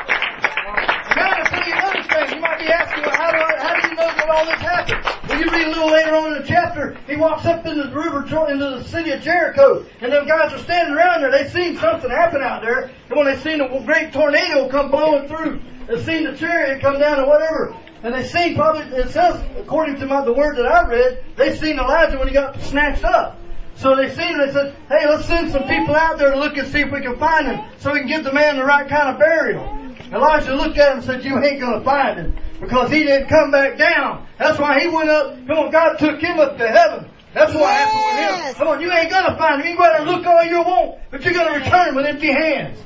Might 2.40 2.58
be 2.58 2.66
asking, 2.66 3.04
well, 3.04 3.16
how 3.16 3.30
do, 3.30 3.38
I, 3.38 3.56
how 3.58 3.80
do 3.80 3.88
you 3.88 3.94
know 3.94 4.08
that 4.08 4.28
all 4.28 4.44
this 4.44 4.60
happened? 4.60 5.28
Well, 5.28 5.38
you 5.38 5.50
read 5.50 5.66
a 5.66 5.70
little 5.70 5.90
later 5.92 6.14
on 6.16 6.32
in 6.32 6.42
the 6.42 6.48
chapter, 6.48 6.96
he 7.06 7.16
walks 7.16 7.44
up 7.46 7.64
into 7.66 7.84
the 7.84 7.94
river, 7.94 8.20
into 8.50 8.78
the 8.78 8.84
city 8.84 9.10
of 9.10 9.20
Jericho, 9.22 9.84
and 10.00 10.12
them 10.12 10.26
guys 10.26 10.52
are 10.52 10.58
standing 10.58 10.94
around 10.94 11.22
there. 11.22 11.30
They 11.30 11.48
seen 11.48 11.76
something 11.76 12.10
happen 12.10 12.42
out 12.42 12.62
there, 12.62 12.90
and 13.08 13.16
when 13.16 13.26
they 13.26 13.36
seen 13.36 13.60
a 13.60 13.84
great 13.84 14.12
tornado 14.12 14.68
come 14.68 14.90
blowing 14.90 15.28
through, 15.28 15.60
they 15.86 16.02
seen 16.02 16.24
the 16.24 16.36
chariot 16.36 16.80
come 16.80 16.98
down 16.98 17.20
or 17.20 17.26
whatever, 17.26 17.76
and 18.02 18.14
they 18.14 18.24
seen 18.24 18.54
probably, 18.54 18.82
it 18.96 19.10
says, 19.10 19.42
according 19.56 19.96
to 20.00 20.06
my, 20.06 20.24
the 20.24 20.32
word 20.32 20.56
that 20.56 20.66
I 20.66 20.86
read, 20.88 21.24
they 21.36 21.56
seen 21.56 21.78
Elijah 21.78 22.18
when 22.18 22.28
he 22.28 22.34
got 22.34 22.60
snatched 22.62 23.04
up. 23.04 23.38
So 23.76 23.96
they 23.96 24.08
seen 24.10 24.34
him, 24.34 24.38
they 24.38 24.52
said, 24.52 24.76
hey, 24.88 25.08
let's 25.08 25.26
send 25.26 25.52
some 25.52 25.62
people 25.62 25.94
out 25.94 26.18
there 26.18 26.32
to 26.32 26.38
look 26.38 26.56
and 26.56 26.68
see 26.68 26.80
if 26.80 26.92
we 26.92 27.00
can 27.00 27.18
find 27.18 27.46
him, 27.46 27.60
so 27.78 27.92
we 27.92 28.00
can 28.00 28.08
give 28.08 28.24
the 28.24 28.32
man 28.32 28.56
the 28.56 28.64
right 28.64 28.88
kind 28.88 29.08
of 29.08 29.18
burial. 29.18 29.79
Elisha 30.12 30.54
looked 30.54 30.78
at 30.78 30.92
him 30.92 30.98
and 30.98 31.06
said, 31.06 31.24
you 31.24 31.38
ain't 31.42 31.60
gonna 31.60 31.84
find 31.84 32.18
him, 32.18 32.36
because 32.60 32.90
he 32.90 33.04
didn't 33.04 33.28
come 33.28 33.50
back 33.50 33.78
down. 33.78 34.26
That's 34.38 34.58
why 34.58 34.80
he 34.80 34.88
went 34.88 35.08
up, 35.08 35.34
come 35.46 35.58
on, 35.58 35.70
God 35.70 35.98
took 35.98 36.20
him 36.20 36.38
up 36.38 36.58
to 36.58 36.68
heaven. 36.68 37.08
That's 37.32 37.54
what 37.54 37.70
happened 37.70 38.36
with 38.40 38.46
him. 38.46 38.54
Come 38.54 38.68
on, 38.68 38.80
you 38.80 38.92
ain't 38.92 39.10
gonna 39.10 39.38
find 39.38 39.60
him. 39.60 39.68
You 39.68 39.76
can 39.76 39.78
go 39.78 39.84
out 39.84 40.00
and 40.00 40.10
look 40.10 40.26
all 40.26 40.44
you 40.44 40.62
want, 40.62 40.98
but 41.10 41.24
you're 41.24 41.34
gonna 41.34 41.58
return 41.58 41.94
with 41.94 42.06
empty 42.06 42.32
hands. 42.32 42.78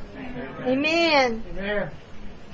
Amen. 0.66 1.42
Amen. 1.50 1.90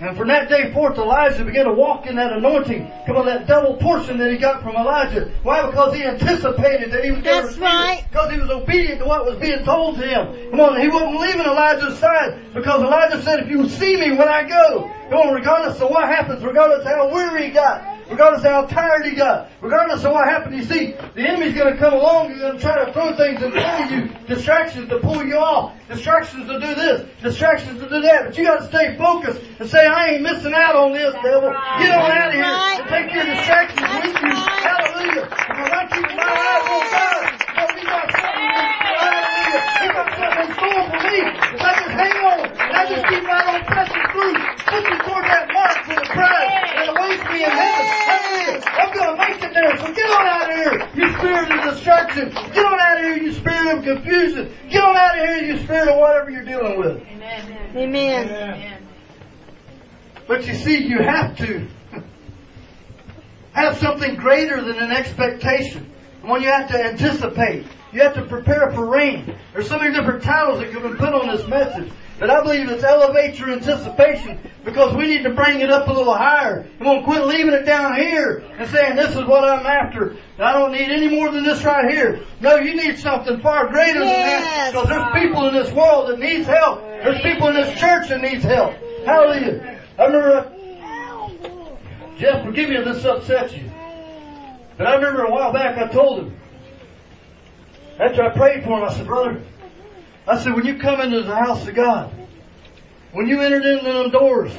And 0.00 0.16
from 0.16 0.28
that 0.28 0.48
day 0.48 0.72
forth, 0.72 0.96
Elisha 0.96 1.44
began 1.44 1.66
to 1.66 1.74
walk 1.74 2.06
in 2.06 2.16
that 2.16 2.32
anointing. 2.32 2.90
Come 3.06 3.16
on, 3.16 3.26
that 3.26 3.46
double 3.46 3.74
portion 3.76 4.16
that 4.16 4.32
he 4.32 4.38
got 4.38 4.62
from 4.62 4.74
Elijah. 4.76 5.30
Why? 5.42 5.66
Because 5.66 5.94
he 5.94 6.02
anticipated 6.02 6.90
that 6.92 7.04
he 7.04 7.10
was 7.10 7.22
going 7.22 7.42
to 7.42 7.46
receive 7.46 7.60
right. 7.60 7.98
it. 7.98 8.10
Because 8.10 8.32
he 8.32 8.40
was 8.40 8.48
obedient 8.48 9.00
to 9.00 9.04
what 9.04 9.26
was 9.26 9.38
being 9.38 9.62
told 9.62 9.98
to 9.98 10.06
him. 10.06 10.50
Come 10.50 10.60
on, 10.60 10.80
he 10.80 10.88
wasn't 10.88 11.20
leaving 11.20 11.42
Elijah's 11.42 11.98
side. 11.98 12.54
Because 12.54 12.80
Elijah 12.80 13.22
said, 13.22 13.40
if 13.40 13.50
you 13.50 13.68
see 13.68 13.96
me 13.96 14.12
when 14.12 14.28
I 14.28 14.48
go, 14.48 14.90
come 15.10 15.18
on, 15.18 15.34
regardless 15.34 15.78
of 15.82 15.90
what 15.90 16.08
happens, 16.08 16.42
regardless 16.42 16.80
of 16.80 16.86
how 16.86 17.12
weary 17.12 17.48
he 17.48 17.50
got, 17.50 17.99
regardless 18.11 18.44
of 18.44 18.51
how 18.51 18.66
tired 18.66 19.07
he 19.07 19.14
got, 19.14 19.49
regardless 19.62 20.05
of 20.05 20.12
what 20.12 20.27
happened, 20.29 20.57
you 20.57 20.64
see, 20.64 20.92
the 21.14 21.23
enemy's 21.23 21.55
going 21.55 21.73
to 21.73 21.79
come 21.79 21.94
along 21.94 22.33
and 22.33 22.40
going 22.40 22.57
to 22.57 22.61
try 22.61 22.85
to 22.85 22.92
throw 22.92 23.16
things 23.16 23.40
and 23.40 23.55
pull 23.55 23.87
you, 23.87 24.27
distractions 24.27 24.88
to 24.88 24.99
pull 24.99 25.25
you 25.25 25.37
off, 25.37 25.73
distractions 25.88 26.46
to 26.49 26.59
do 26.59 26.75
this, 26.75 27.09
distractions 27.23 27.81
to 27.81 27.88
do 27.88 28.01
that. 28.03 28.27
But 28.27 28.37
you 28.37 28.44
got 28.44 28.61
to 28.61 28.66
stay 28.66 28.96
focused 28.99 29.40
and 29.61 29.70
say, 29.70 29.87
I 29.87 30.14
ain't 30.14 30.23
missing 30.23 30.53
out 30.53 30.75
on 30.75 30.92
this, 30.92 31.14
devil. 31.23 31.55
Get 31.79 31.94
on 31.94 32.11
out 32.11 32.29
of 32.29 32.35
here 32.35 32.44
and 32.44 32.88
take 32.90 33.14
your 33.14 33.25
distractions 33.25 33.81
with 33.81 34.14
you. 34.18 34.35
Hallelujah. 34.35 35.31
Because 35.31 35.70
I'm 35.70 35.88
keeping 35.94 36.16
my 36.18 36.35
eyes 36.35 36.66
on 36.66 36.83
God. 36.90 37.23
Because 37.31 37.73
he 37.79 37.83
got 37.87 38.07
something, 38.11 38.51
hallelujah. 38.90 39.62
He 39.81 39.87
got 39.94 40.09
something 40.18 40.42
in 40.42 40.51
store 40.59 40.83
for 40.90 41.01
me. 41.07 41.18
If 41.31 41.62
I 41.62 41.73
just 41.79 41.94
hang 41.94 42.16
on 42.27 42.40
and 42.59 42.75
I 42.75 42.83
just 42.90 43.05
keep 43.07 43.23
right 43.23 43.46
on 43.55 43.62
pressing 43.70 44.07
through, 44.11 44.60
pushing 44.70 44.98
toward 45.02 45.24
that 45.26 45.50
mark 45.52 45.76
for 45.85 45.94
the 45.94 46.06
prize 46.14 46.50
and 46.78 46.88
awaits 46.94 47.24
me 47.30 47.44
in 47.44 47.50
heaven. 47.50 47.87
Hallelujah. 48.06 48.62
I'm 48.70 48.90
going 48.94 49.11
to 49.11 49.16
make 49.18 49.42
it 49.42 49.52
there. 49.54 49.76
So 49.78 49.92
get 49.92 50.11
on 50.11 50.26
out 50.26 50.50
of 50.50 50.56
here, 50.56 50.88
you 50.94 51.12
spirit 51.18 51.50
of 51.50 51.74
distraction. 51.74 52.28
Get 52.30 52.64
on 52.64 52.80
out 52.80 52.98
of 52.98 53.04
here, 53.04 53.16
you 53.18 53.33
spirit 53.33 53.78
of 53.78 53.85
confusion. 53.85 54.54
Get 54.70 54.83
on 54.83 54.96
out 54.96 55.18
of 55.18 55.28
here, 55.28 55.42
you 55.44 55.59
spirit 55.64 55.88
of 55.88 55.98
whatever 55.98 56.30
you're 56.30 56.44
dealing 56.44 56.78
with. 56.78 57.02
Amen. 57.76 58.87
But 60.28 60.46
you 60.46 60.54
see, 60.54 60.85
you 60.87 60.98
have 61.02 61.37
to 61.38 61.66
have 63.52 63.76
something 63.78 64.14
greater 64.14 64.62
than 64.62 64.78
an 64.78 64.92
expectation. 64.92 65.90
One 66.22 66.42
you 66.42 66.48
have 66.48 66.68
to 66.70 66.85
anticipate. 66.85 67.66
You 67.92 68.00
have 68.03 68.14
to 68.14 68.24
prepare 68.24 68.70
for 68.72 68.87
rain. 68.87 69.35
There's 69.53 69.68
so 69.68 69.79
many 69.79 69.92
different 69.94 70.22
titles 70.22 70.61
that 70.61 70.70
can 70.70 70.83
be 70.83 70.96
put 70.96 71.12
on 71.12 71.35
this 71.35 71.46
message. 71.48 71.92
But 72.20 72.31
I 72.31 72.42
believe 72.42 72.68
it's 72.68 72.85
elevate 72.85 73.38
your 73.38 73.50
anticipation 73.50 74.38
because 74.62 74.94
we 74.94 75.07
need 75.07 75.22
to 75.22 75.31
bring 75.31 75.61
it 75.61 75.70
up 75.70 75.88
a 75.88 75.92
little 75.92 76.14
higher. 76.14 76.68
We 76.79 76.85
won't 76.87 77.05
quit 77.05 77.26
leaving 77.26 77.55
it 77.55 77.64
down 77.64 77.96
here 77.96 78.44
and 78.59 78.68
saying 78.68 78.96
this 78.96 79.16
is 79.16 79.24
what 79.24 79.42
I'm 79.42 79.64
after. 79.64 80.11
And 80.11 80.42
I 80.42 80.53
don't 80.53 80.72
need 80.72 80.90
any 80.90 81.09
more 81.09 81.33
than 81.33 81.44
this 81.44 81.64
right 81.64 81.90
here. 81.90 82.20
No, 82.40 82.57
you 82.57 82.76
need 82.76 82.98
something 82.98 83.40
far 83.40 83.68
greater 83.68 84.00
than 84.00 84.09
that 84.09 84.70
because 84.72 84.88
there's 84.88 85.24
people 85.24 85.48
in 85.48 85.55
this 85.55 85.72
world 85.72 86.11
that 86.11 86.18
needs 86.18 86.46
help. 86.46 86.83
There's 86.83 87.22
people 87.22 87.48
in 87.48 87.55
this 87.55 87.81
church 87.81 88.11
that 88.11 88.20
needs 88.20 88.44
help. 88.44 88.74
Hallelujah. 89.07 89.81
I 89.98 90.05
remember 90.05 90.37
uh, 90.37 90.61
Jeff, 92.18 92.44
forgive 92.44 92.68
me 92.68 92.76
if 92.76 92.85
this 92.85 93.03
upsets 93.07 93.55
you. 93.55 93.70
But 94.76 94.87
I 94.87 94.96
remember 94.96 95.24
a 95.24 95.31
while 95.31 95.55
back 95.55 95.79
I 95.79 95.90
told 95.90 96.18
him, 96.18 96.39
after 98.00 98.22
I 98.22 98.30
prayed 98.30 98.64
for 98.64 98.78
him, 98.78 98.84
I 98.84 98.94
said, 98.94 99.06
brother, 99.06 99.42
I 100.26 100.42
said, 100.42 100.54
when 100.54 100.64
you 100.64 100.78
come 100.78 101.00
into 101.00 101.22
the 101.22 101.34
house 101.34 101.66
of 101.68 101.74
God, 101.74 102.10
when 103.12 103.26
you 103.26 103.40
entered 103.40 103.64
into 103.64 103.92
them 103.92 104.10
doors, 104.10 104.56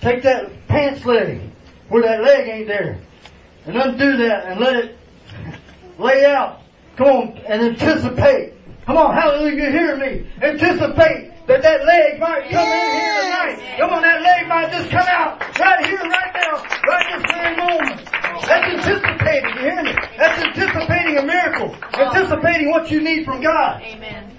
take 0.00 0.22
that 0.22 0.68
pants 0.68 1.04
leg, 1.04 1.40
where 1.88 2.02
that 2.02 2.22
leg 2.22 2.48
ain't 2.48 2.68
there, 2.68 3.00
and 3.66 3.76
undo 3.76 4.16
that 4.18 4.46
and 4.46 4.60
let 4.60 4.76
it 4.76 4.98
lay 5.98 6.24
out. 6.24 6.62
Come 6.96 7.06
on, 7.06 7.38
and 7.46 7.62
anticipate. 7.62 8.54
Come 8.86 8.96
on, 8.96 9.14
hallelujah, 9.14 9.64
you 9.64 9.70
hear 9.70 9.96
me? 9.96 10.26
Anticipate 10.40 11.32
that 11.50 11.62
that 11.62 11.84
leg 11.84 12.20
might 12.20 12.48
come 12.48 12.62
in 12.62 12.90
here 12.94 13.22
tonight. 13.22 13.76
Come 13.78 13.90
on, 13.90 14.02
that 14.02 14.22
leg 14.22 14.46
might 14.46 14.70
just 14.70 14.90
come 14.90 15.06
out 15.08 15.40
right 15.58 15.84
here, 15.84 15.98
right 15.98 16.32
now, 16.32 16.62
right 16.86 17.06
this 17.10 17.26
very 17.26 17.56
moment. 17.56 18.06
That's 18.46 18.86
anticipating, 18.86 19.50
you 19.56 19.60
hear 19.60 19.82
me? 19.82 19.94
That's 20.16 20.42
anticipating 20.46 21.18
a 21.18 21.26
miracle. 21.26 21.76
Anticipating 21.92 22.70
what 22.70 22.90
you 22.90 23.00
need 23.00 23.24
from 23.24 23.42
God. 23.42 23.82
Amen. 23.82 24.30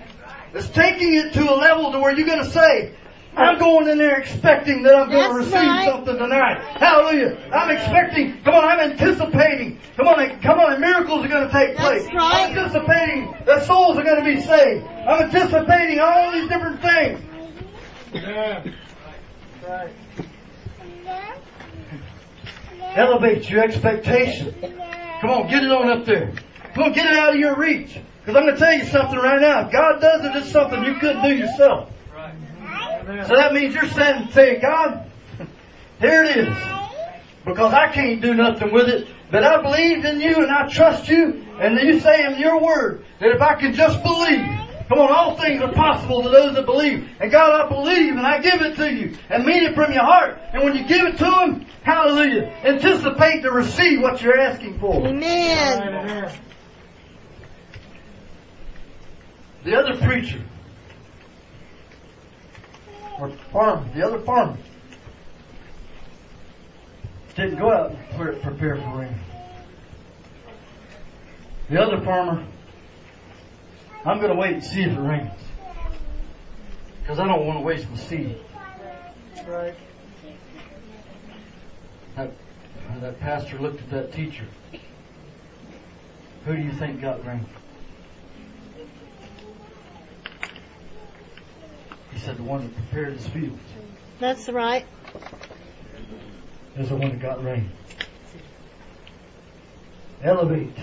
It's 0.54 0.70
taking 0.70 1.14
it 1.14 1.34
to 1.34 1.52
a 1.52 1.56
level 1.56 1.92
to 1.92 2.00
where 2.00 2.16
you're 2.16 2.28
going 2.28 2.44
to 2.44 2.50
say, 2.50 2.96
I'm 3.36 3.58
going 3.60 3.88
in 3.88 3.98
there 3.98 4.20
expecting 4.20 4.84
that 4.84 4.94
I'm 4.94 5.10
going 5.10 5.30
to 5.30 5.36
receive 5.36 5.54
right. 5.54 5.86
something 5.86 6.18
tonight. 6.18 6.60
Hallelujah. 6.78 7.38
I'm 7.54 7.72
expecting, 7.72 8.42
come 8.44 8.56
on, 8.56 8.66
I'm 8.66 8.92
anticipating. 8.92 9.80
Come 9.96 10.08
on, 10.08 10.42
come 10.42 10.60
on, 10.60 10.82
miracles 10.82 11.26
are 11.26 11.30
going 11.30 11.48
to 11.48 11.54
take 11.54 11.78
place. 11.78 12.06
right. 12.08 12.18
I'm 12.18 12.58
anticipating 12.58 13.34
that 13.46 13.64
souls 13.64 13.98
are 13.98 14.04
going 14.04 14.24
to 14.24 14.26
be 14.26 14.42
saved. 14.42 14.86
I'm 14.86 15.24
anticipating 15.24 16.00
all 16.00 16.32
these 16.34 16.50
different 16.50 16.82
things. 16.82 17.22
Amen. 18.16 18.76
Right. 19.66 19.94
Elevate 22.96 23.50
your 23.50 23.64
expectation. 23.64 24.54
Come 25.22 25.30
on, 25.30 25.48
get 25.48 25.64
it 25.64 25.72
on 25.72 25.90
up 25.90 26.06
there. 26.06 26.34
Come 26.74 26.84
on, 26.84 26.92
get 26.92 27.06
it 27.06 27.18
out 27.18 27.34
of 27.34 27.40
your 27.40 27.56
reach. 27.56 27.98
Because 28.20 28.36
I'm 28.36 28.44
going 28.44 28.56
to 28.56 28.60
tell 28.60 28.74
you 28.74 28.86
something 28.86 29.18
right 29.18 29.40
now. 29.40 29.66
If 29.66 29.72
God 29.72 30.02
does 30.02 30.26
it, 30.26 30.36
it's 30.36 30.52
something 30.52 30.84
you 30.84 30.96
couldn't 30.96 31.24
do 31.24 31.34
yourself. 31.34 31.90
Amen. 33.02 33.26
So 33.26 33.36
that 33.36 33.54
means 33.54 33.74
you're 33.74 33.88
standing 33.88 34.32
saying, 34.32 34.62
God, 34.62 35.10
here 36.00 36.24
it 36.24 36.38
is. 36.38 36.58
Because 37.44 37.74
I 37.74 37.92
can't 37.92 38.22
do 38.22 38.34
nothing 38.34 38.72
with 38.72 38.88
it. 38.88 39.08
But 39.32 39.44
I 39.44 39.62
believe 39.62 40.06
in 40.06 40.22
you 40.22 40.36
and 40.36 40.52
I 40.52 40.68
trust 40.68 41.10
you. 41.10 41.46
And 41.60 41.80
you 41.80 42.00
say 42.00 42.26
in 42.26 42.40
your 42.40 42.62
word 42.62 43.06
that 43.20 43.30
if 43.32 43.42
I 43.42 43.56
can 43.56 43.74
just 43.74 44.04
believe, 44.04 44.46
come 44.88 45.00
on, 45.00 45.12
all 45.12 45.38
things 45.38 45.62
are 45.62 45.74
possible 45.74 46.24
to 46.24 46.30
those 46.30 46.54
that 46.56 46.66
believe. 46.66 47.10
And 47.20 47.32
God, 47.32 47.66
I 47.66 47.70
believe 47.70 48.14
and 48.14 48.26
I 48.26 48.40
give 48.42 48.62
it 48.62 48.76
to 48.76 48.92
you. 48.92 49.18
And 49.30 49.46
mean 49.46 49.64
it 49.64 49.74
from 49.74 49.94
your 49.94 50.04
heart. 50.04 50.40
And 50.54 50.64
when 50.64 50.76
you 50.76 50.86
give 50.86 51.06
it 51.08 51.18
to 51.18 51.26
Him, 51.26 51.66
hallelujah, 51.84 52.48
anticipate 52.64 53.42
to 53.42 53.52
receive 53.52 54.02
what 54.02 54.22
you're 54.22 54.40
asking 54.40 54.80
for. 54.80 55.08
Amen. 55.08 55.82
Amen. 55.82 56.32
The 59.64 59.76
other 59.76 60.00
preacher, 60.06 60.42
or 63.22 63.30
farmer, 63.52 63.88
the 63.94 64.06
other 64.06 64.20
farmer, 64.20 64.58
didn't 67.36 67.60
go 67.60 67.72
out 67.72 67.92
and 67.92 68.42
prepare 68.42 68.76
for 68.76 68.98
rain. 68.98 69.16
The 71.70 71.82
other 71.82 72.02
farmer, 72.04 72.46
I'm 74.04 74.18
going 74.18 74.32
to 74.32 74.38
wait 74.38 74.56
and 74.56 74.64
see 74.64 74.82
if 74.82 74.92
it 74.92 75.00
rains. 75.00 75.32
Because 77.02 77.20
I 77.20 77.28
don't 77.28 77.46
want 77.46 77.60
to 77.60 77.64
waste 77.64 77.90
my 77.90 77.98
seed. 77.98 78.38
Right. 79.48 79.76
That, 82.16 82.32
that 83.00 83.20
pastor 83.20 83.60
looked 83.60 83.82
at 83.82 83.90
that 83.92 84.14
teacher. 84.14 84.46
Who 86.46 86.56
do 86.56 86.62
you 86.62 86.74
think 86.74 87.02
got 87.02 87.26
rain? 87.26 87.46
Said 92.24 92.38
the 92.38 92.44
one 92.44 92.62
that 92.62 92.76
prepared 92.76 93.14
his 93.14 93.28
fields. 93.30 93.60
That's 94.20 94.48
right. 94.48 94.86
is 96.78 96.90
the 96.90 96.96
one 96.96 97.10
that 97.10 97.20
got 97.20 97.44
rain. 97.44 97.72
Elevate 100.24 100.78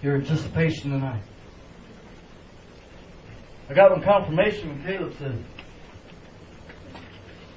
your 0.00 0.16
anticipation 0.16 0.92
tonight. 0.92 1.22
I 3.68 3.74
got 3.74 3.90
one 3.90 4.02
confirmation 4.02 4.70
when 4.70 4.84
Caleb 4.84 5.14
said 5.18 5.44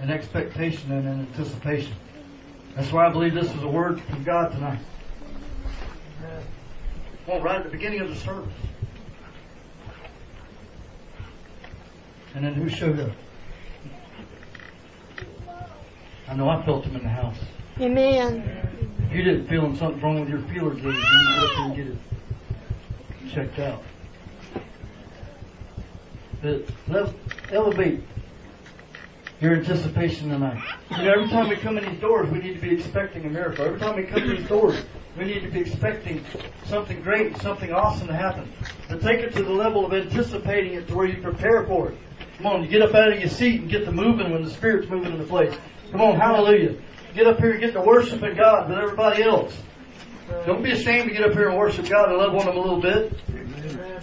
an 0.01 0.11
expectation 0.11 0.91
and 0.91 1.07
an 1.07 1.19
anticipation. 1.21 1.95
That's 2.75 2.91
why 2.91 3.07
I 3.07 3.11
believe 3.11 3.33
this 3.33 3.53
is 3.53 3.63
a 3.63 3.67
word 3.69 4.01
from 4.01 4.25
God 4.25 4.51
tonight. 4.51 4.79
Well, 7.25 7.41
right 7.41 7.57
at 7.57 7.63
the 7.63 7.71
beginning 7.71 8.01
of 8.01 8.09
the 8.09 8.15
service. 8.15 8.53
And 12.35 12.43
then 12.43 12.53
who 12.53 12.69
showed 12.69 12.99
up? 12.99 13.11
I 16.27 16.35
know 16.35 16.49
I 16.49 16.63
felt 16.65 16.83
him 16.83 16.97
in 16.97 17.03
the 17.03 17.09
house. 17.09 17.37
Amen. 17.79 18.91
If 19.09 19.15
you 19.15 19.23
didn't 19.23 19.47
feel 19.47 19.73
something 19.77 20.01
wrong 20.01 20.19
with 20.19 20.29
your 20.29 20.41
feeler 20.41 20.73
gauge, 20.73 20.83
you 20.83 20.91
need 20.91 20.97
to 20.97 21.33
get 21.33 21.43
up 21.43 21.49
there 21.49 21.65
and 21.65 21.75
get 21.75 21.87
it 21.87 21.97
checked 23.31 23.59
out. 23.59 23.83
But 26.41 26.65
let 26.87 27.13
elevate 27.51 28.01
your 29.41 29.55
anticipation 29.55 30.29
tonight. 30.29 30.61
You 30.91 31.03
know, 31.03 31.13
every 31.13 31.29
time 31.29 31.49
we 31.49 31.55
come 31.55 31.77
in 31.77 31.89
these 31.89 32.01
doors, 32.01 32.29
we 32.31 32.39
need 32.39 32.55
to 32.55 32.61
be 32.61 32.73
expecting 32.73 33.25
a 33.25 33.29
miracle. 33.29 33.65
Every 33.65 33.79
time 33.79 33.95
we 33.95 34.03
come 34.03 34.23
in 34.23 34.37
these 34.37 34.47
doors, 34.47 34.77
we 35.17 35.25
need 35.25 35.41
to 35.41 35.49
be 35.49 35.59
expecting 35.59 36.23
something 36.65 37.01
great, 37.01 37.37
something 37.41 37.71
awesome 37.71 38.07
to 38.07 38.15
happen. 38.15 38.51
But 38.89 39.01
take 39.01 39.19
it 39.19 39.33
to 39.33 39.43
the 39.43 39.51
level 39.51 39.85
of 39.85 39.93
anticipating 39.93 40.73
it 40.73 40.87
to 40.87 40.95
where 40.95 41.05
you 41.05 41.21
prepare 41.21 41.65
for 41.65 41.89
it. 41.89 41.97
Come 42.37 42.47
on, 42.47 42.63
you 42.63 42.67
get 42.67 42.81
up 42.81 42.93
out 42.93 43.13
of 43.13 43.19
your 43.19 43.29
seat 43.29 43.61
and 43.61 43.69
get 43.69 43.85
to 43.85 43.91
moving 43.91 44.31
when 44.31 44.43
the 44.43 44.49
Spirit's 44.49 44.89
moving 44.89 45.13
in 45.13 45.19
the 45.19 45.25
place. 45.25 45.55
Come 45.91 46.01
on, 46.01 46.19
hallelujah. 46.19 46.75
Get 47.13 47.27
up 47.27 47.39
here 47.39 47.51
and 47.51 47.61
get 47.61 47.73
to 47.73 47.81
worshiping 47.81 48.35
God 48.35 48.69
with 48.69 48.77
everybody 48.77 49.23
else. 49.23 49.55
Don't 50.45 50.63
be 50.63 50.71
ashamed 50.71 51.09
to 51.09 51.15
get 51.15 51.23
up 51.23 51.33
here 51.33 51.49
and 51.49 51.57
worship 51.57 51.87
God 51.87 52.09
and 52.09 52.17
love 52.17 52.35
on 52.35 52.41
Him 52.41 52.57
a 52.57 52.59
little 52.59 52.81
bit. 52.81 53.13
Amen. 53.29 54.01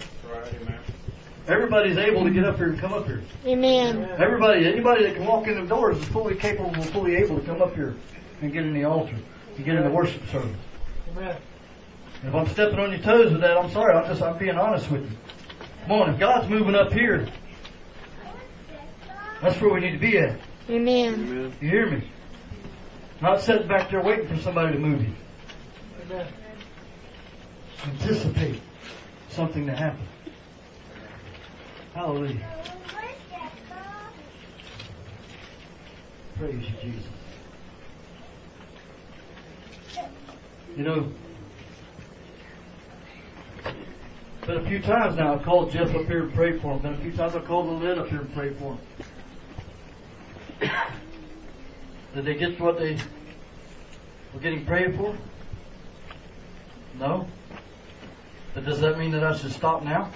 Everybody's 1.47 1.97
able 1.97 2.23
to 2.23 2.29
get 2.31 2.45
up 2.45 2.55
here 2.55 2.69
and 2.69 2.79
come 2.79 2.93
up 2.93 3.05
here. 3.05 3.21
Amen. 3.45 4.09
Everybody, 4.17 4.65
anybody 4.65 5.03
that 5.03 5.15
can 5.15 5.25
walk 5.25 5.47
in 5.47 5.59
the 5.59 5.67
doors 5.67 5.97
is 5.97 6.05
fully 6.05 6.35
capable 6.35 6.73
and 6.73 6.85
fully 6.85 7.15
able 7.17 7.37
to 7.37 7.45
come 7.45 7.61
up 7.61 7.75
here 7.75 7.95
and 8.41 8.53
get 8.53 8.63
in 8.63 8.73
the 8.73 8.85
altar 8.85 9.15
and 9.57 9.65
get 9.65 9.75
in 9.75 9.83
the 9.83 9.89
worship 9.89 10.25
service. 10.29 10.55
Amen. 11.11 11.37
If 12.23 12.33
I'm 12.33 12.47
stepping 12.47 12.79
on 12.79 12.91
your 12.91 13.01
toes 13.01 13.33
with 13.33 13.41
that, 13.41 13.57
I'm 13.57 13.69
sorry. 13.71 13.93
I'm 13.93 14.07
just 14.07 14.21
I'm 14.21 14.37
being 14.37 14.57
honest 14.57 14.89
with 14.89 15.03
you. 15.03 15.17
Come 15.83 15.91
on, 15.91 16.13
if 16.13 16.19
God's 16.19 16.49
moving 16.49 16.75
up 16.75 16.93
here, 16.93 17.27
that's 19.43 19.59
where 19.59 19.73
we 19.73 19.81
need 19.81 19.91
to 19.91 19.97
be 19.99 20.17
at. 20.17 20.39
Amen. 20.69 21.53
You 21.59 21.69
hear 21.69 21.89
me? 21.89 22.09
Not 23.21 23.41
sitting 23.41 23.67
back 23.67 23.91
there 23.91 24.01
waiting 24.01 24.27
for 24.27 24.37
somebody 24.37 24.71
to 24.71 24.79
move 24.79 25.01
you. 25.01 25.13
Amen. 26.05 26.27
Anticipate 27.85 28.61
something 29.29 29.65
to 29.65 29.75
happen. 29.75 30.07
Hallelujah. 31.93 32.39
Praise 36.37 36.63
you, 36.63 36.91
Jesus. 36.91 37.09
You 40.77 40.83
know, 40.83 41.11
been 44.47 44.57
a 44.57 44.67
few 44.67 44.81
times 44.81 45.17
now 45.17 45.35
I've 45.35 45.43
called 45.43 45.71
Jeff 45.71 45.93
up 45.93 46.05
here 46.05 46.23
and 46.23 46.33
prayed 46.33 46.61
for 46.61 46.73
him. 46.73 46.79
Been 46.79 46.93
a 46.93 46.97
few 46.97 47.11
times 47.11 47.35
I've 47.35 47.45
called 47.45 47.67
Lynn 47.81 47.99
up 47.99 48.07
here 48.07 48.21
and 48.21 48.33
prayed 48.33 48.55
for 48.57 48.73
him. 48.73 48.79
Did 52.15 52.25
they 52.25 52.35
get 52.35 52.59
what 52.59 52.77
they 52.77 52.97
were 54.33 54.39
getting 54.39 54.65
prayed 54.65 54.95
for? 54.95 55.15
No. 56.99 57.27
But 58.53 58.65
does 58.65 58.79
that 58.81 58.99
mean 58.99 59.11
that 59.11 59.23
I 59.23 59.35
should 59.35 59.51
stop 59.51 59.83
now? 59.83 60.11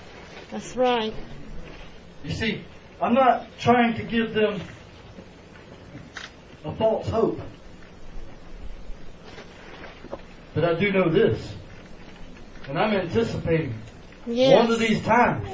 That's 0.52 0.76
right. 0.76 1.14
You 2.24 2.32
see, 2.32 2.64
I'm 3.02 3.14
not 3.14 3.48
trying 3.60 3.96
to 3.96 4.04
give 4.04 4.34
them 4.34 4.62
a 6.66 6.76
false 6.76 7.08
hope. 7.08 7.40
But 10.54 10.66
I 10.66 10.74
do 10.74 10.92
know 10.92 11.10
this. 11.10 11.56
And 12.68 12.78
I'm 12.78 12.94
anticipating 12.94 13.74
one 14.26 14.72
of 14.72 14.80
these 14.80 15.02
times. 15.02 15.48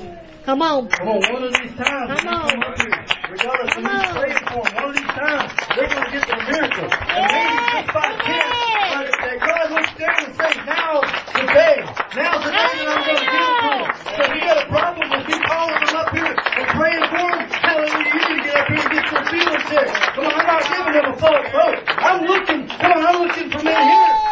Come 0.45 0.61
on. 0.61 0.89
Come 0.89 1.07
on, 1.07 1.33
one 1.33 1.43
of 1.43 1.53
these 1.53 1.73
times. 1.75 2.19
Come 2.19 2.33
on. 2.33 2.49
come 2.49 2.63
up 2.63 2.81
here, 2.81 2.92
Regardless, 3.29 3.75
when 3.79 3.85
you 3.87 4.03
pray 4.19 4.33
for 4.35 4.63
them, 4.67 4.75
one 4.75 4.89
of 4.89 4.95
these 4.99 5.13
times, 5.15 5.51
they're 5.75 5.87
going 5.87 6.03
to 6.03 6.11
get 6.11 6.27
their 6.27 6.43
miracle. 6.43 6.89
And 6.91 7.23
maybe 7.31 7.55
just 7.71 7.87
by 7.95 8.07
chance, 8.19 8.51
but 8.91 9.15
that 9.23 9.37
God 9.39 9.65
looks 9.71 9.93
down 9.95 10.19
and 10.27 10.33
says, 10.35 10.57
now, 10.67 10.99
today, 11.31 11.75
now 12.19 12.35
today, 12.43 12.67
that 12.83 12.83
I'm 12.83 12.99
going 12.99 13.15
to 13.15 13.23
give 13.23 13.47
it 13.47 13.57
to 13.63 13.71
them. 13.79 13.87
So 14.03 14.21
if 14.27 14.31
you 14.35 14.41
got 14.43 14.59
a 14.59 14.67
problem 14.67 15.07
with 15.07 15.23
me 15.23 15.37
calling 15.47 15.79
them 15.79 15.95
up 15.95 16.09
here 16.11 16.35
and 16.35 16.67
praying 16.75 17.05
for 17.07 17.23
them, 17.31 17.39
hallelujah, 17.47 18.03
you 18.03 18.11
need 18.11 18.27
to 18.27 18.43
get 18.43 18.55
up 18.59 18.67
here 18.67 18.83
and 18.83 18.91
get 18.91 19.05
your 19.07 19.23
feelings 19.31 19.63
checked. 19.71 19.95
Come 20.13 20.25
on, 20.27 20.33
I'm 20.35 20.47
not 20.47 20.63
giving 20.67 20.93
them 20.93 21.07
a 21.07 21.15
false 21.15 21.47
hope. 21.47 21.79
I'm 21.87 22.19
looking, 22.27 22.61
come 22.67 22.91
on, 22.91 23.05
I'm 23.07 23.19
looking 23.23 23.47
for 23.49 23.63
men 23.63 23.87
here. 23.87 24.22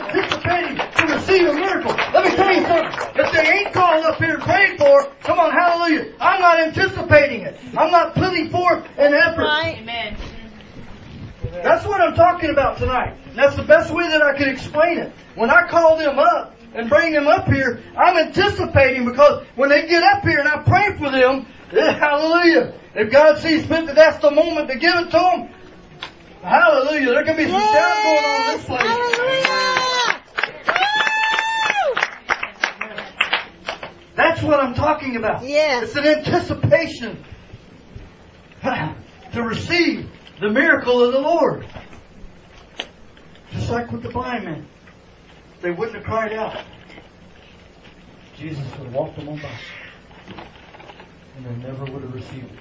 Anticipating 0.00 0.76
to 0.76 1.14
receive 1.14 1.48
a 1.48 1.54
miracle. 1.54 1.92
Let 1.92 2.24
me 2.24 2.36
tell 2.36 2.54
you 2.54 2.62
something. 2.62 3.24
If 3.24 3.32
they 3.32 3.48
ain't 3.48 3.72
called 3.72 4.04
up 4.04 4.16
here 4.18 4.36
to 4.36 4.42
pray 4.42 4.76
for, 4.76 5.04
come 5.22 5.38
on, 5.38 5.52
hallelujah. 5.52 6.14
I'm 6.20 6.40
not 6.40 6.60
anticipating 6.60 7.42
it. 7.42 7.58
I'm 7.76 7.90
not 7.90 8.14
putting 8.14 8.50
forth 8.50 8.84
an 8.98 9.14
effort. 9.14 9.42
Right. 9.42 9.78
Amen. 9.78 10.16
That's 11.52 11.84
what 11.86 12.00
I'm 12.00 12.14
talking 12.14 12.50
about 12.50 12.78
tonight. 12.78 13.16
And 13.26 13.36
that's 13.36 13.56
the 13.56 13.62
best 13.62 13.92
way 13.92 14.08
that 14.08 14.22
I 14.22 14.36
can 14.36 14.48
explain 14.48 14.98
it. 14.98 15.12
When 15.34 15.50
I 15.50 15.68
call 15.68 15.96
them 15.96 16.18
up 16.18 16.56
and 16.74 16.88
bring 16.88 17.12
them 17.12 17.26
up 17.26 17.46
here, 17.46 17.82
I'm 17.96 18.16
anticipating 18.16 19.04
because 19.04 19.46
when 19.56 19.68
they 19.68 19.86
get 19.86 20.02
up 20.02 20.22
here 20.22 20.38
and 20.38 20.48
I 20.48 20.62
pray 20.62 20.96
for 20.96 21.10
them, 21.10 21.46
hallelujah. 21.70 22.74
If 22.94 23.12
God 23.12 23.38
sees 23.38 23.66
fit 23.66 23.86
that 23.86 23.94
that's 23.94 24.20
the 24.20 24.30
moment 24.30 24.68
to 24.68 24.76
give 24.76 24.94
it 24.94 25.10
to 25.10 25.18
them, 25.18 25.48
hallelujah. 26.42 27.12
There 27.12 27.24
can 27.24 27.36
be 27.36 27.44
some 27.44 27.60
yes, 27.60 28.04
going 28.04 28.24
on 28.24 28.50
in 28.50 28.56
this 28.56 28.66
place. 28.66 28.80
Hallelujah. 28.80 29.69
That's 34.20 34.42
what 34.42 34.60
I'm 34.60 34.74
talking 34.74 35.16
about. 35.16 35.42
Yes. 35.44 35.84
It's 35.84 35.96
an 35.96 36.06
anticipation 36.06 37.24
to 39.32 39.42
receive 39.42 40.10
the 40.40 40.50
miracle 40.50 41.02
of 41.02 41.12
the 41.12 41.20
Lord. 41.20 41.66
Just 43.50 43.70
like 43.70 43.90
with 43.90 44.02
the 44.02 44.10
blind 44.10 44.44
man. 44.44 44.66
They 45.62 45.70
wouldn't 45.70 45.96
have 45.96 46.04
cried 46.04 46.34
out. 46.34 46.62
Jesus 48.36 48.62
would 48.72 48.88
have 48.88 48.92
walked 48.92 49.16
them 49.16 49.30
on 49.30 49.38
by. 49.38 49.58
And 51.38 51.46
they 51.46 51.66
never 51.66 51.86
would 51.86 52.02
have 52.02 52.14
received 52.14 52.44
it. 52.44 52.58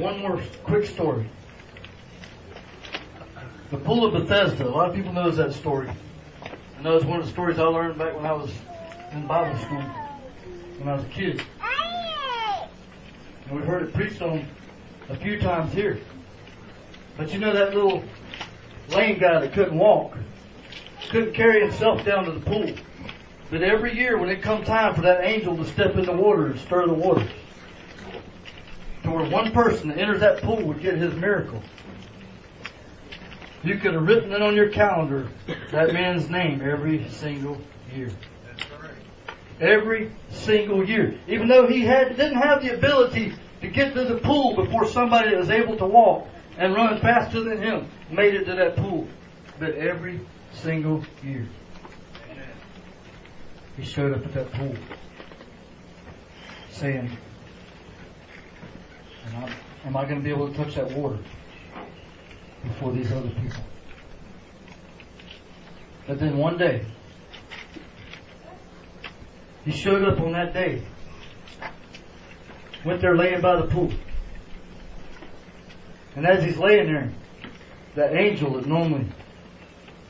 One 0.00 0.18
more 0.20 0.40
quick 0.64 0.86
story. 0.86 1.28
The 3.70 3.76
pool 3.76 4.06
of 4.06 4.14
Bethesda. 4.14 4.66
A 4.66 4.70
lot 4.70 4.88
of 4.88 4.94
people 4.94 5.12
knows 5.12 5.36
that 5.36 5.52
story. 5.52 5.90
I 6.82 6.84
know 6.84 6.96
it's 6.96 7.04
one 7.04 7.20
of 7.20 7.26
the 7.26 7.30
stories 7.30 7.60
I 7.60 7.62
learned 7.62 7.96
back 7.96 8.16
when 8.16 8.26
I 8.26 8.32
was 8.32 8.50
in 9.12 9.24
Bible 9.28 9.56
school, 9.60 9.82
when 10.78 10.88
I 10.88 10.96
was 10.96 11.04
a 11.04 11.08
kid. 11.10 11.40
And 13.46 13.56
we've 13.56 13.64
heard 13.64 13.84
it 13.84 13.94
preached 13.94 14.20
on 14.20 14.44
a 15.08 15.14
few 15.14 15.38
times 15.38 15.72
here. 15.72 16.00
But 17.16 17.32
you 17.32 17.38
know 17.38 17.52
that 17.52 17.72
little 17.72 18.02
lame 18.88 19.20
guy 19.20 19.38
that 19.38 19.52
couldn't 19.52 19.78
walk, 19.78 20.18
couldn't 21.08 21.34
carry 21.34 21.60
himself 21.60 22.04
down 22.04 22.24
to 22.24 22.32
the 22.32 22.40
pool. 22.40 22.74
But 23.48 23.62
every 23.62 23.96
year 23.96 24.18
when 24.18 24.28
it 24.28 24.42
come 24.42 24.64
time 24.64 24.96
for 24.96 25.02
that 25.02 25.22
angel 25.22 25.56
to 25.58 25.64
step 25.64 25.94
in 25.94 26.04
the 26.04 26.12
water 26.12 26.48
and 26.48 26.58
stir 26.58 26.88
the 26.88 26.94
waters, 26.94 27.30
to 29.04 29.10
where 29.12 29.30
one 29.30 29.52
person 29.52 29.90
that 29.90 29.98
enters 29.98 30.18
that 30.18 30.42
pool 30.42 30.60
would 30.64 30.82
get 30.82 30.96
his 30.96 31.14
miracle. 31.14 31.62
You 33.64 33.76
could 33.78 33.94
have 33.94 34.06
written 34.06 34.32
it 34.32 34.42
on 34.42 34.56
your 34.56 34.68
calendar, 34.70 35.28
that 35.70 35.92
man's 35.92 36.28
name, 36.28 36.60
every 36.62 37.08
single 37.08 37.58
year. 37.94 38.10
Every 39.60 40.10
single 40.30 40.84
year. 40.84 41.18
Even 41.28 41.46
though 41.46 41.68
he 41.68 41.82
had 41.82 42.16
didn't 42.16 42.38
have 42.38 42.62
the 42.62 42.74
ability 42.74 43.34
to 43.60 43.68
get 43.68 43.94
to 43.94 44.04
the 44.04 44.16
pool 44.16 44.56
before 44.56 44.86
somebody 44.86 45.30
that 45.30 45.38
was 45.38 45.50
able 45.50 45.76
to 45.76 45.86
walk 45.86 46.26
and 46.58 46.74
run 46.74 47.00
faster 47.00 47.40
than 47.40 47.62
him 47.62 47.88
made 48.10 48.34
it 48.34 48.44
to 48.46 48.54
that 48.54 48.74
pool. 48.74 49.06
But 49.60 49.76
every 49.76 50.20
single 50.52 51.04
year. 51.22 51.48
He 53.76 53.84
showed 53.84 54.12
up 54.12 54.24
at 54.24 54.34
that 54.34 54.52
pool 54.52 54.74
saying, 56.70 57.16
Am 59.28 59.44
I, 59.44 59.52
am 59.86 59.96
I 59.96 60.04
going 60.04 60.16
to 60.16 60.20
be 60.20 60.30
able 60.30 60.48
to 60.48 60.56
touch 60.56 60.74
that 60.74 60.90
water 60.90 61.18
before 62.62 62.92
these 62.92 63.10
other 63.12 63.28
people? 63.28 63.62
But 66.06 66.18
then 66.18 66.36
one 66.36 66.58
day, 66.58 66.84
he 69.64 69.70
showed 69.70 70.02
up 70.04 70.20
on 70.20 70.32
that 70.32 70.52
day. 70.52 70.82
Went 72.84 73.00
there 73.00 73.16
laying 73.16 73.40
by 73.40 73.56
the 73.60 73.68
pool. 73.68 73.92
And 76.16 76.26
as 76.26 76.42
he's 76.42 76.58
laying 76.58 76.86
there, 76.86 77.12
that 77.94 78.14
angel 78.14 78.54
that 78.54 78.66
normally 78.66 79.06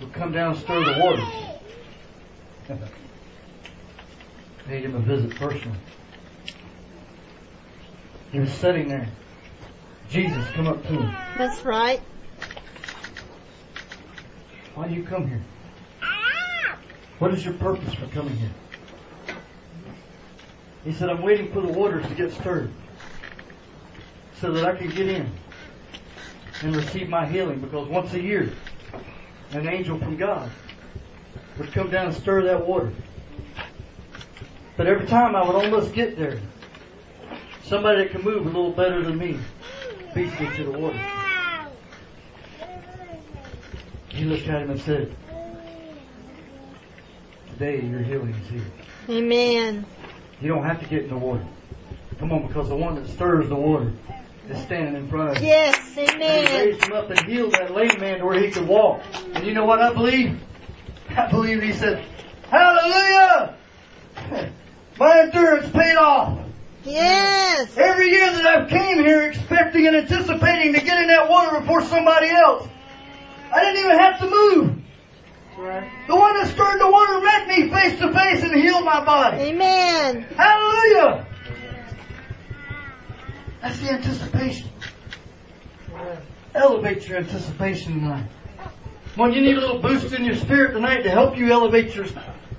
would 0.01 0.13
come 0.13 0.33
down 0.33 0.55
and 0.55 0.61
stir 0.61 0.83
the 0.83 1.01
waters 1.01 1.29
paid 4.67 4.85
him 4.85 4.95
a 4.95 5.01
visit 5.01 5.35
personally. 5.37 5.79
He 8.31 8.41
was 8.41 8.53
sitting 8.53 8.89
there. 8.89 9.09
Jesus 10.09 10.47
come 10.55 10.67
up 10.67 10.83
to 10.83 10.89
him. 10.89 11.15
That's 11.37 11.65
right. 11.65 12.01
Why 14.83 14.89
do 14.89 14.95
you 14.97 15.05
come 15.05 15.29
here? 15.29 15.41
Ah! 16.03 16.77
What 17.21 17.33
is 17.33 17.45
your 17.45 17.55
purpose 17.55 17.95
for 17.95 18.09
coming 18.09 18.35
here? 18.35 18.51
He 20.83 20.93
said, 20.93 21.09
I'm 21.09 21.23
waiting 21.23 21.53
for 21.53 21.61
the 21.61 21.69
waters 21.69 22.05
to 22.09 22.15
get 22.17 22.33
stirred 22.33 22.69
so 24.41 24.51
that 24.51 24.65
I 24.65 24.75
can 24.75 24.91
get 24.91 25.07
in 25.07 25.31
and 26.63 26.75
receive 26.75 27.09
my 27.09 27.25
healing 27.25 27.61
because 27.61 27.87
once 27.87 28.13
a 28.15 28.21
year, 28.21 28.51
an 29.53 29.69
angel 29.69 30.01
from 30.01 30.17
God 30.17 30.51
would 31.59 31.71
come 31.71 31.89
down 31.89 32.07
and 32.07 32.17
stir 32.17 32.43
that 32.43 32.67
water. 32.67 32.93
But 34.77 34.89
every 34.89 35.07
time 35.07 35.37
I 35.37 35.47
would 35.47 35.55
almost 35.55 35.95
get 35.95 36.19
there, 36.19 36.41
somebody 37.63 38.03
that 38.03 38.11
can 38.11 38.23
move 38.23 38.47
a 38.47 38.49
little 38.49 38.73
better 38.73 39.01
than 39.01 39.17
me 39.17 39.39
beats 40.13 40.41
me 40.41 40.51
to 40.57 40.65
the 40.65 40.73
water. 40.73 41.12
He 44.13 44.25
looked 44.25 44.47
at 44.47 44.63
him 44.63 44.71
and 44.71 44.81
said, 44.81 45.15
Today 47.53 47.81
your 47.81 48.01
healing 48.01 48.35
is 48.35 48.49
here. 48.49 48.65
Amen. 49.09 49.87
You 50.41 50.49
don't 50.49 50.65
have 50.65 50.81
to 50.81 50.87
get 50.87 51.05
in 51.05 51.09
the 51.11 51.17
water. 51.17 51.45
Come 52.19 52.33
on, 52.33 52.47
because 52.47 52.69
the 52.69 52.77
one 52.77 52.95
that 52.97 53.09
stirs 53.09 53.49
the 53.49 53.57
water 53.57 53.93
is 54.49 54.61
standing 54.63 54.97
in 54.97 55.09
front 55.09 55.37
of 55.37 55.43
you. 55.43 55.49
Yes. 55.49 55.97
And 55.97 56.09
he 56.11 56.15
Amen. 56.15 56.67
raised 56.67 56.85
him 56.85 56.93
up 56.93 57.11
and 57.11 57.21
healed 57.21 57.53
that 57.53 57.73
lame 57.73 57.99
man 58.01 58.19
to 58.19 58.27
where 58.27 58.39
he 58.39 58.51
could 58.51 58.69
walk. 58.69 59.03
And 59.35 59.47
you 59.47 59.55
know 59.55 59.65
what 59.65 59.81
I 59.81 59.93
believe? 59.93 60.39
I 61.09 61.31
believe 61.31 61.63
he 61.63 61.73
said, 61.73 62.05
Hallelujah! 62.51 63.57
My 64.99 65.21
endurance 65.21 65.71
paid 65.71 65.97
off. 65.97 66.39
Yes. 66.85 67.77
Every 67.79 68.11
year 68.11 68.31
that 68.31 68.47
I've 68.47 68.69
came 68.69 68.99
here 68.99 69.23
expecting 69.23 69.87
and 69.87 69.97
anticipating 69.97 70.75
to 70.75 70.81
get 70.81 71.01
in 71.01 71.09
that 71.09 71.31
water 71.31 71.61
before 71.61 71.83
somebody 71.83 72.29
else, 72.29 72.69
I 73.53 73.61
didn't 73.61 73.85
even 73.85 73.99
have 73.99 74.19
to 74.21 74.31
move. 74.31 74.83
Right. 75.59 75.91
The 76.09 76.17
one 76.17 76.35
that 76.35 76.49
stirred 76.49 76.81
the 76.81 76.91
water 76.91 77.21
met 77.21 77.47
me 77.47 77.69
face 77.69 77.99
to 77.99 78.13
face 78.13 78.43
and 78.43 78.55
healed 78.55 78.85
my 78.85 79.05
body. 79.05 79.37
Amen. 79.39 80.23
Hallelujah! 80.37 81.27
That's 83.61 83.79
the 83.79 83.93
anticipation. 83.93 84.69
Elevate 86.55 87.09
your 87.09 87.19
anticipation 87.19 88.01
tonight. 88.01 88.27
On, 89.19 89.33
you 89.33 89.41
need 89.43 89.57
a 89.57 89.61
little 89.61 89.81
boost 89.81 90.13
in 90.15 90.25
your 90.25 90.37
spirit 90.37 90.73
tonight 90.73 91.03
to 91.03 91.11
help 91.11 91.37
you 91.37 91.53
elevate 91.53 91.95
your 91.95 92.07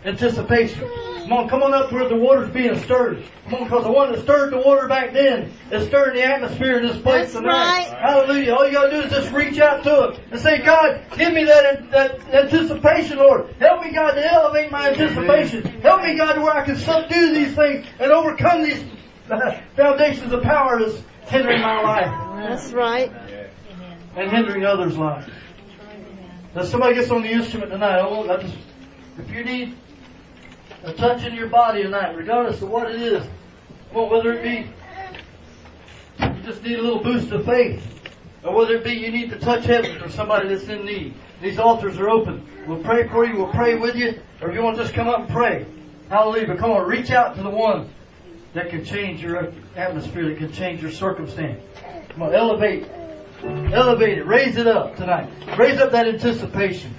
anticipation. 0.05 0.87
Come 1.24 1.32
on, 1.32 1.47
come 1.49 1.63
on 1.63 1.74
up 1.74 1.89
where 1.91 2.09
the 2.09 2.17
water's 2.17 2.49
being 2.49 2.78
stirred. 2.80 3.24
Come 3.45 3.55
on, 3.55 3.63
because 3.63 3.86
the 3.86 3.91
one 3.91 4.11
that 4.11 4.21
stirred 4.24 4.51
the 4.51 4.57
water 4.57 4.89
back 4.89 5.13
then 5.13 5.53
is 5.71 5.88
stirring 5.88 6.15
the 6.15 6.24
atmosphere 6.24 6.80
in 6.80 6.88
this 6.88 7.01
place 7.01 7.32
That's 7.32 7.36
tonight. 7.36 7.91
right. 7.91 7.97
Hallelujah. 7.97 8.53
All 8.53 8.67
you 8.67 8.74
gotta 8.74 8.91
do 8.91 8.97
is 8.97 9.09
just 9.11 9.32
reach 9.32 9.57
out 9.57 9.84
to 9.84 10.09
it 10.09 10.19
and 10.32 10.39
say, 10.41 10.61
God, 10.61 11.01
give 11.17 11.32
me 11.34 11.45
that, 11.45 11.89
that 11.91 12.19
anticipation, 12.34 13.19
Lord. 13.19 13.55
Help 13.57 13.84
me, 13.84 13.93
God, 13.93 14.11
to 14.15 14.34
elevate 14.34 14.69
my 14.69 14.89
anticipation. 14.89 15.63
Help 15.82 16.03
me, 16.03 16.17
God, 16.17 16.34
to 16.34 16.41
where 16.41 16.57
I 16.57 16.65
can 16.65 16.76
subdue 16.76 17.34
these 17.34 17.55
things 17.55 17.88
and 17.99 18.11
overcome 18.11 18.63
these 18.63 18.84
foundations 19.78 20.34
of 20.34 20.43
power 20.43 20.80
that's 20.80 21.01
hindering 21.32 21.61
my 21.61 21.82
life 21.82 22.49
That's 22.49 22.74
right. 22.74 23.11
and 24.17 24.30
hindering 24.30 24.65
others' 24.65 24.97
lives. 24.97 25.32
Now, 26.53 26.63
somebody 26.63 26.95
gets 26.95 27.09
on 27.09 27.24
the 27.24 27.32
instrument 27.32 27.71
tonight. 27.71 27.97
I 27.97 28.07
want, 28.07 28.30
I 28.30 28.41
just, 28.41 28.57
if 29.17 29.32
you 29.32 29.43
need 29.43 29.78
a 30.84 30.93
touch 30.93 31.23
in 31.23 31.34
your 31.34 31.47
body 31.47 31.84
tonight, 31.84 32.15
regardless 32.15 32.61
of 32.61 32.69
what 32.69 32.91
it 32.91 33.01
is, 33.01 33.25
well, 33.93 34.09
whether 34.09 34.34
it 34.34 34.43
be 34.43 34.69
you 36.23 36.43
just 36.43 36.63
need 36.63 36.79
a 36.79 36.81
little 36.81 37.03
boost 37.03 37.31
of 37.31 37.45
faith, 37.45 37.84
or 38.43 38.53
whether 38.53 38.75
it 38.75 38.84
be 38.84 38.93
you 38.93 39.11
need 39.11 39.29
to 39.29 39.39
touch 39.39 39.65
heaven 39.65 39.99
for 39.99 40.09
somebody 40.09 40.49
that's 40.49 40.67
in 40.67 40.86
need. 40.86 41.13
These 41.41 41.59
altars 41.59 41.97
are 41.97 42.09
open. 42.09 42.45
We'll 42.67 42.84
pray 42.84 43.07
for 43.07 43.25
you. 43.25 43.38
We'll 43.38 43.51
pray 43.51 43.75
with 43.75 43.95
you. 43.95 44.21
Or 44.41 44.49
if 44.49 44.55
you 44.55 44.61
want 44.61 44.77
to 44.77 44.84
just 44.84 44.93
come 44.93 45.07
up 45.07 45.19
and 45.21 45.29
pray, 45.29 45.65
hallelujah. 46.09 46.47
But 46.47 46.59
come 46.59 46.71
on, 46.71 46.88
reach 46.88 47.11
out 47.11 47.36
to 47.36 47.43
the 47.43 47.49
one 47.49 47.89
that 48.53 48.69
can 48.69 48.86
change 48.86 49.21
your 49.21 49.51
atmosphere, 49.75 50.29
that 50.29 50.38
can 50.38 50.51
change 50.51 50.81
your 50.81 50.91
circumstance. 50.91 51.61
Come 52.09 52.23
on, 52.23 52.34
elevate 52.34 52.88
Elevate 53.43 54.19
it. 54.19 54.25
Raise 54.25 54.55
it 54.55 54.67
up 54.67 54.95
tonight. 54.95 55.29
Raise 55.57 55.79
up 55.79 55.91
that 55.91 56.07
anticipation. 56.07 56.95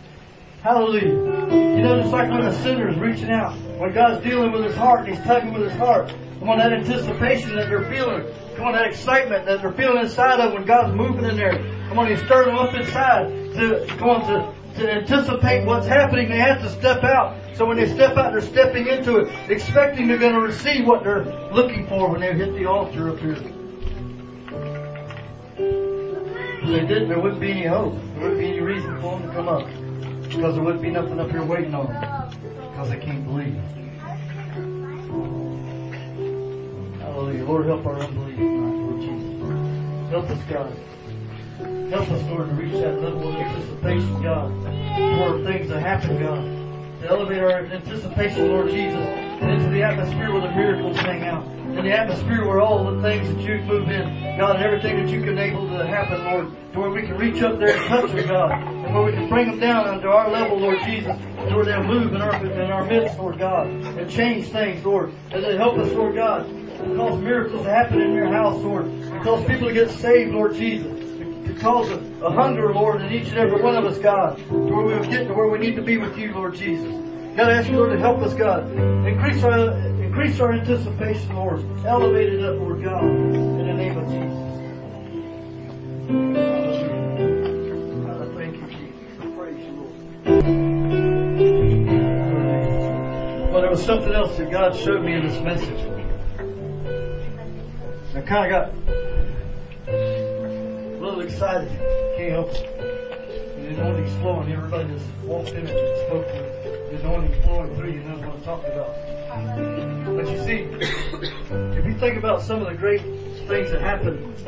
Hallelujah. 0.62 1.08
You 1.08 1.82
know, 1.82 2.00
just 2.00 2.12
like 2.12 2.30
when 2.30 2.42
a 2.42 2.52
sinner 2.62 2.88
is 2.88 2.98
reaching 2.98 3.30
out, 3.30 3.56
when 3.78 3.92
God's 3.92 4.22
dealing 4.22 4.52
with 4.52 4.64
his 4.64 4.76
heart 4.76 5.00
and 5.00 5.16
he's 5.16 5.26
tugging 5.26 5.52
with 5.52 5.62
his 5.62 5.76
heart, 5.78 6.08
come 6.38 6.48
on, 6.48 6.58
that 6.58 6.72
anticipation 6.72 7.56
that 7.56 7.68
they're 7.68 7.90
feeling, 7.90 8.24
come 8.56 8.66
on, 8.66 8.72
that 8.72 8.86
excitement 8.86 9.46
that 9.46 9.62
they're 9.62 9.72
feeling 9.72 10.02
inside 10.02 10.40
of 10.40 10.52
when 10.52 10.64
God's 10.64 10.94
moving 10.94 11.24
in 11.24 11.36
there. 11.36 11.58
Come 11.88 11.98
on, 11.98 12.08
he's 12.08 12.20
stirring 12.24 12.54
them 12.54 12.56
up 12.56 12.74
inside 12.74 13.30
to, 13.54 13.84
come 13.98 14.10
on, 14.10 14.26
to, 14.28 14.54
to 14.80 14.92
anticipate 14.92 15.64
what's 15.66 15.86
happening, 15.86 16.28
they 16.28 16.38
have 16.38 16.60
to 16.62 16.70
step 16.70 17.02
out. 17.02 17.36
So 17.56 17.66
when 17.66 17.76
they 17.76 17.86
step 17.86 18.16
out, 18.16 18.32
they're 18.32 18.40
stepping 18.40 18.86
into 18.86 19.18
it, 19.18 19.50
expecting 19.50 20.08
they're 20.08 20.18
going 20.18 20.34
to 20.34 20.40
receive 20.40 20.86
what 20.86 21.02
they're 21.02 21.24
looking 21.52 21.86
for 21.88 22.10
when 22.10 22.20
they 22.20 22.32
hit 22.32 22.54
the 22.54 22.66
altar 22.66 23.10
up 23.10 23.18
here. 23.18 23.36
If 25.56 26.68
they 26.68 26.80
didn't, 26.86 27.08
there 27.08 27.20
wouldn't 27.20 27.40
be 27.40 27.50
any 27.50 27.66
hope. 27.66 27.94
There 27.94 28.22
wouldn't 28.22 28.40
be 28.40 28.48
any 28.48 28.60
reason 28.60 29.00
for 29.00 29.18
them 29.18 29.28
to 29.28 29.34
come 29.34 29.48
up. 29.48 29.68
Because 30.34 30.56
there 30.56 30.64
wouldn't 30.64 30.82
be 30.82 30.90
nothing 30.90 31.20
up 31.20 31.30
here 31.30 31.44
waiting 31.44 31.74
on 31.74 31.86
them. 31.86 32.30
Because 32.70 32.90
they 32.90 32.98
can't 32.98 33.24
believe. 33.24 33.54
Hallelujah. 37.00 37.44
Lord, 37.44 37.66
help 37.66 37.86
our 37.86 38.00
unbelief 38.00 38.36
tonight, 38.36 38.74
Lord 38.74 39.00
Jesus. 39.00 40.10
Help 40.10 40.30
us, 40.30 40.42
God. 40.50 40.76
Help 41.90 42.10
us, 42.10 42.22
Lord, 42.28 42.48
to 42.48 42.54
reach 42.56 42.72
that 42.72 43.00
level 43.00 43.28
of 43.28 43.36
anticipation, 43.36 44.22
God, 44.22 44.50
for 45.18 45.44
things 45.44 45.68
that 45.68 45.80
happen, 45.80 46.18
God. 46.20 46.42
To 47.02 47.08
elevate 47.08 47.38
our 47.38 47.66
anticipation, 47.66 48.48
Lord 48.48 48.70
Jesus, 48.70 49.06
into 49.40 49.70
the 49.70 49.82
atmosphere 49.82 50.32
where 50.32 50.42
the 50.42 50.50
miracles 50.50 50.96
hang 50.96 51.22
out. 51.22 51.46
In 51.46 51.84
the 51.84 51.92
atmosphere 51.92 52.44
where 52.46 52.60
all 52.60 52.84
the 52.92 53.02
things 53.02 53.28
that 53.28 53.40
you 53.40 53.58
move 53.62 53.88
in, 53.88 54.36
God, 54.38 54.56
and 54.56 54.64
everything 54.64 54.96
that 55.04 55.12
you 55.12 55.20
can 55.20 55.38
enable 55.38 55.68
to 55.68 55.86
happen, 55.86 56.24
Lord, 56.24 56.72
to 56.72 56.80
where 56.80 56.90
we 56.90 57.02
can 57.02 57.16
reach 57.16 57.42
up 57.42 57.58
there 57.58 57.76
and 57.76 57.86
touch 57.86 58.10
them, 58.12 58.26
God, 58.26 58.83
where 58.94 59.04
we 59.04 59.12
can 59.12 59.28
bring 59.28 59.50
them 59.50 59.58
down 59.58 59.88
under 59.88 60.08
our 60.08 60.30
level, 60.30 60.58
Lord 60.58 60.78
Jesus, 60.84 61.16
to 61.16 61.56
where 61.56 61.64
they'll 61.64 61.82
move 61.82 62.14
in 62.14 62.22
our, 62.22 62.46
in 62.46 62.70
our 62.70 62.84
midst, 62.84 63.18
Lord 63.18 63.38
God, 63.38 63.66
and 63.66 64.08
change 64.08 64.46
things, 64.46 64.84
Lord, 64.84 65.12
and 65.32 65.42
then 65.42 65.56
help 65.56 65.76
us, 65.78 65.90
Lord 65.92 66.14
God, 66.14 66.46
cause 66.96 67.20
miracles 67.20 67.64
to 67.64 67.70
happen 67.70 68.00
in 68.00 68.14
your 68.14 68.28
house, 68.28 68.62
Lord, 68.62 68.84
to 68.84 69.20
cause 69.24 69.44
people 69.46 69.68
to 69.68 69.74
get 69.74 69.90
saved, 69.90 70.32
Lord 70.32 70.54
Jesus 70.54 71.04
to 71.46 71.54
cause 71.60 71.90
a, 71.90 71.98
a, 72.24 72.32
hunger, 72.32 72.72
Lord, 72.72 73.02
in 73.02 73.12
each 73.12 73.28
and 73.28 73.38
every 73.38 73.60
one 73.60 73.76
of 73.76 73.84
us, 73.84 73.98
God, 73.98 74.38
to 74.38 74.44
where 74.54 74.98
we 74.98 75.06
get 75.08 75.26
to 75.28 75.34
where 75.34 75.48
we 75.48 75.58
need 75.58 75.76
to 75.76 75.82
be 75.82 75.98
with 75.98 76.16
you, 76.16 76.32
Lord 76.32 76.54
Jesus. 76.54 76.90
God, 77.36 77.50
I 77.50 77.58
ask 77.58 77.68
you, 77.68 77.76
Lord, 77.76 77.90
to 77.90 77.98
help 77.98 78.20
us, 78.20 78.32
God. 78.32 78.70
Increase 79.06 79.42
our 79.42 79.76
increase 80.02 80.40
our 80.40 80.52
anticipation, 80.52 81.34
Lord. 81.34 81.64
Elevate 81.84 82.32
it 82.32 82.44
up, 82.44 82.56
Lord 82.58 82.82
God, 82.82 83.04
in 83.04 83.66
the 83.66 83.74
name 83.74 83.98
of 83.98 84.08
Jesus. 84.08 84.44
Was 93.74 93.84
something 93.84 94.12
else 94.12 94.36
that 94.36 94.48
God 94.52 94.76
showed 94.76 95.04
me 95.04 95.14
in 95.14 95.26
this 95.26 95.40
message. 95.42 95.80
I 98.14 98.20
kind 98.20 98.44
of 98.46 98.50
got 98.52 98.70
a 99.88 100.96
little 101.00 101.20
excited. 101.22 101.68
Can't 102.16 102.30
help 102.30 102.50
it. 102.50 102.78
The 103.56 103.66
anointing's 103.70 104.16
flowing. 104.20 104.52
Everybody 104.52 104.94
just 104.94 105.06
walked 105.24 105.48
in 105.48 105.66
and 105.66 105.98
spoke 106.06 106.24
to 106.24 106.36
it. 106.36 106.92
The 106.92 107.00
anointing's 107.00 107.44
flowing 107.44 107.74
through 107.74 107.90
you. 107.90 108.02
Knows 108.04 108.20
what 108.20 108.36
I'm 108.36 108.42
talking 108.44 108.70
about. 108.70 108.94
But 110.14 110.30
you 110.30 110.38
see, 110.44 110.68
if 111.76 111.84
you 111.84 111.98
think 111.98 112.16
about 112.16 112.42
some 112.42 112.62
of 112.62 112.68
the 112.68 112.78
great 112.78 113.00
things 113.00 113.72
that 113.72 113.80
happened 113.80 114.38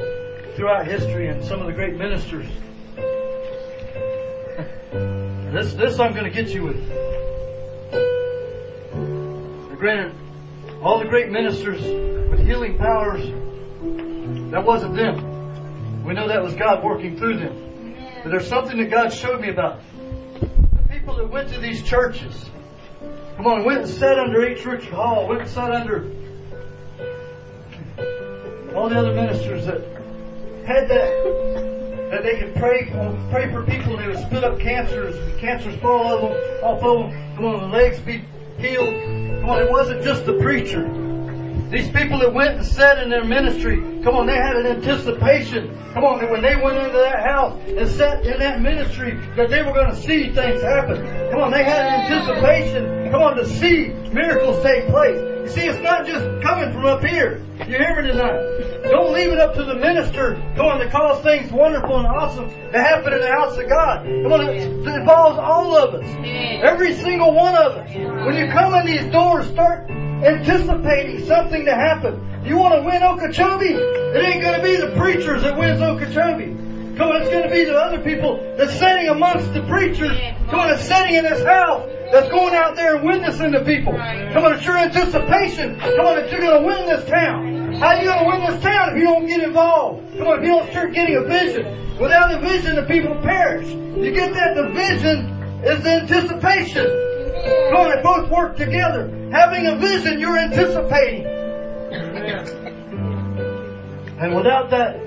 throughout 0.54 0.86
history 0.86 1.30
and 1.30 1.44
some 1.44 1.58
of 1.58 1.66
the 1.66 1.72
great 1.72 1.96
ministers, 1.96 2.46
this 5.52 5.74
this 5.74 5.98
I'm 5.98 6.12
going 6.12 6.22
to 6.22 6.30
get 6.30 6.54
you 6.54 6.62
with. 6.62 7.05
Granted, 9.86 10.16
all 10.82 10.98
the 10.98 11.04
great 11.04 11.30
ministers 11.30 11.80
with 12.28 12.44
healing 12.44 12.76
powers, 12.76 13.24
that 14.50 14.64
wasn't 14.64 14.96
them. 14.96 16.02
We 16.02 16.12
know 16.12 16.26
that 16.26 16.42
was 16.42 16.54
God 16.54 16.82
working 16.82 17.16
through 17.16 17.38
them. 17.38 17.94
But 18.24 18.30
there's 18.30 18.48
something 18.48 18.78
that 18.78 18.90
God 18.90 19.12
showed 19.12 19.40
me 19.40 19.48
about 19.48 19.78
the 20.40 20.88
people 20.90 21.14
that 21.18 21.30
went 21.30 21.50
to 21.50 21.60
these 21.60 21.84
churches. 21.84 22.50
Come 23.36 23.46
on, 23.46 23.64
went 23.64 23.82
and 23.82 23.88
sat 23.88 24.18
under 24.18 24.44
H. 24.44 24.66
Richard 24.66 24.92
Hall, 24.92 25.28
went 25.28 25.42
and 25.42 25.50
sat 25.50 25.70
under 25.70 26.10
all 28.74 28.88
the 28.88 28.98
other 28.98 29.14
ministers 29.14 29.66
that 29.66 29.82
had 30.66 30.88
that 30.88 32.10
that 32.10 32.22
they 32.24 32.40
could 32.40 32.56
pray 32.56 32.90
pray 33.30 33.52
for 33.52 33.62
people 33.62 33.96
and 33.96 34.02
they 34.02 34.08
would 34.08 34.26
spit 34.26 34.42
up 34.42 34.58
cancers, 34.58 35.14
cancers 35.38 35.80
fall 35.80 36.08
off 36.08 36.20
them, 36.22 36.64
off 36.64 36.82
of 36.82 37.12
them, 37.12 37.36
come 37.36 37.44
on, 37.44 37.70
the 37.70 37.76
legs 37.76 38.00
be 38.00 38.24
healed. 38.58 39.05
Come 39.46 39.54
on, 39.54 39.62
it 39.62 39.70
wasn't 39.70 40.02
just 40.02 40.26
the 40.26 40.32
preacher. 40.42 40.82
These 41.70 41.88
people 41.90 42.18
that 42.18 42.34
went 42.34 42.56
and 42.56 42.66
sat 42.66 42.98
in 42.98 43.10
their 43.10 43.22
ministry, 43.24 43.76
come 44.02 44.16
on, 44.16 44.26
they 44.26 44.34
had 44.34 44.56
an 44.56 44.66
anticipation. 44.66 45.68
Come 45.94 46.02
on, 46.02 46.18
when 46.32 46.42
they 46.42 46.56
went 46.56 46.78
into 46.78 46.98
that 46.98 47.22
house 47.24 47.56
and 47.68 47.88
sat 47.88 48.26
in 48.26 48.40
that 48.40 48.60
ministry, 48.60 49.14
that 49.36 49.48
they 49.48 49.62
were 49.62 49.72
going 49.72 49.90
to 49.90 49.94
see 49.94 50.34
things 50.34 50.60
happen. 50.62 51.30
Come 51.30 51.42
on, 51.42 51.52
they 51.52 51.62
had 51.62 51.86
an 51.86 52.10
anticipation. 52.10 53.12
Come 53.12 53.22
on, 53.22 53.36
to 53.36 53.46
see 53.46 53.86
miracles 54.10 54.64
take 54.64 54.88
place. 54.88 55.35
You 55.46 55.52
see, 55.52 55.68
it's 55.68 55.78
not 55.78 56.04
just 56.04 56.42
coming 56.42 56.72
from 56.72 56.86
up 56.86 57.04
here. 57.04 57.40
You 57.60 57.78
hear 57.78 58.02
me 58.02 58.08
tonight? 58.10 58.82
Don't 58.90 59.14
leave 59.14 59.28
it 59.28 59.38
up 59.38 59.54
to 59.54 59.62
the 59.62 59.76
minister. 59.76 60.34
going 60.56 60.80
to 60.80 60.90
cause 60.90 61.22
things 61.22 61.52
wonderful 61.52 61.98
and 61.98 62.06
awesome 62.08 62.48
to 62.48 62.82
happen 62.82 63.12
in 63.12 63.20
the 63.20 63.30
house 63.30 63.56
of 63.56 63.68
God. 63.68 64.04
Come 64.06 64.32
on, 64.32 64.40
it 64.48 64.66
involves 64.66 65.38
all 65.38 65.76
of 65.76 65.94
us. 65.94 66.04
Every 66.64 66.94
single 66.94 67.32
one 67.32 67.54
of 67.54 67.76
us. 67.76 67.94
When 67.94 68.34
you 68.34 68.50
come 68.50 68.74
in 68.74 68.86
these 68.86 69.12
doors, 69.12 69.46
start 69.46 69.88
anticipating 69.88 71.24
something 71.26 71.64
to 71.64 71.74
happen. 71.76 72.42
You 72.44 72.56
want 72.56 72.74
to 72.74 72.82
win 72.82 73.04
Okeechobee? 73.04 73.72
It 73.72 74.24
ain't 74.24 74.42
going 74.42 74.58
to 74.58 74.64
be 74.64 74.74
the 74.74 74.98
preachers 74.98 75.42
that 75.42 75.56
wins 75.56 75.80
Okeechobee. 75.80 76.65
Come 76.96 77.10
on, 77.10 77.20
it's 77.20 77.30
going 77.30 77.44
to 77.44 77.50
be 77.50 77.64
the 77.64 77.76
other 77.76 78.02
people 78.02 78.40
that's 78.56 78.72
sitting 78.78 79.08
amongst 79.08 79.52
the 79.52 79.60
preachers. 79.68 80.16
Come 80.48 80.60
on, 80.60 80.68
that's 80.68 80.88
sitting 80.88 81.16
in 81.16 81.24
this 81.24 81.44
house. 81.44 81.86
That's 82.10 82.30
going 82.30 82.54
out 82.54 82.74
there 82.74 82.96
and 82.96 83.04
witnessing 83.04 83.52
to 83.52 83.64
people. 83.64 83.92
Come 83.92 84.44
on, 84.44 84.54
it's 84.54 84.64
your 84.64 84.78
anticipation. 84.78 85.78
Come 85.78 86.06
on, 86.06 86.16
that 86.16 86.30
you're 86.32 86.40
going 86.40 86.62
to 86.62 86.66
win 86.66 86.86
this 86.86 87.04
town. 87.08 87.74
How 87.74 87.88
are 87.88 87.96
you 87.98 88.04
going 88.04 88.24
to 88.24 88.26
win 88.26 88.50
this 88.50 88.62
town 88.62 88.92
if 88.92 88.96
you 88.98 89.04
don't 89.04 89.26
get 89.26 89.42
involved? 89.42 90.16
Come 90.16 90.26
on, 90.26 90.38
if 90.38 90.44
you 90.44 90.52
don't 90.52 90.70
start 90.70 90.94
getting 90.94 91.16
a 91.16 91.24
vision. 91.24 91.98
Without 91.98 92.32
a 92.32 92.40
vision, 92.40 92.76
the 92.76 92.84
people 92.84 93.14
perish. 93.20 93.68
You 93.68 94.12
get 94.12 94.32
that? 94.32 94.54
The 94.54 94.68
vision 94.72 95.26
is 95.64 95.82
the 95.82 95.90
anticipation. 96.00 96.86
Come 97.68 97.76
on, 97.76 97.90
they 97.94 98.02
both 98.02 98.30
work 98.30 98.56
together. 98.56 99.10
Having 99.32 99.66
a 99.66 99.76
vision, 99.76 100.18
you're 100.18 100.38
anticipating. 100.38 101.26
And 104.18 104.34
without 104.34 104.70
that 104.70 104.98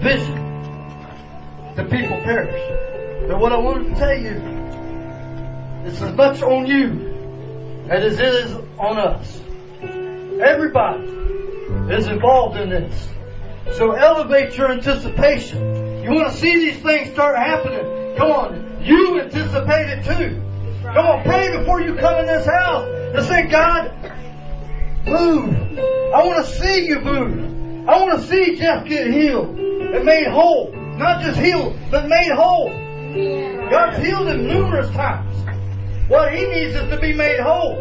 vision, 0.00 0.45
the 1.76 1.84
people 1.84 2.16
perish. 2.22 3.28
But 3.28 3.38
what 3.38 3.52
I 3.52 3.58
wanted 3.58 3.94
to 3.94 3.96
tell 3.96 4.18
you, 4.18 4.40
it's 5.86 6.00
as 6.00 6.14
much 6.16 6.42
on 6.42 6.66
you 6.66 7.84
as 7.88 8.18
it 8.18 8.20
is 8.20 8.54
on 8.78 8.98
us. 8.98 9.40
Everybody 10.42 11.06
is 11.94 12.06
involved 12.08 12.56
in 12.56 12.70
this. 12.70 13.08
So 13.76 13.92
elevate 13.92 14.56
your 14.56 14.72
anticipation. 14.72 16.02
You 16.02 16.10
want 16.12 16.32
to 16.32 16.38
see 16.38 16.56
these 16.56 16.82
things 16.82 17.12
start 17.12 17.36
happening. 17.36 18.16
Come 18.16 18.30
on, 18.30 18.82
you 18.82 19.20
anticipate 19.20 19.90
it 19.90 20.04
too. 20.04 20.42
Come 20.82 21.06
on, 21.06 21.22
pray 21.24 21.56
before 21.58 21.80
you 21.80 21.96
come 21.96 22.20
in 22.20 22.26
this 22.26 22.46
house 22.46 22.88
and 23.14 23.26
say, 23.26 23.46
God, 23.48 23.92
move. 25.04 25.78
I 26.14 26.24
want 26.24 26.46
to 26.46 26.52
see 26.52 26.86
you 26.86 27.00
move. 27.00 27.88
I 27.88 28.00
want 28.02 28.20
to 28.20 28.26
see 28.26 28.56
Jeff 28.56 28.86
get 28.86 29.12
healed 29.12 29.58
and 29.58 30.04
made 30.04 30.26
whole. 30.28 30.72
Not 30.96 31.22
just 31.22 31.38
healed, 31.38 31.78
but 31.90 32.08
made 32.08 32.32
whole. 32.32 32.70
God's 33.70 34.04
healed 34.04 34.28
him 34.28 34.46
numerous 34.46 34.90
times. 34.90 35.36
What 36.08 36.32
he 36.32 36.46
needs 36.46 36.74
is 36.74 36.88
to 36.90 36.98
be 36.98 37.12
made 37.12 37.40
whole. 37.40 37.76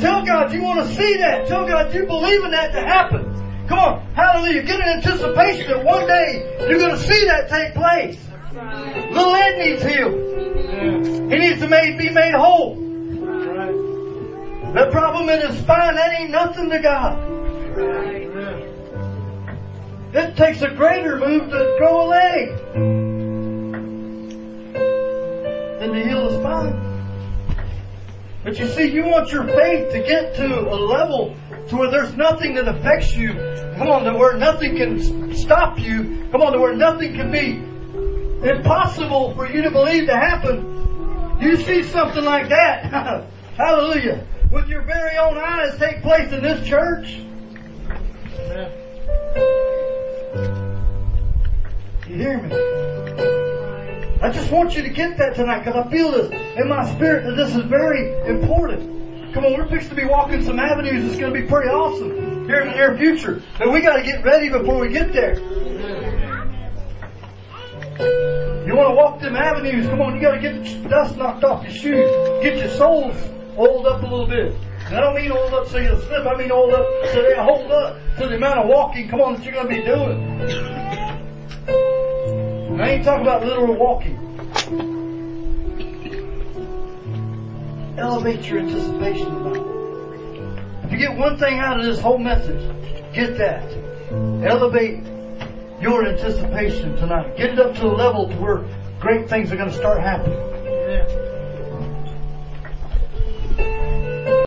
Tell 0.00 0.24
God 0.26 0.52
you 0.52 0.62
want 0.62 0.86
to 0.86 0.94
see 0.94 1.16
that. 1.18 1.46
Tell 1.46 1.66
God 1.66 1.94
you 1.94 2.06
believe 2.06 2.44
in 2.44 2.50
that 2.50 2.72
to 2.72 2.80
happen. 2.80 3.66
Come 3.68 3.78
on, 3.78 4.00
hallelujah. 4.14 4.62
Get 4.62 4.80
an 4.80 4.88
anticipation 4.98 5.68
that 5.68 5.84
one 5.84 6.06
day 6.06 6.56
you're 6.68 6.78
going 6.78 6.96
to 6.96 7.02
see 7.02 7.24
that 7.26 7.48
take 7.48 7.74
place. 7.74 8.18
Little 9.12 9.34
Ed 9.34 9.58
needs 9.58 9.82
healed. 9.84 11.30
He 11.30 11.38
needs 11.38 11.60
to 11.60 11.68
made, 11.68 11.98
be 11.98 12.10
made 12.10 12.34
whole. 12.34 12.76
That 14.74 14.90
problem 14.90 15.28
in 15.28 15.40
his 15.46 15.58
spine, 15.60 15.94
that 15.94 16.20
ain't 16.20 16.30
nothing 16.30 16.70
to 16.70 16.80
God. 16.80 18.71
It 20.14 20.36
takes 20.36 20.60
a 20.60 20.68
greater 20.68 21.16
move 21.16 21.48
to 21.48 21.74
grow 21.78 22.02
a 22.02 22.06
leg 22.06 22.48
than 25.80 25.92
to 25.92 26.04
heal 26.04 26.28
the 26.28 26.38
spine. 26.38 27.56
But 28.44 28.58
you 28.58 28.68
see, 28.68 28.90
you 28.90 29.06
want 29.06 29.32
your 29.32 29.44
faith 29.44 29.90
to 29.92 30.00
get 30.00 30.34
to 30.36 30.60
a 30.60 30.76
level 30.76 31.34
to 31.68 31.76
where 31.76 31.90
there's 31.90 32.14
nothing 32.14 32.56
that 32.56 32.68
affects 32.68 33.16
you. 33.16 33.32
Come 33.78 33.88
on, 33.88 34.04
to 34.04 34.12
where 34.12 34.36
nothing 34.36 34.76
can 34.76 35.34
stop 35.34 35.78
you. 35.78 36.28
Come 36.30 36.42
on, 36.42 36.52
to 36.52 36.58
where 36.58 36.74
nothing 36.74 37.14
can 37.14 37.32
be 37.32 37.52
impossible 38.46 39.34
for 39.34 39.50
you 39.50 39.62
to 39.62 39.70
believe 39.70 40.08
to 40.08 40.14
happen. 40.14 41.38
You 41.40 41.56
see 41.56 41.84
something 41.84 42.24
like 42.24 42.50
that. 42.50 43.26
Hallelujah. 43.56 44.26
With 44.50 44.68
your 44.68 44.82
very 44.82 45.16
own 45.16 45.38
eyes 45.38 45.78
take 45.78 46.02
place 46.02 46.30
in 46.32 46.42
this 46.42 46.68
church. 46.68 47.22
You 52.12 52.18
hear 52.18 52.42
me? 52.42 52.54
I 54.20 54.30
just 54.30 54.52
want 54.52 54.76
you 54.76 54.82
to 54.82 54.90
get 54.90 55.16
that 55.16 55.34
tonight 55.34 55.64
because 55.64 55.86
I 55.86 55.90
feel 55.90 56.10
this 56.10 56.30
in 56.58 56.68
my 56.68 56.84
spirit 56.94 57.24
that 57.24 57.36
this 57.36 57.56
is 57.56 57.64
very 57.64 58.28
important. 58.28 59.32
Come 59.32 59.46
on, 59.46 59.54
we're 59.54 59.66
fixing 59.66 59.88
to 59.88 59.96
be 59.96 60.04
walking 60.04 60.44
some 60.44 60.58
avenues 60.58 61.04
that's 61.06 61.18
going 61.18 61.32
to 61.32 61.40
be 61.40 61.46
pretty 61.46 61.70
awesome 61.70 62.44
here 62.44 62.60
in 62.60 62.68
the 62.68 62.74
near 62.74 62.98
future. 62.98 63.42
But 63.58 63.72
we 63.72 63.80
got 63.80 63.96
to 63.96 64.02
get 64.02 64.22
ready 64.22 64.50
before 64.50 64.78
we 64.78 64.90
get 64.90 65.14
there. 65.14 65.38
You 68.66 68.76
want 68.76 68.90
to 68.90 68.94
walk 68.94 69.20
them 69.22 69.34
avenues? 69.34 69.86
Come 69.86 70.02
on, 70.02 70.14
you 70.14 70.20
got 70.20 70.34
to 70.34 70.40
get 70.40 70.62
the 70.82 70.88
dust 70.90 71.16
knocked 71.16 71.44
off 71.44 71.64
your 71.64 71.72
shoes. 71.72 72.10
Get 72.42 72.58
your 72.58 72.68
soles 72.76 73.16
oiled 73.56 73.86
up 73.86 74.02
a 74.02 74.06
little 74.06 74.28
bit. 74.28 74.54
And 74.84 74.96
I 74.96 75.00
don't 75.00 75.14
mean 75.14 75.32
oiled 75.32 75.54
up 75.54 75.66
so 75.68 75.78
you'll 75.78 75.98
slip. 75.98 76.26
I 76.26 76.36
mean 76.36 76.52
oiled 76.52 76.74
up 76.74 76.86
so 77.14 77.22
they 77.22 77.36
hold 77.36 77.72
up 77.72 77.96
to 78.18 78.28
the 78.28 78.36
amount 78.36 78.58
of 78.58 78.68
walking. 78.68 79.08
Come 79.08 79.22
on, 79.22 79.36
that 79.36 79.44
you're 79.44 79.54
going 79.54 79.68
to 79.68 79.74
be 79.74 79.82
doing. 79.82 80.82
I 82.80 82.90
ain't 82.90 83.04
talking 83.04 83.22
about 83.22 83.44
literal 83.44 83.74
walking. 83.74 84.18
Elevate 87.98 88.44
your 88.46 88.60
anticipation 88.60 89.26
tonight. 89.26 90.84
If 90.84 90.92
you 90.92 90.98
get 90.98 91.16
one 91.16 91.38
thing 91.38 91.58
out 91.58 91.78
of 91.78 91.84
this 91.84 92.00
whole 92.00 92.18
message, 92.18 92.60
get 93.14 93.36
that. 93.38 93.62
Elevate 94.10 95.04
your 95.80 96.06
anticipation 96.06 96.96
tonight. 96.96 97.36
Get 97.36 97.50
it 97.50 97.58
up 97.58 97.74
to 97.76 97.86
a 97.86 97.94
level 97.94 98.28
to 98.28 98.36
where 98.36 98.64
great 99.00 99.28
things 99.28 99.52
are 99.52 99.56
going 99.56 99.70
to 99.70 99.76
start 99.76 100.00
happening. 100.00 100.38
Amen. 100.38 101.31